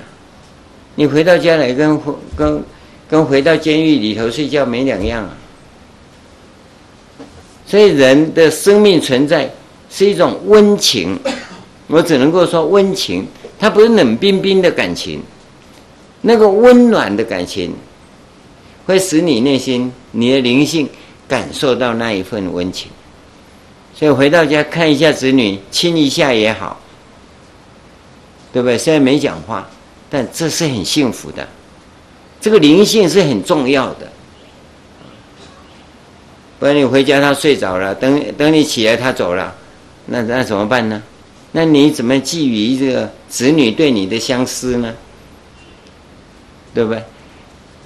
[0.96, 2.00] 你回到家来跟
[2.36, 2.64] 跟。
[3.10, 5.32] 跟回到监狱里头睡觉没两样啊！
[7.66, 9.50] 所以人的生命存在
[9.90, 11.18] 是一种温情，
[11.88, 13.26] 我只能够说温情，
[13.60, 15.22] 它不是冷冰冰的感情，
[16.22, 17.74] 那个温暖的感情，
[18.86, 20.88] 会使你内心、你的灵性
[21.28, 22.92] 感受到那一份温情。
[23.96, 26.80] 所以回到家看一下子女，亲一下也好，
[28.54, 28.78] 对不对？
[28.78, 29.68] 虽然没讲话，
[30.10, 31.48] 但这是很幸福的。
[32.40, 34.08] 这个灵性是很重要的，
[36.60, 39.56] 不然你回家他睡着了，等等你起来他走了，
[40.06, 41.02] 那那怎么办呢？
[41.58, 44.94] 那你怎么寄予这个子女对你的相思呢？
[46.72, 47.04] 对不对？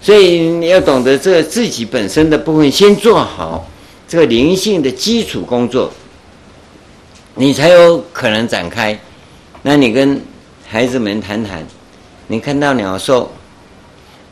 [0.02, 3.65] 所以你要懂得这自己本身的部分，先做好
[4.10, 5.89] 这个灵性的基础工作，
[7.35, 8.99] 你才有可能展开。
[9.61, 10.22] 那你跟
[10.68, 11.65] 孩子们谈谈，
[12.27, 13.31] 你看到鸟兽。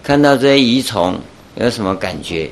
[0.03, 1.17] 看到这些蚁虫
[1.55, 2.51] 有什么感觉？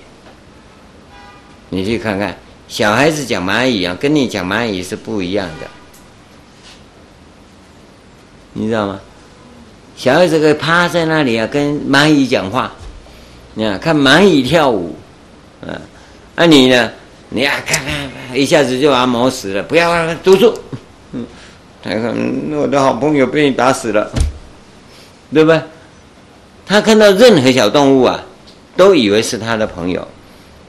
[1.70, 2.38] 你去看看，
[2.70, 5.68] 小孩子讲蚂蚁啊，跟你讲蚂蚁是不一样的，
[8.60, 9.00] 你知道吗？
[9.96, 12.72] 小孩子可以趴在那里啊，跟蚂蚁讲话，
[13.54, 14.96] 你看看蚂蚁跳舞，
[15.62, 15.70] 啊，
[16.36, 16.92] 那你呢？
[17.30, 20.54] 你啊，看看，一下子就把它磨死了，不要读书，
[21.12, 21.26] 嗯，
[21.84, 22.16] 看看
[22.52, 24.10] 我的好朋友被你打死了，
[25.34, 25.62] 对不对？
[26.66, 28.24] 他看到任何小动物啊，
[28.76, 30.08] 都以为是他的朋友，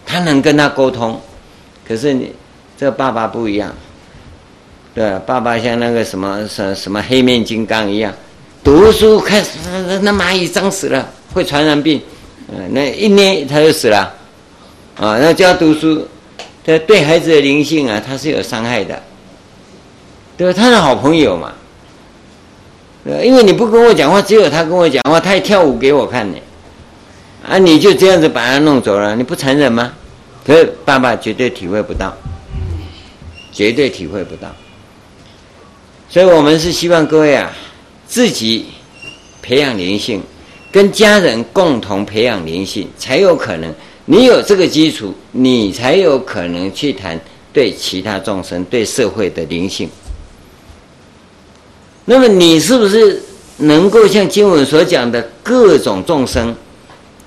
[0.04, 1.20] 他能跟他沟通。
[1.86, 2.32] 可是你
[2.76, 3.74] 这个爸爸不一样，
[4.98, 8.12] 对，爸爸像那个什么什什么黑面金刚一样，
[8.64, 9.50] 读书开始
[10.02, 12.02] 那蚂蚁脏死了，会传染病，
[12.48, 14.12] 嗯，那一捏他就死了，
[14.96, 16.04] 啊，那教读书，
[16.66, 19.00] 这对孩子的灵性啊，他是有伤害的，
[20.36, 20.60] 对吧？
[20.60, 21.52] 他是好朋友嘛。
[23.22, 26.38] 因为你不跟我讲话，只有他跟我讲话，他还跳舞给我看呢，
[27.48, 29.92] 啊，你就这样子把他弄走了，你不残忍吗？
[30.44, 32.12] 可是爸爸绝对体会不到，
[33.52, 34.48] 绝对体会不到。
[36.10, 37.52] 所以我们是希望各位啊，
[38.06, 38.64] 自己
[39.42, 40.22] 培养灵性，
[40.72, 43.72] 跟家人共同培养灵性，才有可能。
[44.06, 47.20] 你有这个基础，你才有可能去谈
[47.52, 49.86] 对其他众生、对社会的灵性。
[52.06, 53.22] 那么你是不是
[53.58, 56.56] 能够像经文所讲的各种众生？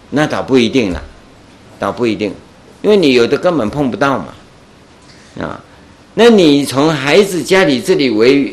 [0.09, 1.03] 那倒不一定了，
[1.77, 2.33] 倒不一定，
[2.81, 4.33] 因为你有的根本碰不到嘛，
[5.39, 5.63] 啊，
[6.15, 8.51] 那你从孩子家里这里为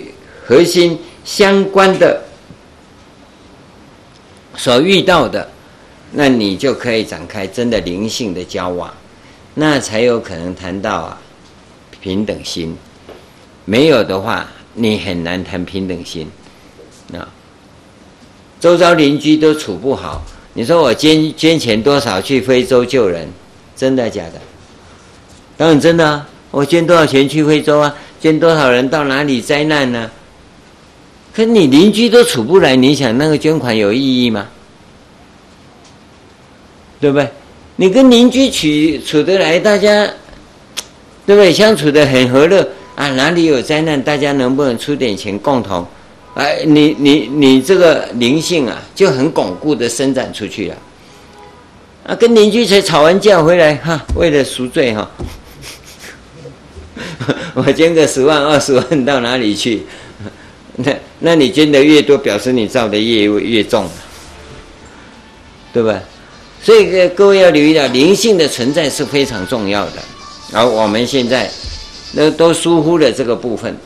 [0.49, 2.23] 核心相关的
[4.57, 5.47] 所遇到的，
[6.13, 8.91] 那你就可以展开真的灵性的交往，
[9.53, 11.21] 那才有可能谈到啊
[12.01, 12.75] 平等心，
[13.67, 14.49] 没有的话。
[14.81, 16.31] 你很难谈平等心，
[17.13, 17.27] 啊，
[18.61, 20.23] 周遭邻居都处不好，
[20.55, 23.29] 你说我捐捐钱多少去非洲救人，
[23.75, 24.41] 真的假的？
[25.57, 27.93] 当然真的啊，我捐多少钱去非洲啊？
[28.21, 30.09] 捐多少人到哪里灾难呢？
[31.39, 34.49] 可你邻居都处不来，你想那个捐款有意义吗？
[37.01, 37.29] 对不对？
[37.77, 40.05] 你跟邻居处处得来，大家
[41.25, 41.53] 对不对？
[41.53, 42.69] 相处得很和乐。
[42.97, 45.87] 啊，哪里有灾难，大家能不能出点钱共同？
[46.35, 50.77] 哎，你你你这个灵性啊，就很巩固的伸展出去了。
[52.09, 55.09] 啊，跟邻居才吵完架回来哈，为了赎罪哈，
[57.55, 59.85] 我捐个十万二十万到哪里去？
[60.79, 63.87] 那那你捐的越多，表示你造的业越重，
[65.73, 66.01] 对吧？
[66.63, 70.03] 所以各位要留意到，灵性的存在是非常重要的。
[70.53, 71.51] 而我们现在
[72.13, 73.77] 那都疏忽了这个部分，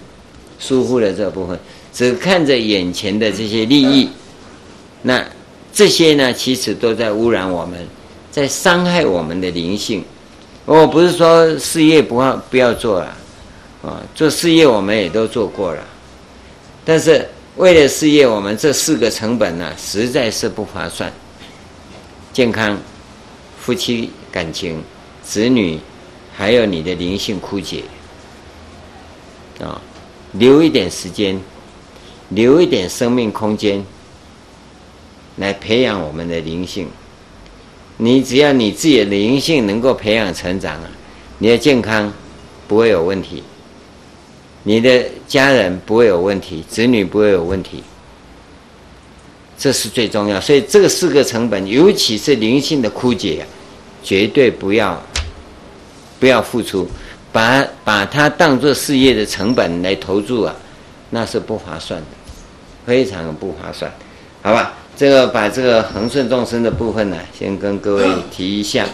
[0.59, 1.59] 疏忽了这个部分，
[1.93, 4.09] 只看着眼前的这些利益，
[5.03, 5.25] 那
[5.73, 7.79] 这些呢，其实都在污染我们。
[8.31, 10.03] 在伤害我们的灵性，
[10.65, 13.15] 我不是说事业不要不要做了，
[13.83, 15.85] 啊，做事业我们也都做过了，
[16.85, 21.13] 但是为了事业，我们这四个成本呢，实在是不划算。
[22.33, 22.79] 健康、
[23.61, 24.83] 夫妻感情、
[25.23, 25.79] 子女，
[26.35, 27.85] 还有你的灵性枯竭，
[29.61, 29.81] 啊，
[30.33, 31.39] 留一点时间，
[32.31, 33.85] 留一点生命空间，
[35.37, 36.89] 来培养我们的灵性。
[37.99, 40.91] 你只要你自己的灵性能够培养成长啊，
[41.39, 42.11] 你的健康
[42.67, 43.45] 不会有问题，
[44.65, 47.83] 你的家人不会有问题，子女不会有问题，
[49.59, 50.41] 这是最重要。
[50.41, 53.45] 所以这个四个成本，尤其是灵性的枯竭，
[54.03, 55.01] 绝对不要
[56.21, 56.89] 不要付出，
[57.33, 60.55] 把把它当做事业的成本来投注啊，
[61.11, 62.07] 那是不划算的，
[62.87, 63.93] 非常不划算，
[64.43, 64.75] 好吧？
[64.95, 68.87] 这个把这个恒顺众生的部分呢，先跟各位提一下。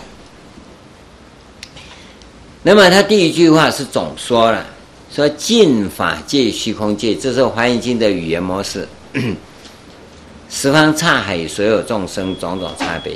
[2.62, 4.64] 那么他第一句话是总说了，
[5.14, 8.86] 说尽法界虚空界，这是《华严经》的语言模式。
[10.50, 13.12] 十方刹海所有众生种种差别，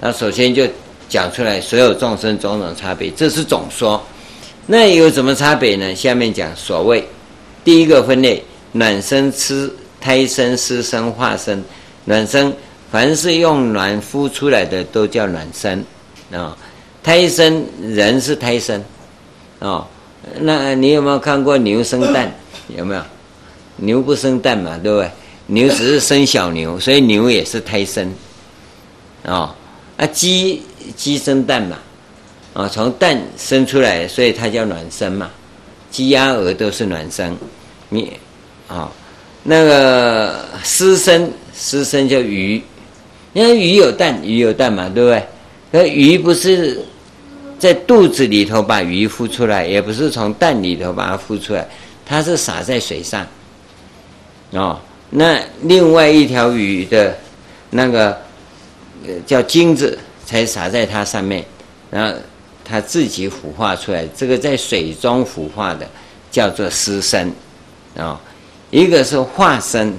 [0.00, 0.66] 那首先就
[1.08, 4.02] 讲出来所有众生种种差别，这是总说。
[4.66, 5.94] 那有什么差别呢？
[5.94, 7.06] 下面讲所谓
[7.64, 8.42] 第一个分类：
[8.72, 11.62] 卵生、吃胎生、湿生、化生。
[12.06, 12.52] 卵生，
[12.90, 15.84] 凡是用卵孵出来的都叫卵生，
[16.32, 16.56] 啊，
[17.02, 18.82] 胎生人是胎生，
[19.58, 19.86] 哦，
[20.40, 22.32] 那你有没有看过牛生蛋？
[22.76, 23.02] 有没有？
[23.76, 25.10] 牛不生蛋嘛，对不对？
[25.46, 28.12] 牛只是生小牛， 所以牛也是胎生，
[29.24, 29.54] 哦，
[29.96, 30.62] 啊，鸡
[30.96, 31.78] 鸡生蛋嘛，
[32.52, 35.30] 啊，从蛋生出来，所以它叫卵生嘛，
[35.90, 37.36] 鸡鸭鹅都是卵生，
[37.88, 38.12] 你，
[38.68, 38.90] 啊，
[39.42, 41.30] 那个湿生。
[41.62, 42.62] 湿生叫鱼，
[43.34, 45.22] 因为鱼有蛋，鱼有蛋嘛，对不对？
[45.70, 46.82] 那鱼不是
[47.60, 51.64] 在肚子里头把鱼孵出来，也不是从蛋里头把它孵出来，
[52.06, 53.24] 它是洒在水上。
[54.52, 54.80] 哦，
[55.10, 57.14] 那另外一条鱼的
[57.68, 58.18] 那个
[59.26, 61.44] 叫精子才洒在它上面，
[61.90, 62.18] 然后
[62.64, 65.86] 它自己孵化出来，这个在水中孵化的
[66.30, 67.28] 叫做湿生，
[67.94, 68.20] 啊、哦，
[68.70, 69.94] 一个是化生。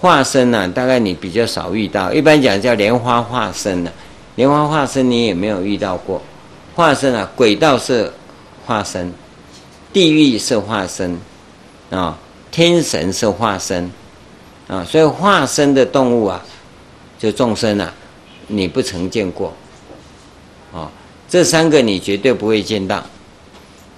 [0.00, 2.12] 化生呢、大概你比较少遇到。
[2.12, 3.90] 一般讲叫莲花化生呢、
[4.38, 6.22] 莲花化身你也没有遇到过。
[6.76, 8.12] 化身啊，轨道是
[8.64, 9.12] 化身，
[9.92, 11.18] 地狱是化身，
[11.90, 12.16] 啊，
[12.48, 13.90] 天神是化身，
[14.68, 16.40] 啊，所以化身的动物啊，
[17.18, 17.92] 就众生啊，
[18.46, 19.52] 你不曾见过，
[20.72, 20.88] 啊，
[21.28, 23.02] 这三个你绝对不会见到，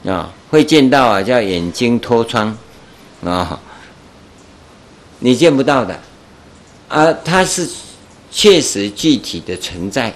[0.06, 2.56] 啊，会见到啊，叫眼睛脱窗，
[3.22, 3.60] 啊。
[5.18, 6.00] 你见不到的，
[6.88, 7.68] 啊它是
[8.30, 10.10] 确实具体的存在，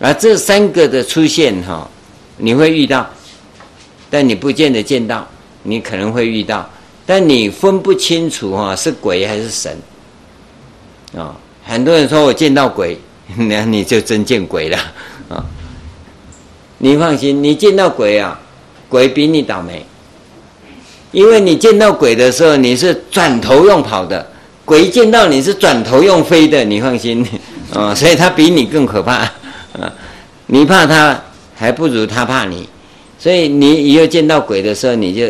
[0.00, 1.88] 而这三个的出现哈，
[2.36, 3.06] 你会遇到，
[4.08, 5.26] 但你不见得见到，
[5.62, 6.68] 你可能会遇到，
[7.04, 9.76] 但你分不清楚哈是鬼还是神，
[11.16, 11.34] 啊，
[11.64, 12.98] 很多人说我见到鬼，
[13.36, 14.78] 那你就真见鬼了
[15.28, 15.44] 啊！
[16.78, 18.38] 你放心，你见到鬼啊，
[18.88, 19.84] 鬼比你倒霉。
[21.10, 24.22] 因为你见到鬼的时候，你是转头用跑的；
[24.64, 26.62] 鬼见到你是转头用飞的。
[26.64, 27.26] 你放心，
[27.74, 29.28] 啊，所以他比你更可怕，
[29.80, 29.92] 啊，
[30.46, 31.22] 你怕他，
[31.54, 32.68] 还不如他怕你。
[33.18, 35.28] 所以你以后见到鬼的时候，你就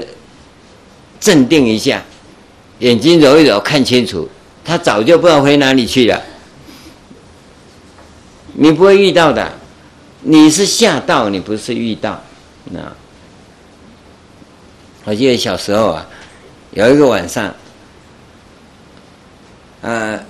[1.18, 2.02] 镇定一下，
[2.80, 4.28] 眼睛揉一揉，看清楚，
[4.64, 6.22] 他早就不知道回哪里去了。
[8.52, 9.52] 你不会遇到的，
[10.20, 12.22] 你是吓到，你不是遇到，
[12.64, 12.80] 那。
[15.04, 16.06] 我记得小时候啊，
[16.72, 17.54] 有一个晚上，
[19.80, 20.20] 呃，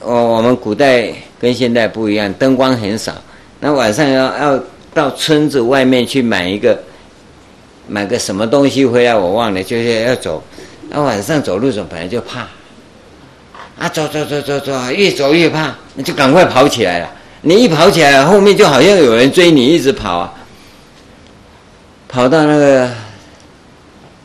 [0.00, 3.14] 我我们古代跟现代不一样，灯光很少。
[3.64, 4.60] 那晚上要要
[4.92, 6.76] 到村子外面去买一个，
[7.86, 10.42] 买个什么东西回来，我忘了，就是要走。
[10.88, 12.40] 那晚上走路走本来就怕，
[13.78, 17.08] 啊，走走走走走，越走越怕，那就赶快跑起来了。
[17.42, 20.34] 你一跑起来，后面就好像有人追你，一直跑啊，
[22.08, 22.90] 跑到那个。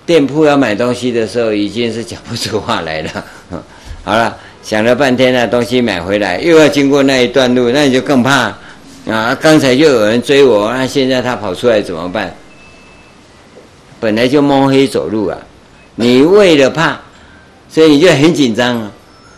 [0.07, 3.25] 店铺要买东西的时候，已经是讲不出话来了。
[4.05, 8.57] 好了，想了半天了，东西买回来又要经过那一段路，那你就更怕
[9.09, 9.37] 啊！
[9.39, 12.35] 刚才就有人追我，那现在他跑出来怎么办？
[13.99, 15.37] 本来就摸黑走路啊，
[15.95, 16.99] 你为了怕，
[17.69, 18.91] 所以你就很紧张啊，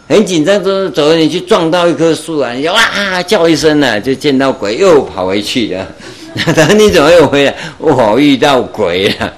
[0.08, 5.88] 很紧张，走走，你去撞到一棵树啊，你就哇叫一声呢，就见到鬼，又跑回去了。
[6.54, 7.56] 等你怎么又回来？
[7.78, 9.34] 我遇到鬼了。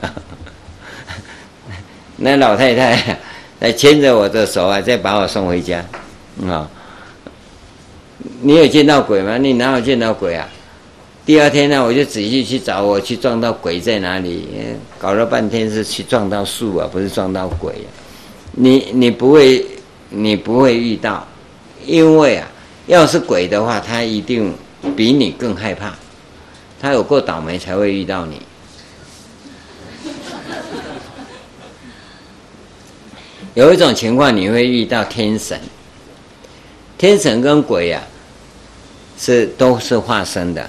[2.18, 3.20] 那老太太
[3.60, 5.84] 来牵着我的手啊，再把我送回家
[6.48, 6.70] 啊。
[8.44, 9.38] 你有见到鬼吗？
[9.38, 10.50] 你哪有见到鬼啊？
[11.24, 14.48] 第二天呢，我就仔细去找，我去撞到鬼在哪里？
[14.98, 17.90] 搞了半天是去撞到树啊，不是撞到鬼啊。
[18.54, 19.64] 你你不会，
[20.10, 21.26] 你不会遇到，
[21.86, 22.48] 因为啊，
[22.88, 24.52] 要是鬼的话，他一定
[24.96, 25.94] 比你更害怕，
[26.82, 28.42] 他有够倒霉才会遇到你。
[33.54, 35.60] 有一种情况，你会遇到天神，
[36.98, 38.02] 天神跟鬼啊，
[39.22, 40.68] 是都是化身的。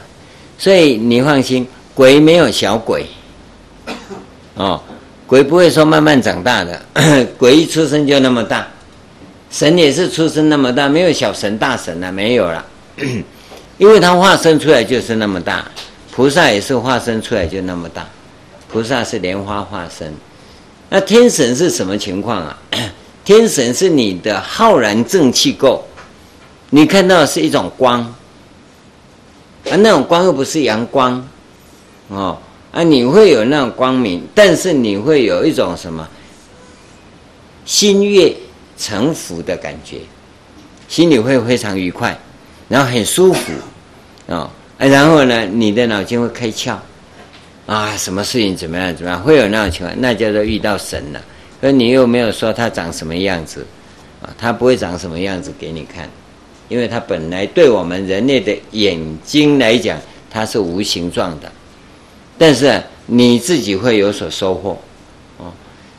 [0.58, 3.06] 所以你放心，鬼没有小鬼，
[4.54, 4.80] 哦，
[5.26, 6.80] 鬼不会说慢慢长大的，
[7.38, 8.68] 鬼一出生就那么大，
[9.50, 12.64] 神也是出生那么大，没有小神大神了，没有了，
[13.78, 15.66] 因为他化身出来就是那么大，
[16.12, 18.06] 菩萨也是化身出来就那么大，
[18.68, 20.14] 菩萨是莲花化身，
[20.90, 22.58] 那天神是什么情况啊？
[23.24, 25.84] 天神是你的浩然正气够，
[26.70, 28.14] 你看到是一种光。
[29.70, 31.26] 啊，那种光又不是阳光，
[32.08, 32.38] 哦，
[32.72, 36.08] 啊，你会有那种光明，但是你会有一种什么
[37.64, 38.34] 心悦
[38.76, 39.98] 诚服的感觉，
[40.88, 42.18] 心里会非常愉快，
[42.68, 43.52] 然后很舒服，
[44.26, 46.76] 哦，啊，然后呢，你的脑筋会开窍，
[47.66, 51.20] 啊，什么事情怎么样怎么样，会有那种情况，那叫做遇到神了。
[51.60, 53.64] 可你又没有说他长什么样子，
[54.20, 56.10] 啊，他不会长什么样子给你看。
[56.72, 60.00] 因为它本来对我们人类的眼睛来讲，
[60.30, 61.52] 它是无形状的，
[62.38, 64.78] 但是你自己会有所收获，
[65.36, 65.52] 哦。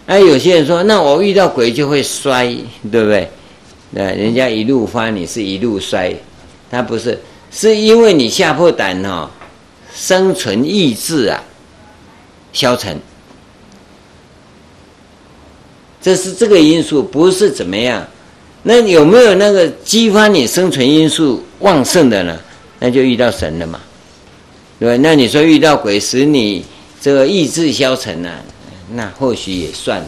[0.07, 2.47] 那有些人说，那我遇到鬼就会摔，
[2.91, 3.29] 对不对？
[3.91, 6.11] 那人家一路发，你是一路摔，
[6.71, 7.21] 他不是，
[7.51, 9.29] 是因为你吓破胆哦，
[9.93, 11.43] 生存意志啊
[12.51, 12.99] 消沉，
[16.01, 18.07] 这是这个因素，不是怎么样。
[18.65, 22.39] 那有没有那个激发你生存因素旺盛的呢？
[22.79, 23.79] 那就遇到神了嘛，
[24.79, 24.97] 对？
[24.97, 26.65] 那你说遇到鬼使你
[27.01, 28.29] 这个意志消沉呢？
[28.93, 30.07] 那或许也算了，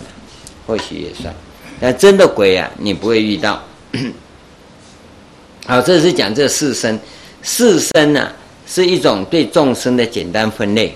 [0.66, 1.34] 或许也算。
[1.82, 3.62] 那真的鬼啊，你不会遇到。
[5.68, 6.98] 好，这是讲这四生，
[7.42, 8.30] 四生呢
[8.66, 10.96] 是一种对众生的简单分类，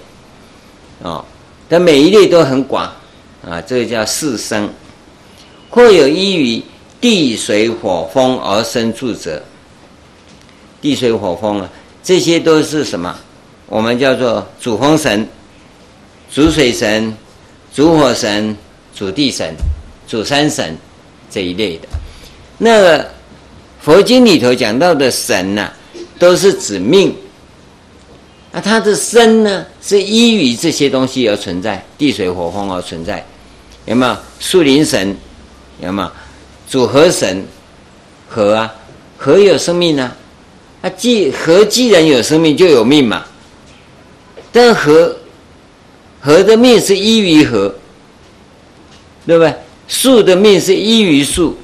[1.01, 1.23] 哦，
[1.67, 2.85] 但每一类都很广
[3.45, 4.69] 啊，这个叫四生，
[5.69, 6.63] 或有依于。
[7.01, 9.41] 地水火风而生住者，
[10.81, 11.69] 地水火风啊，
[12.03, 13.15] 这些都是什么？
[13.67, 15.27] 我们叫做主风神、
[16.31, 17.15] 主水神、
[17.73, 18.55] 主火神、
[18.95, 19.55] 主地神、
[20.07, 20.75] 主山神
[21.29, 21.87] 这一类的。
[22.57, 23.05] 那
[23.79, 25.71] 佛经里头讲到的神呐、
[26.17, 27.15] 都是指命。
[28.51, 33.23] 那他的身呢，是依于这些东西而存在，地水火风而存在。
[33.85, 35.15] 有没有树林神？
[35.81, 36.11] 有没有？
[36.69, 37.43] 主河神，
[38.29, 38.75] 河啊，
[39.17, 40.15] 河有生命啊，
[40.83, 43.25] 啊，既河既然有生命，就有命嘛。
[44.51, 45.15] 但河，
[46.21, 47.73] 河的命是依于河，
[49.25, 49.53] 对不对？
[49.87, 51.57] 树的命是依于树，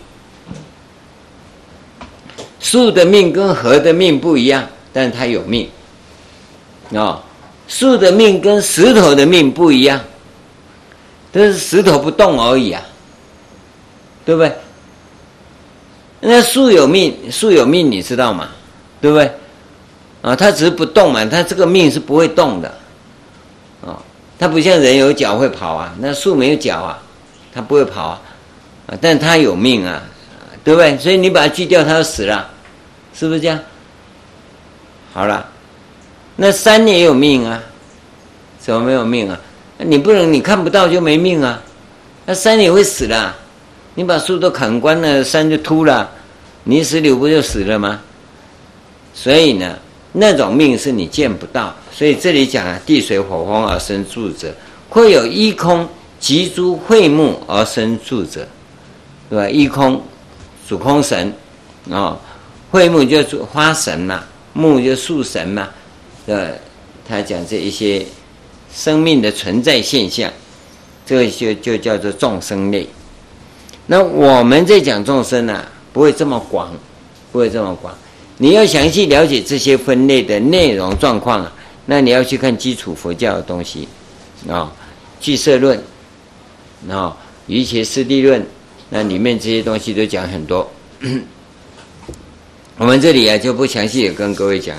[2.59, 5.69] 树的命跟河的命不一样，但它有命。
[6.89, 7.21] 哦，
[7.67, 10.01] 树的命跟石头的命不一样，
[11.31, 12.81] 但是石头不动而已啊，
[14.25, 14.51] 对不对？
[16.21, 18.49] 那树有命，树有命，你知道吗？
[19.01, 19.31] 对不对？
[20.21, 22.73] 啊，它只是不动嘛，它这个命是不会动的，
[23.85, 24.01] 啊，
[24.39, 26.99] 它不像人有脚会跑啊，那树没有脚啊，
[27.53, 28.21] 它不会跑啊，
[28.87, 30.01] 啊，但它有命啊，
[30.63, 30.97] 对不对？
[30.97, 32.49] 所以你把它锯掉，它就死了，
[33.13, 33.59] 是不是这样？
[35.13, 35.47] 好了，
[36.37, 37.61] 那山也有命啊，
[38.57, 39.39] 怎么没有命啊？
[39.77, 41.61] 你不能你看不到就没命啊，
[42.25, 43.33] 那山也会死的。
[43.95, 46.09] 你把树都砍光了，山就秃了，
[46.65, 48.01] 泥石流不就死了吗？
[49.13, 49.77] 所以呢，
[50.11, 51.73] 那种命是你见不到。
[51.91, 54.53] 所以这里讲啊，地水火风而生住者，
[54.89, 55.87] 会有依空
[56.19, 58.45] 及诸卉木而生住者，
[59.29, 59.49] 对吧？
[59.49, 60.01] 依空
[60.67, 61.33] 主空神
[61.89, 62.19] 啊，
[62.71, 65.69] 卉木就是花神嘛，木就树神嘛，
[66.25, 66.51] 对吧？
[67.07, 68.05] 他讲这一些
[68.73, 70.29] 生命的存在现象。
[71.05, 72.87] 这个就就叫做众生类。
[73.87, 75.63] 那我们在讲众生啊，
[75.93, 76.73] 不会这么广，
[77.31, 77.93] 不会这么广。
[78.37, 81.53] 你要详细了解这些分类的内容状况啊，
[81.85, 83.87] 那你要去看基础佛教的东西
[84.49, 84.71] 啊，
[85.19, 85.81] 俱舍论
[86.89, 87.15] 啊，
[87.47, 88.45] 瑜伽师地论，
[88.89, 90.69] 那里面这些东西都讲很多。
[92.77, 94.75] 我们这里啊就不详细的跟各位讲，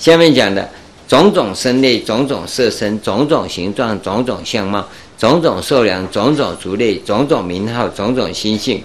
[0.00, 0.68] 下面讲的
[1.06, 4.84] 种种身类、种种色身、种种形状、种种相貌。
[5.18, 8.82] 种种受量、种种族类、种种名号、种种心性，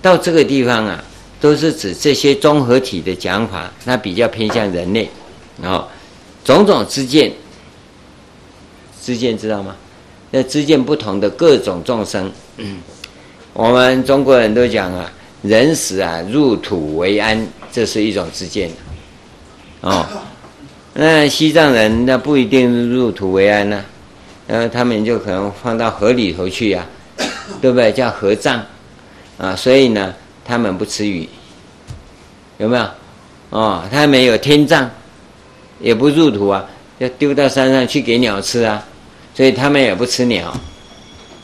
[0.00, 1.02] 到这个地方啊，
[1.40, 5.08] 都是指这些综合体的讲法，那比较偏向人类。
[5.62, 5.86] 哦，
[6.44, 7.32] 种种之见，
[9.02, 9.76] 知见知道吗？
[10.34, 12.32] 那知见不同的各种众生，
[13.52, 15.12] 我们中国人都讲啊，
[15.42, 18.70] 人死啊入土为安，这是一种知见。
[19.82, 20.06] 哦，
[20.94, 23.84] 那西藏人那不一定入土为安呢、
[24.46, 26.84] 然后他们就可能放到河里头去呀、
[27.16, 27.22] 啊，
[27.62, 27.92] 对不对？
[27.92, 28.60] 叫河葬，
[29.38, 30.14] 啊，所以呢，
[30.44, 31.28] 他们不吃鱼，
[32.58, 32.86] 有没有？
[33.50, 34.90] 哦，他们有天葬，
[35.80, 36.64] 也不入土啊，
[36.98, 38.84] 要丢到山上去给鸟吃啊，
[39.34, 40.52] 所以他们也不吃鸟，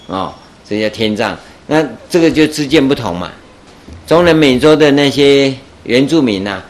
[0.07, 0.35] 哦，
[0.69, 1.37] 这叫天葬。
[1.67, 3.31] 那这个就知见不同嘛。
[4.07, 5.55] 中南美洲的那些
[5.85, 6.65] 原住民呐、啊，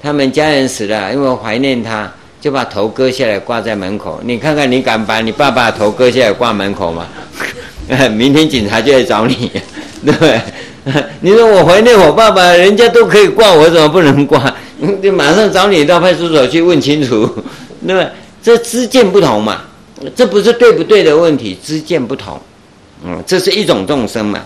[0.00, 2.10] 他们家人死了，因为怀念他。
[2.44, 7.06] 就把头割下来挂在门口，你看看你敢把你爸爸头割下来挂门口吗？
[8.12, 9.50] 明天警察就来找你，
[10.04, 10.38] 对不对？
[11.22, 14.54] 你说我怀念我爸爸，人家都可以挂，我怎么不能挂？
[15.02, 17.24] 就马上找你到派出所去问清楚，
[17.86, 18.06] 对不对？
[18.42, 19.62] 这知见不同嘛，
[20.14, 22.38] 这不是对不对的问题，知见不同，
[23.06, 24.38] 嗯，这是一种众生嘛，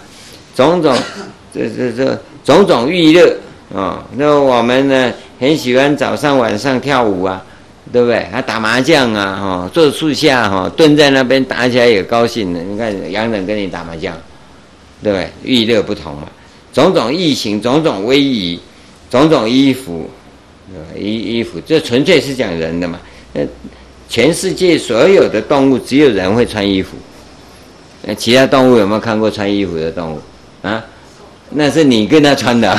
[0.54, 0.96] 种种，
[1.52, 3.36] 这这这种种娱乐
[3.74, 7.42] 啊，那我们呢很喜欢早上晚上跳舞啊。
[7.92, 8.26] 对不对？
[8.30, 12.60] 还打麻将啊，哈，坐树下哈，蹲在那边打起来也高兴的。
[12.60, 14.14] 你看杨冷跟你打麻将，
[15.02, 15.30] 对不对？
[15.42, 16.28] 娱乐不同嘛，
[16.72, 18.60] 种种异形，种种威仪，
[19.10, 20.10] 种种衣服，
[20.96, 23.00] 衣衣服，这纯粹是讲人的嘛。
[23.32, 23.42] 那
[24.08, 26.96] 全世界所有的动物，只有人会穿衣服。
[28.02, 30.20] 那其他动物有没有看过穿衣服的动物
[30.62, 30.84] 啊？
[31.50, 32.78] 那是你跟他穿的。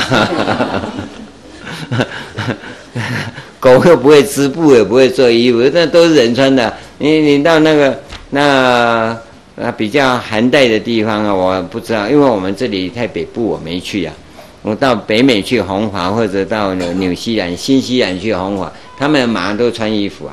[3.60, 6.74] 狗又不会织布，也不会做衣服，那都是人穿的。
[6.98, 7.96] 你你到那个
[8.30, 9.16] 那
[9.60, 14.14] 啊比较寒带的地方啊，我不知道，因为我们这里太北部，我没去啊。
[14.62, 20.32] 我到北美去红华，或者到纽纽西兰、新西兰去红华，他们马上都穿衣服啊。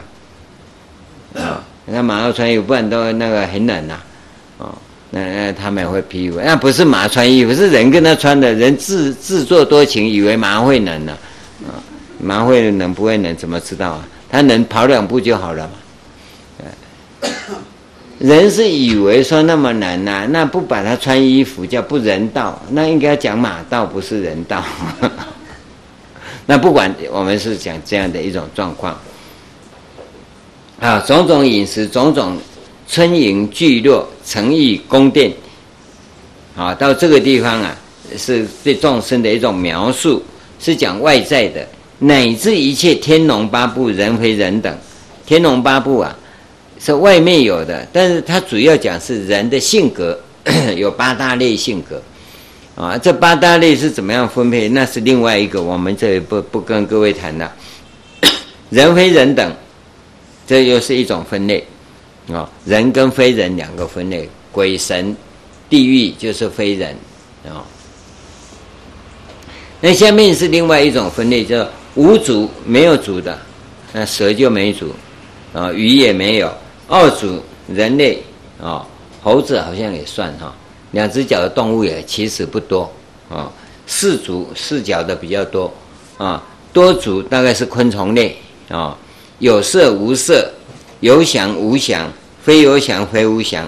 [1.41, 3.97] 啊，那马上穿衣服，不然都那个很冷呐。
[4.57, 4.73] 哦，
[5.11, 8.53] 那那他们会披衣服，那不是马穿衣服，是人跟他穿的。
[8.53, 11.17] 人自自作多情，以为马会冷呢。
[11.65, 11.79] 啊。
[12.19, 13.35] 马会冷不会冷？
[13.35, 14.07] 怎么知道啊？
[14.29, 15.73] 他能跑两步就好了嘛。
[18.19, 24.63] 人是以为说那么难呐、那不把他穿衣服叫不人道，那应该讲马道不是人道。
[26.47, 28.99] 那不管我们是讲这样的一种状况
[30.79, 32.37] 啊，种种饮食，种种
[32.87, 35.31] 村营聚落、城邑宫殿，
[36.55, 37.77] 啊，到这个地方啊，
[38.17, 40.23] 是对众生的一种描述，
[40.59, 41.67] 是讲外在的。
[41.99, 44.77] 乃至一切天龙八部、人非人等，
[45.25, 46.15] 天龙八部啊，
[46.79, 50.19] 是外面有的，但是它主要讲是人的性格，
[50.77, 51.99] 有八大类性格，
[52.75, 54.69] 啊，这八大类是怎么样分配？
[54.69, 57.51] 那是另外一个，我们这里不不跟各位谈了。
[58.69, 59.51] 人非人等，
[60.45, 61.65] 这又是一种分类，
[62.31, 65.17] 啊，人跟非人两个分类，鬼神、
[65.67, 66.95] 地狱就是非人，
[67.45, 67.65] 啊，
[69.81, 71.67] 那下面是另外一种分类，叫。
[71.97, 73.35] 无足没有足的，
[73.91, 74.93] 那蛇就没足，
[75.51, 76.53] 啊，鱼也没有。
[76.87, 78.21] 二足人类
[78.61, 78.85] 啊，
[79.21, 80.53] 猴子好像也算哈，
[80.91, 82.89] 两只脚的动物也其实不多
[83.27, 83.51] 啊。
[83.87, 85.73] 四足四脚的比较多
[86.17, 88.37] 啊，多足大概是昆虫类
[88.69, 88.95] 啊。
[89.39, 90.51] 有色无色，
[90.99, 92.11] 有想无想，
[92.43, 93.67] 非有想非无想。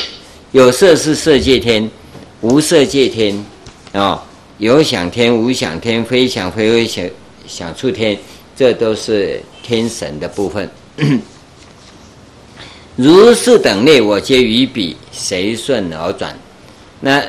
[0.52, 1.90] 有色是色界天，
[2.42, 3.42] 无色界天
[3.92, 4.22] 啊。
[4.58, 7.08] 有想天无想天，非想非无想。
[7.50, 8.16] 想触天，
[8.56, 10.70] 这都是天神的部分。
[12.94, 16.38] 如是等类，我皆于彼随顺而转。
[17.00, 17.20] 那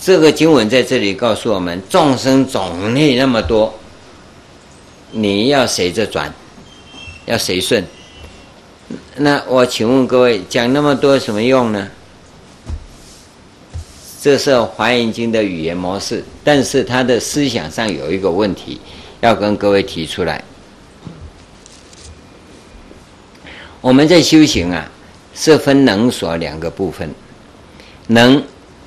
[0.00, 3.72] 这个经文在这里告诉我们，众生种类那么多，
[5.12, 6.34] 你要随着转，
[7.26, 7.84] 要随顺。
[9.16, 11.88] 那我请问各位，讲那么多什么用呢？
[14.22, 18.80] 这是《华严经》的语言模式，但是他的思想上有一个问题。
[19.20, 20.42] 要跟各位提出来，
[23.80, 24.90] 我们在修行啊，
[25.34, 27.08] 是分能所两个部分。
[28.06, 28.42] 能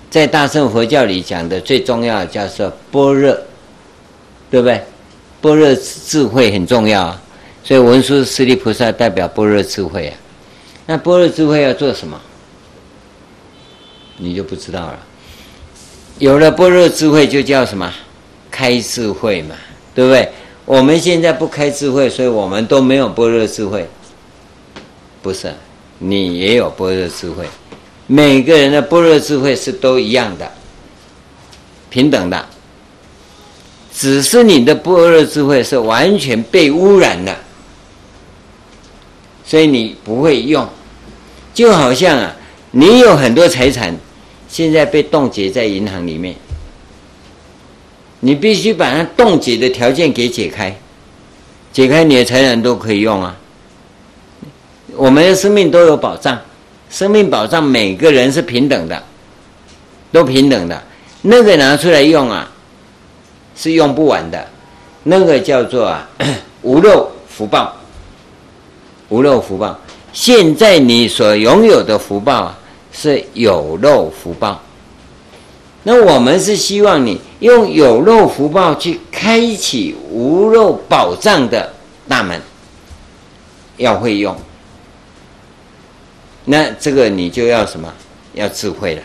[0.10, 3.32] 在大乘佛教里讲的最重要的叫做般若，
[4.50, 4.84] 对不对？
[5.42, 7.22] 般若智慧很重要啊，
[7.64, 10.18] 所以文殊师利菩萨代表般若智慧啊。
[10.86, 12.20] 那般若智慧要做什么？
[14.18, 15.00] 你就不知道了。
[16.20, 17.92] 有了般若智慧，就叫什么？
[18.52, 19.56] 开智慧嘛，
[19.94, 20.30] 对不对？
[20.66, 23.88] 我们现在不开智慧，所以我们都没有般若智慧。
[25.22, 25.54] 不是，
[26.00, 27.46] 你也有般若智慧。
[28.08, 30.50] 每个人的般若智慧是都一样的，
[31.90, 32.46] 平等的。
[33.94, 37.36] 只是你的般若智慧是完全被污染的，
[39.46, 40.68] 所以你不会用。
[41.54, 42.36] 就好像啊，
[42.72, 43.96] 你有很多财产，
[44.48, 46.36] 现在被冻结在银行里面。
[48.26, 50.74] 你必须把它冻结的条件给解开，
[51.74, 53.36] 解开你的财产都可以用啊。
[54.96, 56.40] 我们的生命都有保障，
[56.90, 59.04] 生命保障每个人是平等的，
[60.10, 60.82] 都平等的。
[61.22, 62.50] 那个拿出来用啊，
[63.58, 64.48] 是用不完的。
[65.04, 66.08] 那个叫做啊，
[66.64, 67.76] 无漏福报，
[69.10, 69.78] 无漏福报。
[70.14, 72.60] 现在你所拥有的福报啊，
[72.94, 74.62] 是有漏福报。
[75.84, 81.74] 那我们是希望你用有漏福报去开启无漏宝藏的
[82.08, 82.42] 大门，
[83.76, 84.34] 要会用。
[86.46, 87.94] 那这个你就要什么？
[88.34, 89.02] 要智慧了，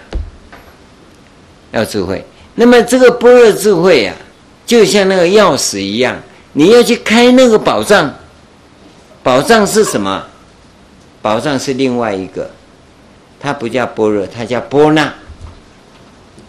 [1.72, 2.24] 要智慧。
[2.54, 4.14] 那么这个般若智慧啊，
[4.64, 6.16] 就像那个钥匙一样，
[6.52, 8.14] 你要去开那个宝藏。
[9.24, 10.24] 宝藏是什么？
[11.20, 12.48] 宝藏是另外一个，
[13.40, 15.12] 它不叫般若，它叫般那。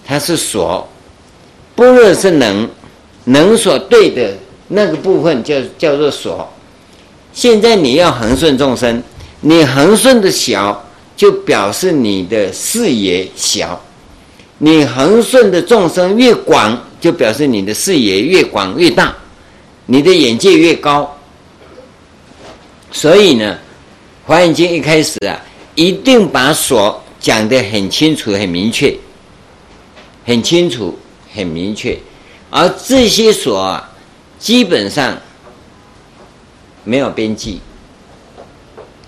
[0.06, 0.89] 它是锁，
[1.80, 2.70] 般若是能，
[3.24, 4.34] 能所对的
[4.68, 6.46] 那个部分叫叫做所。
[7.32, 9.02] 现在你要恒顺众生，
[9.40, 10.86] 你恒顺的小，
[11.16, 13.80] 就表示你的视野小；
[14.58, 19.16] 你恒顺的众生越广，就表示你的视野越广越大，
[19.86, 21.18] 你的眼界越高。
[22.92, 23.56] 所以呢，
[24.28, 25.40] 《华严经》一开始啊，
[25.76, 28.94] 一定把所讲得很清楚、很明确。
[30.26, 30.96] 很清楚，
[31.34, 31.98] 很明确，
[32.50, 33.92] 而这些锁啊，
[34.40, 35.18] 基本上
[36.84, 37.60] 没有边际，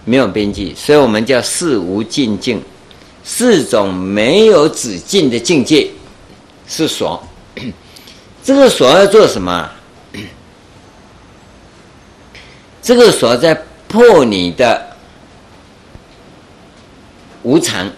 [0.05, 2.61] 没有边际，所以我们叫四无尽境，
[3.23, 5.89] 四种没有止境的境界
[6.67, 7.21] 是锁。
[8.43, 9.69] 这个锁要做什么？
[12.81, 13.53] 这个锁在
[13.87, 14.95] 破你的
[17.43, 17.89] 无常。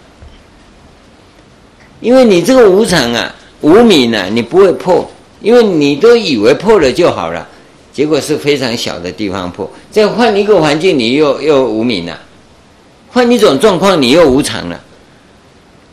[2.02, 3.34] 因为你这个无常啊，
[3.64, 5.10] 无明啊，你不会破，
[5.42, 7.48] 因为你都以为破了就好了，
[7.92, 9.68] 结果是非常小的地方破。
[9.90, 12.14] 再换一个环境，你又又无明了；
[13.10, 14.80] 换一种状况，你又无常了。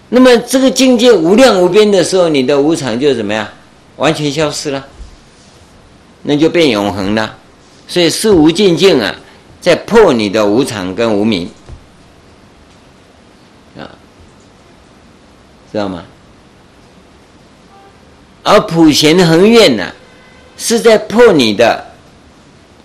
[0.08, 3.48] 那么这个境界无量无边的时候，你的无常就怎么样？
[3.96, 4.84] 完全消失了，
[6.24, 7.36] 那就变永恒了。
[7.86, 9.14] 所以事无尽境啊，
[9.60, 11.48] 在破你的无常跟无明。
[15.72, 16.02] 知道吗？
[18.42, 19.92] 而普贤恒愿呢，
[20.56, 21.84] 是在破你的，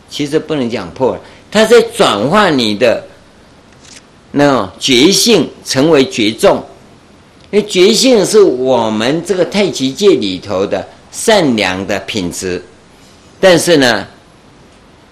[0.10, 1.18] 其实不能讲破，
[1.52, 3.04] 它在转化你的
[4.32, 6.64] 那种觉性成为觉众，
[7.52, 12.64] 因为觉性是我们这个太极界里头的善良的品质，
[13.40, 14.06] 但是呢，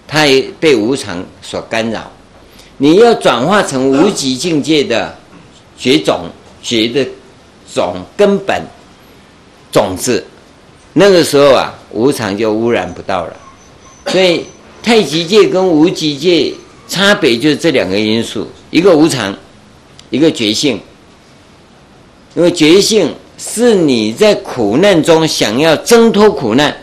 [0.06, 2.10] 它也被无常所干扰，
[2.78, 5.16] 你要转化成无极境界的
[5.78, 6.28] 觉种
[6.62, 7.06] 觉的。
[7.74, 8.62] 种根本
[9.72, 10.24] 种子，
[10.94, 13.36] 那个时候啊，无常就污染不到了。
[14.06, 14.46] 所以
[14.82, 16.52] 太极界跟无极界
[16.88, 19.36] 差别就是这两个因素：一个无常，
[20.10, 20.80] 一个觉性。
[22.34, 26.76] 因为觉性是你在苦难中想要挣脱苦难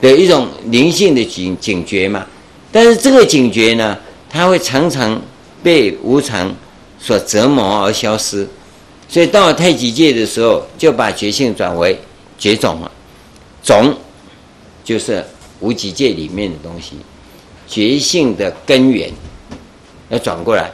[0.00, 2.26] 的一种灵性的警警觉嘛。
[2.72, 3.96] 但是这个警觉呢，
[4.28, 5.20] 它会常常
[5.62, 6.54] 被无常
[6.98, 8.46] 所折磨而消失。
[9.08, 11.98] 所以到了太极界的时候，就把觉性转为
[12.38, 12.90] 觉种了。
[13.62, 13.96] 种
[14.84, 15.24] 就是
[15.60, 16.96] 无极界里面的东西，
[17.66, 19.10] 觉性的根源
[20.10, 20.70] 要转过来。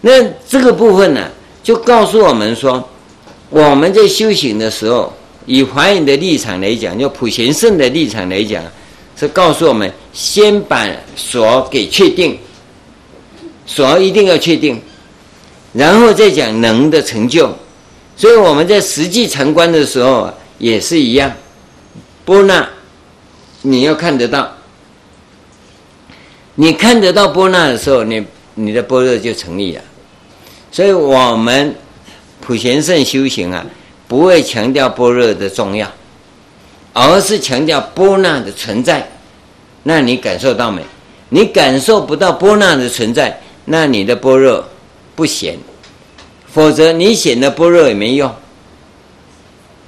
[0.00, 1.28] 那这个部分呢，
[1.62, 2.88] 就告诉我们说，
[3.50, 5.12] 我们在修行的时候，
[5.46, 8.62] 以华严的立场来讲，就普贤圣的立场来讲，
[9.16, 12.38] 是告诉我们先把所给确定，
[13.66, 14.80] 所一定要确定。
[15.72, 17.52] 然后再讲能的成就，
[18.16, 21.30] 所以我们在实际成观的时候也是一样，
[22.24, 22.66] 波那
[23.62, 24.54] 你要看得到，
[26.54, 28.24] 你看得到波那的时候，你
[28.54, 29.82] 你的波若就成立了。
[30.72, 31.74] 所以我们
[32.40, 33.64] 普贤圣修行啊，
[34.08, 35.90] 不会强调波若的重要，
[36.94, 39.06] 而是强调般若的存在。
[39.82, 40.82] 那你感受到没？
[41.28, 44.64] 你感受不到般若的存在，那你的波若
[45.14, 45.58] 不显，
[46.56, 48.32] 否则你显的般若也没用。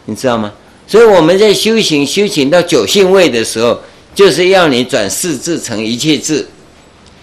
[0.04, 0.52] 你知道吗？
[0.86, 3.80] 所以我们在修行，修行到九性位的时候，
[4.14, 6.46] 就是要你转四智成一切智，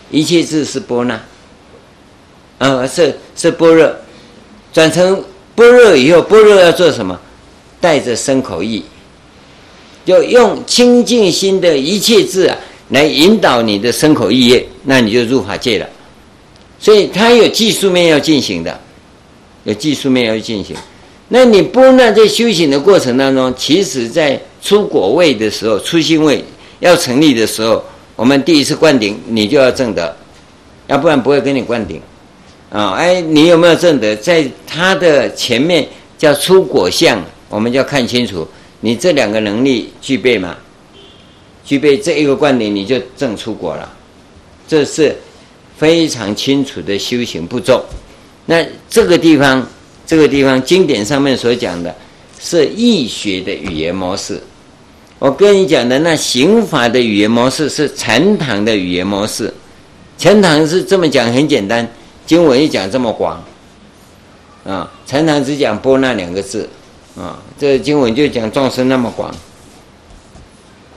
[0.10, 1.20] 一切智是般若，
[2.58, 3.96] 啊，是是般若。
[4.74, 5.24] 转成
[5.54, 7.20] 般若以后，般若要做什么？
[7.80, 8.84] 带着身口意，
[10.04, 12.58] 就用清净心的一切智啊，
[12.90, 15.88] 来引导你的身口意业，那你就入法界了。
[16.80, 18.80] 所以它有技术面要进行的，
[19.66, 20.76] 有技术面要进行。
[21.28, 26.44] 那你般若在修行的过程当中，其实在出果位的时候，初心位
[26.80, 27.84] 要成立的时候，
[28.16, 30.16] 我们第一次灌顶，你就要证得，
[30.88, 32.00] 要不然不会跟你灌顶。
[32.70, 34.16] 啊，哎，你有没有证得？
[34.16, 35.88] 在他的前面
[36.18, 38.48] 叫出果相，我们就要看清楚，
[38.82, 40.56] 你这两个能力具备吗？
[41.64, 43.92] 具备这一个灌顶，你就证出果了。
[44.68, 45.16] 这是
[45.76, 47.84] 非常清楚的修行步骤。
[48.46, 49.66] 那这个地方，
[50.06, 51.94] 这个地方经典上面所讲的
[52.40, 54.42] 是易学的语言模式。
[55.18, 59.54] 我跟你讲的那刑法的语言模式是禅堂的语言模式。
[60.18, 61.88] 禅堂是这么讲，很简单。
[62.26, 63.44] 经文一讲这么广，
[64.66, 66.68] 啊，禅堂只讲波那两个字，
[67.16, 69.34] 啊，这经文就讲众生那么广，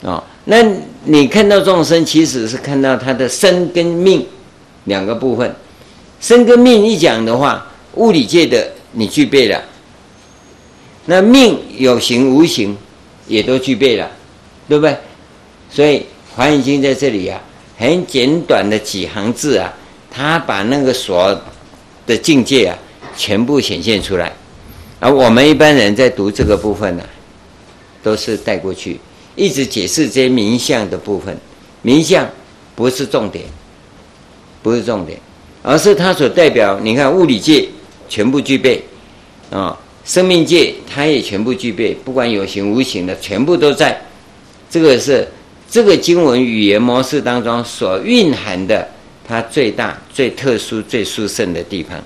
[0.02, 0.64] 啊，那
[1.04, 4.26] 你看到众生，其实是看到他的身跟命
[4.84, 5.54] 两个部分。
[6.20, 9.62] 生跟命一讲的话，物理界的你具备了，
[11.06, 12.76] 那命有形无形
[13.26, 14.10] 也都具备了，
[14.68, 14.96] 对不对？
[15.70, 15.98] 所以
[16.34, 17.40] 《华严经》在这里啊，
[17.76, 19.72] 很简短的几行字啊。
[20.10, 21.38] 他把那个所
[22.06, 22.76] 的境界啊，
[23.16, 24.32] 全部显现出来，
[24.98, 27.04] 而我们一般人在读这个部分呢、
[28.02, 28.98] 都是带过去，
[29.36, 31.38] 一直解释这些名相的部分。
[31.82, 32.26] 名相
[32.74, 33.44] 不是重点，
[34.62, 35.20] 不是重点，
[35.68, 36.80] 而是它所代表。
[36.82, 37.68] 你看物理界
[38.08, 38.82] 全部具备
[39.50, 44.00] 啊，生命界它也全部具备，不管有形无形的，全部都在。
[44.70, 45.28] 这个是
[45.70, 48.88] 这个经文语言模式当中所蕴含的。
[49.30, 52.02] 它最大、最特殊、最殊胜的地方，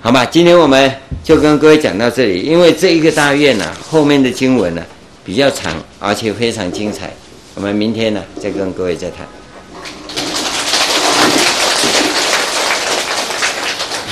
[0.00, 0.26] 好吧？
[0.26, 4.82] 今天我们就跟各位讲到这里，因为这一个大愿呢、后面的经文呢、
[5.24, 7.14] 比较长，而且非常精彩。
[7.54, 9.24] 我们明天呢再跟各位再谈。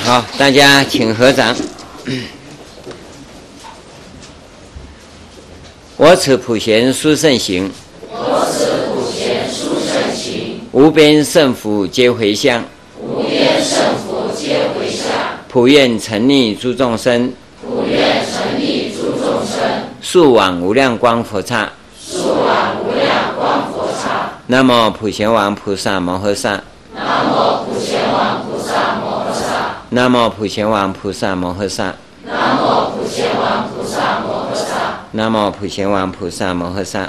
[0.06, 1.52] 好，大家请合掌。
[5.98, 7.72] 我此普贤殊胜行。
[8.12, 12.64] 我此普贤殊胜行无边胜福皆回向，
[13.00, 15.10] 无边胜福皆回向。
[15.48, 19.58] 普愿沉溺诸众生，普愿沉溺诸众生。
[20.00, 24.38] 速往无量光佛刹，速往无量光佛刹。
[24.46, 26.62] 南无普贤王菩萨摩诃萨，
[26.94, 27.65] 南无
[29.90, 31.94] 南无普贤王菩萨摩诃萨，
[32.24, 34.74] 南无普贤王菩萨摩诃萨，
[35.12, 37.08] 南无普贤王菩萨摩诃萨，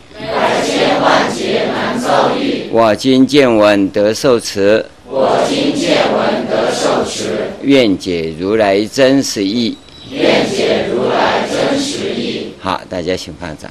[2.73, 4.85] 我今见闻得受持。
[5.05, 7.51] 我今见闻得受持。
[7.63, 9.77] 愿解如来真实义。
[10.09, 12.53] 愿解如来真实义。
[12.61, 13.69] 好，大家请放掌。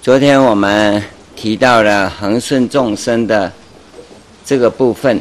[0.00, 1.02] 昨天我们
[1.36, 3.52] 提到了恒顺众生的
[4.46, 5.20] 这个部分。